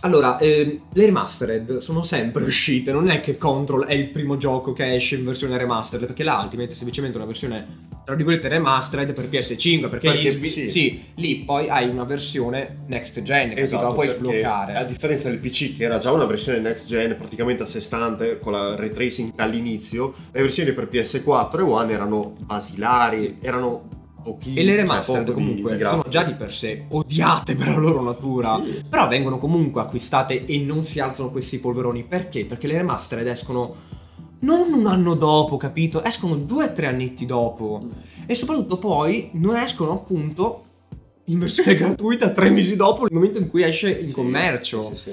Allora, 0.00 0.38
ehm, 0.38 0.80
le 0.92 1.06
remastered 1.06 1.78
sono 1.78 2.02
sempre 2.02 2.44
uscite, 2.44 2.92
non 2.92 3.08
è 3.08 3.20
che 3.20 3.38
Control 3.38 3.86
è 3.86 3.94
il 3.94 4.08
primo 4.10 4.36
gioco 4.36 4.72
che 4.74 4.94
esce 4.94 5.16
in 5.16 5.24
versione 5.24 5.56
remastered, 5.56 6.06
perché 6.06 6.22
la 6.22 6.38
Ultimate 6.42 6.70
è 6.70 6.74
semplicemente 6.74 7.16
una 7.16 7.26
versione, 7.26 7.66
tra 8.06 8.14
virgolette, 8.14 8.46
remastered 8.46 9.12
per 9.14 9.26
PS5, 9.28 9.88
perché, 9.88 10.12
Perché- 10.12 10.30
svi- 10.30 10.46
sì. 10.48 10.70
sì, 10.70 11.02
lì 11.16 11.38
poi 11.38 11.68
hai 11.68 11.88
una 11.88 12.04
versione 12.04 12.84
next 12.86 13.20
gen, 13.22 13.48
capito? 13.48 13.60
Esatto, 13.62 13.88
la 13.88 13.92
puoi 13.94 14.06
sbloccare. 14.06 14.74
A 14.74 14.84
differenza 14.84 15.28
del 15.28 15.38
PC, 15.40 15.76
che 15.76 15.82
era 15.82 15.98
già 15.98 16.12
una 16.12 16.24
versione 16.24 16.60
next 16.60 16.86
gen 16.86 17.16
praticamente 17.18 17.64
a 17.64 17.66
sé 17.66 17.80
stante, 17.80 18.38
con 18.38 18.52
la 18.52 18.76
ray 18.76 18.92
tracing 18.92 19.34
dall'inizio, 19.34 20.14
le 20.30 20.40
versioni 20.40 20.72
per 20.72 20.88
PS4 20.88 21.58
e 21.58 21.62
One 21.62 21.92
erano 21.92 22.36
basilari, 22.38 23.22
Sì. 23.22 23.36
erano 23.44 23.88
pochine. 24.22 24.60
E 24.60 24.62
le 24.62 24.70
cioè, 24.70 24.80
remastered 24.82 25.24
di- 25.26 25.32
comunque 25.32 25.72
di 25.76 25.82
sono 25.82 25.90
grafica. 26.02 26.08
già 26.08 26.22
di 26.22 26.34
per 26.34 26.52
sé 26.52 26.84
odiate 26.88 27.56
per 27.56 27.66
la 27.68 27.76
loro 27.76 28.02
natura, 28.02 28.60
Sì. 28.64 28.84
però 28.88 29.08
vengono 29.08 29.38
comunque 29.38 29.80
acquistate 29.80 30.44
e 30.46 30.58
non 30.58 30.84
si 30.84 31.00
alzano 31.00 31.30
questi 31.32 31.58
polveroni. 31.58 32.04
Perché? 32.04 32.44
Perché 32.44 32.68
le 32.68 32.76
remastered 32.76 33.26
escono 33.26 33.74
non 34.40 34.72
un 34.72 34.86
anno 34.86 35.14
dopo, 35.14 35.56
capito? 35.56 36.02
Escono 36.04 36.36
due 36.36 36.64
o 36.66 36.72
tre 36.72 36.86
annetti 36.86 37.26
dopo. 37.26 37.88
E 38.26 38.34
soprattutto 38.34 38.78
poi 38.78 39.30
non 39.34 39.56
escono 39.56 39.92
appunto 39.92 40.64
in 41.24 41.38
versione 41.38 41.74
gratuita 41.76 42.30
tre 42.30 42.50
mesi 42.50 42.76
dopo 42.76 43.06
il 43.06 43.12
momento 43.12 43.38
in 43.40 43.48
cui 43.48 43.62
esce 43.62 43.90
in 43.90 44.06
Sì, 44.08 44.14
commercio. 44.14 44.88
sì, 44.90 44.94
sì, 44.96 45.02
sì. 45.02 45.10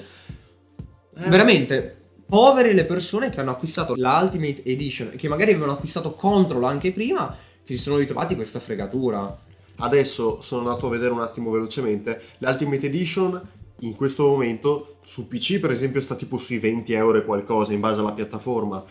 Eh, 1.25 1.29
Veramente. 1.29 1.97
Povere 2.25 2.73
le 2.73 2.85
persone 2.85 3.29
che 3.29 3.39
hanno 3.39 3.51
acquistato 3.51 3.93
la 3.95 4.19
Ultimate 4.23 4.63
Edition, 4.63 5.11
che 5.15 5.27
magari 5.27 5.51
avevano 5.51 5.73
acquistato 5.73 6.13
Control 6.13 6.63
anche 6.63 6.91
prima, 6.91 7.35
che 7.63 7.75
si 7.75 7.81
sono 7.83 7.97
ritrovati 7.97 8.33
questa 8.35 8.59
fregatura. 8.59 9.37
Adesso 9.75 10.41
sono 10.41 10.61
andato 10.67 10.87
a 10.87 10.89
vedere 10.89 11.11
un 11.11 11.19
attimo 11.21 11.51
velocemente. 11.51 12.19
L'Ultimate 12.39 12.87
Edition 12.87 13.39
in 13.81 13.95
questo 13.95 14.25
momento 14.27 14.95
su 15.05 15.27
PC 15.27 15.59
per 15.59 15.71
esempio 15.71 16.01
sta 16.01 16.15
tipo 16.15 16.37
sui 16.37 16.57
20 16.57 16.93
euro 16.93 17.17
e 17.19 17.25
qualcosa 17.25 17.73
in 17.73 17.79
base 17.81 17.99
alla 17.99 18.13
piattaforma. 18.13 18.83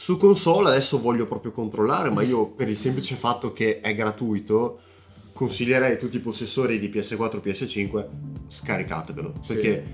Su 0.00 0.16
console 0.16 0.70
adesso 0.70 0.98
voglio 0.98 1.26
proprio 1.26 1.52
controllare, 1.52 2.08
ma 2.08 2.22
io 2.22 2.46
per 2.46 2.70
il 2.70 2.78
semplice 2.78 3.16
fatto 3.16 3.52
che 3.52 3.80
è 3.80 3.94
gratuito 3.94 4.80
consiglierei 5.34 5.92
a 5.92 5.96
tutti 5.96 6.16
i 6.16 6.20
possessori 6.20 6.78
di 6.78 6.88
PS4 6.88 7.36
e 7.36 7.50
PS5 7.50 8.06
scaricatevelo. 8.46 9.34
Sì. 9.42 9.52
Perché 9.52 9.84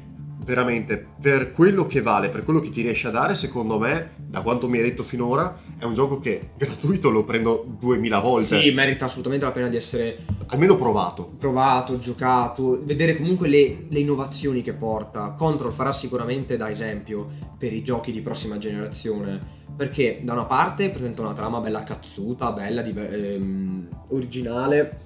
veramente 0.44 1.04
per 1.20 1.50
quello 1.50 1.88
che 1.88 2.02
vale, 2.02 2.28
per 2.28 2.44
quello 2.44 2.60
che 2.60 2.70
ti 2.70 2.82
riesce 2.82 3.08
a 3.08 3.10
dare, 3.10 3.34
secondo 3.34 3.80
me, 3.80 4.12
da 4.16 4.42
quanto 4.42 4.68
mi 4.68 4.76
hai 4.76 4.84
detto 4.84 5.02
finora, 5.02 5.60
è 5.76 5.82
un 5.82 5.94
gioco 5.94 6.20
che 6.20 6.50
gratuito 6.56 7.10
lo 7.10 7.24
prendo 7.24 7.66
2000 7.66 8.18
volte. 8.20 8.60
Sì, 8.60 8.70
merita 8.70 9.06
assolutamente 9.06 9.44
la 9.44 9.50
pena 9.50 9.66
di 9.66 9.74
essere 9.74 10.24
Almeno 10.46 10.76
provato. 10.76 11.32
provato, 11.36 11.98
giocato, 11.98 12.80
vedere 12.84 13.16
comunque 13.16 13.48
le, 13.48 13.86
le 13.88 13.98
innovazioni 13.98 14.62
che 14.62 14.72
porta. 14.72 15.34
Control 15.36 15.72
farà 15.72 15.90
sicuramente 15.90 16.56
da 16.56 16.70
esempio 16.70 17.26
per 17.58 17.72
i 17.72 17.82
giochi 17.82 18.12
di 18.12 18.20
prossima 18.20 18.56
generazione, 18.56 19.55
perché 19.74 20.20
da 20.22 20.32
una 20.32 20.44
parte 20.44 20.90
presenta 20.90 21.22
una 21.22 21.34
trama 21.34 21.60
bella 21.60 21.82
cazzuta, 21.82 22.52
bella, 22.52 22.82
diver- 22.82 23.12
ehm, 23.12 23.88
originale, 24.08 25.00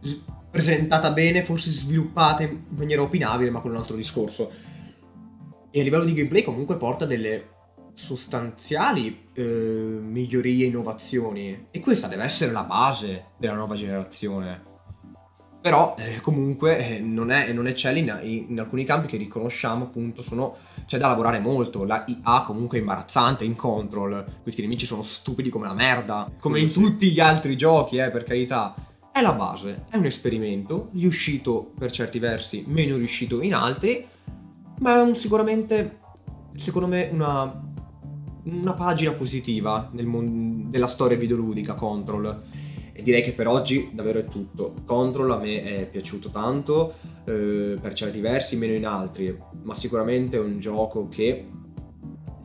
s- 0.00 0.20
presentata 0.50 1.10
bene, 1.12 1.44
forse 1.44 1.70
sviluppata 1.70 2.42
in 2.42 2.62
maniera 2.68 3.02
opinabile, 3.02 3.50
ma 3.50 3.62
è 3.62 3.66
un 3.66 3.76
altro 3.76 3.96
discorso. 3.96 4.50
E 5.70 5.80
a 5.80 5.82
livello 5.82 6.04
di 6.04 6.12
gameplay 6.12 6.42
comunque 6.42 6.76
porta 6.76 7.06
delle 7.06 7.48
sostanziali 7.94 9.28
eh, 9.34 9.42
migliorie 9.42 10.64
e 10.64 10.68
innovazioni. 10.68 11.68
E 11.70 11.80
questa 11.80 12.08
deve 12.08 12.24
essere 12.24 12.52
la 12.52 12.64
base 12.64 13.26
della 13.38 13.54
nuova 13.54 13.74
generazione. 13.74 14.70
Però 15.62 15.94
eh, 15.96 16.20
comunque 16.20 16.96
eh, 16.96 16.98
non, 16.98 17.30
è, 17.30 17.52
non 17.52 17.68
eccelle 17.68 18.00
in, 18.00 18.44
in 18.48 18.58
alcuni 18.58 18.84
campi 18.84 19.06
che 19.06 19.16
riconosciamo 19.16 19.84
appunto 19.84 20.20
sono 20.20 20.56
c'è 20.86 20.98
da 20.98 21.06
lavorare 21.06 21.38
molto. 21.38 21.84
La 21.84 22.04
IA 22.04 22.42
comunque 22.44 22.78
è 22.78 22.80
imbarazzante 22.80 23.44
in 23.44 23.54
control. 23.54 24.40
Questi 24.42 24.60
nemici 24.60 24.86
sono 24.86 25.04
stupidi 25.04 25.50
come 25.50 25.68
la 25.68 25.72
merda. 25.74 26.28
Come 26.40 26.58
in 26.58 26.72
tutti 26.72 27.12
gli 27.12 27.20
altri 27.20 27.56
giochi, 27.56 27.98
eh, 27.98 28.10
per 28.10 28.24
carità. 28.24 28.74
È 29.12 29.20
la 29.20 29.32
base, 29.34 29.84
è 29.90 29.96
un 29.98 30.06
esperimento, 30.06 30.88
riuscito 30.94 31.72
per 31.78 31.92
certi 31.92 32.18
versi, 32.18 32.64
meno 32.66 32.96
riuscito 32.96 33.40
in 33.42 33.54
altri, 33.54 34.04
ma 34.78 34.96
è 34.96 35.00
un- 35.02 35.16
sicuramente, 35.16 36.00
secondo 36.56 36.88
me, 36.88 37.08
una, 37.12 37.62
una 38.44 38.72
pagina 38.72 39.12
positiva 39.12 39.90
nel 39.92 40.06
mon- 40.06 40.70
della 40.70 40.86
storia 40.86 41.18
videoludica 41.18 41.74
Control. 41.74 42.42
E 43.02 43.04
direi 43.04 43.24
che 43.24 43.32
per 43.32 43.48
oggi 43.48 43.90
davvero 43.92 44.20
è 44.20 44.26
tutto. 44.26 44.74
Control 44.84 45.32
a 45.32 45.36
me 45.36 45.64
è 45.64 45.86
piaciuto 45.88 46.30
tanto, 46.30 46.94
eh, 47.24 47.76
per 47.80 47.94
certi 47.94 48.20
versi, 48.20 48.56
meno 48.56 48.74
in 48.74 48.86
altri, 48.86 49.36
ma 49.64 49.74
sicuramente 49.74 50.36
è 50.36 50.40
un 50.40 50.60
gioco 50.60 51.08
che 51.08 51.48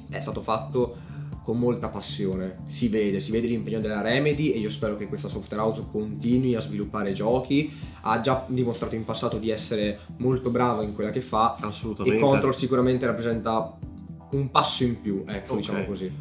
è 0.09 0.19
stato 0.19 0.41
fatto 0.41 0.97
con 1.43 1.59
molta 1.59 1.89
passione. 1.89 2.63
Si 2.65 2.87
vede, 2.87 3.19
si 3.19 3.29
vede 3.29 3.45
l'impegno 3.45 3.79
della 3.79 4.01
Remedy 4.01 4.49
e 4.49 4.57
io 4.57 4.71
spero 4.71 4.97
che 4.97 5.07
questa 5.07 5.27
software 5.29 5.61
house 5.61 5.83
continui 5.91 6.55
a 6.55 6.59
sviluppare 6.59 7.11
giochi. 7.13 7.71
Ha 8.01 8.19
già 8.19 8.43
dimostrato 8.47 8.95
in 8.95 9.05
passato 9.05 9.37
di 9.37 9.51
essere 9.51 9.99
molto 10.17 10.49
brava 10.49 10.81
in 10.81 10.95
quella 10.95 11.11
che 11.11 11.21
fa 11.21 11.55
Assolutamente. 11.59 12.17
e 12.17 12.19
Control 12.19 12.55
sicuramente 12.55 13.05
rappresenta 13.05 13.77
un 14.31 14.49
passo 14.49 14.85
in 14.85 14.99
più, 15.01 15.23
ecco, 15.27 15.51
Ok. 15.53 15.59
diciamo 15.59 15.85
così. 15.85 16.11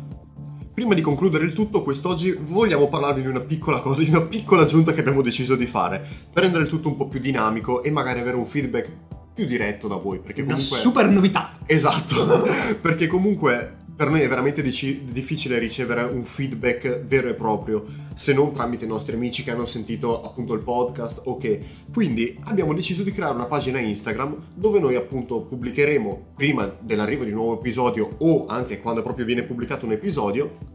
Prima 0.77 0.93
di 0.93 1.01
concludere 1.01 1.47
il 1.47 1.55
tutto, 1.55 1.83
quest'oggi 1.83 2.39
vogliamo 2.39 2.89
parlarvi 2.89 3.22
di 3.22 3.29
una 3.29 3.41
piccola 3.41 3.81
cosa, 3.81 4.03
di 4.03 4.11
una 4.11 4.20
piccola 4.20 4.64
aggiunta 4.64 4.93
che 4.93 5.01
abbiamo 5.01 5.22
deciso 5.22 5.57
di 5.57 5.64
fare, 5.64 6.07
per 6.31 6.43
rendere 6.43 6.64
il 6.64 6.68
tutto 6.68 6.89
un 6.89 6.99
po' 6.99 7.09
più 7.09 7.18
dinamico 7.18 7.83
e 7.83 7.91
magari 7.91 8.20
avere 8.20 8.37
un 8.37 8.45
feedback 8.45 8.93
più 9.33 9.47
diretto 9.47 9.89
da 9.89 9.97
voi, 9.97 10.20
perché 10.20 10.43
Una 10.43 10.53
comunque... 10.53 10.77
super 10.77 11.09
novità. 11.09 11.57
Esatto, 11.64 12.47
perché 12.79 13.07
comunque 13.07 13.85
per 13.97 14.11
noi 14.11 14.20
è 14.20 14.28
veramente 14.28 14.61
dici- 14.61 15.07
difficile 15.11 15.59
ricevere 15.59 16.03
un 16.03 16.22
feedback 16.22 17.07
vero 17.07 17.30
e 17.30 17.34
proprio, 17.34 17.86
se 18.14 18.34
non 18.34 18.53
tramite 18.53 18.84
i 18.84 18.88
nostri 18.88 19.14
amici 19.14 19.42
che 19.42 19.53
hanno 19.53 19.64
sentito 19.64 20.22
appunto 20.22 20.53
il 20.53 20.61
podcast 20.61 21.22
o 21.24 21.38
che. 21.38 21.64
Quindi 21.90 22.38
abbiamo 22.44 22.74
deciso 22.74 23.03
di 23.03 23.11
creare 23.11 23.34
una 23.34 23.47
pagina 23.47 23.78
Instagram 23.78 24.36
dove 24.53 24.80
noi 24.80 24.97
appunto 24.97 25.40
pubblicheremo 25.40 26.32
prima 26.36 26.70
dell'arrivo 26.78 27.24
di 27.24 27.30
un 27.30 27.36
nuovo 27.36 27.59
episodio 27.59 28.16
o 28.18 28.44
anche 28.44 28.82
quando 28.82 29.03
proprio 29.03 29.24
viene 29.24 29.44
pubblicato 29.44 29.86
un 29.86 29.92
episodio 29.92 30.74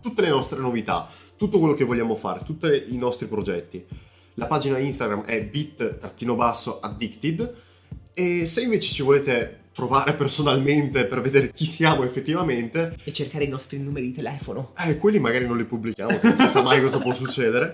tutte 0.00 0.22
le 0.22 0.28
nostre 0.28 0.58
novità, 0.58 1.08
tutto 1.36 1.60
quello 1.60 1.74
che 1.74 1.84
vogliamo 1.84 2.16
fare, 2.16 2.42
tutti 2.44 2.86
i 2.88 2.96
nostri 2.96 3.26
progetti. 3.26 3.86
La 4.34 4.46
pagina 4.46 4.78
Instagram 4.78 5.22
è 5.22 5.44
bit-addicted 5.44 7.54
e 8.14 8.46
se 8.46 8.62
invece 8.62 8.90
ci 8.90 9.02
volete 9.02 9.60
trovare 9.76 10.14
personalmente 10.14 11.04
per 11.04 11.20
vedere 11.20 11.52
chi 11.52 11.66
siamo 11.66 12.02
effettivamente, 12.02 12.96
E 13.04 13.12
cercare 13.12 13.44
i 13.44 13.48
nostri 13.48 13.78
numeri 13.78 14.06
di 14.06 14.12
telefono. 14.14 14.72
eh, 14.86 14.96
quelli 14.96 15.18
magari 15.20 15.46
non 15.46 15.58
li 15.58 15.64
pubblichiamo, 15.66 16.18
non 16.22 16.36
si 16.38 16.48
sa 16.48 16.62
mai 16.62 16.80
cosa 16.80 16.98
può 16.98 17.12
succedere. 17.12 17.70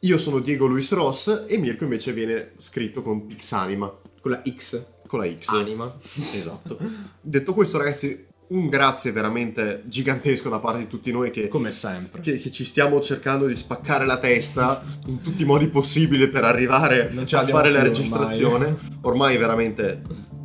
Io 0.00 0.18
sono 0.18 0.38
Diego 0.40 0.66
Luis 0.66 0.92
Ross 0.92 1.44
e 1.48 1.56
Mirko 1.56 1.84
invece 1.84 2.12
viene 2.12 2.52
scritto 2.58 3.02
con 3.02 3.26
Pixanima, 3.26 3.90
Con 4.20 4.30
la 4.32 4.42
X. 4.46 4.82
con 5.06 5.20
la 5.20 5.26
X. 5.28 5.48
Anima. 5.48 5.94
Esatto. 6.34 6.78
Detto 7.20 7.54
questo 7.54 7.78
ragazzi, 7.78 8.26
un 8.48 8.68
grazie 8.68 9.12
veramente 9.12 9.82
gigantesco 9.86 10.48
da 10.50 10.58
parte 10.58 10.80
di 10.80 10.88
tutti 10.88 11.10
noi 11.12 11.30
che 11.30 11.48
Come 11.48 11.70
sempre. 11.70 12.20
che, 12.20 12.38
che 12.38 12.50
ci 12.50 12.64
stiamo 12.64 13.00
cercando 13.00 13.46
di 13.46 13.56
spaccare 13.56 14.04
la 14.04 14.18
testa 14.18 14.82
in 15.06 15.22
tutti 15.22 15.42
i 15.42 15.46
modi 15.46 15.68
possibili 15.68 16.28
per 16.28 16.44
arrivare 16.44 17.12
a 17.30 17.46
fare 17.46 17.70
la 17.70 17.82
registrazione. 17.82 18.76
Ormai. 19.02 19.36
veramente 19.38 20.02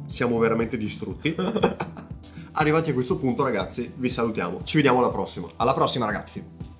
siamo 0.08 0.38
veramente 0.38 0.78
distrutti. 0.78 1.36
Arrivati 2.58 2.92
a 2.92 2.94
questo 2.94 3.18
punto, 3.18 3.44
ragazzi, 3.44 3.94
vi 3.98 4.10
salutiamo. 4.10 4.62
Ci 4.64 4.78
vediamo 4.78 5.00
alla 5.00 5.10
prossima. 5.10 5.48
Alla 5.58 5.74
prossima 5.74 6.06
ragazzi. 6.06 6.75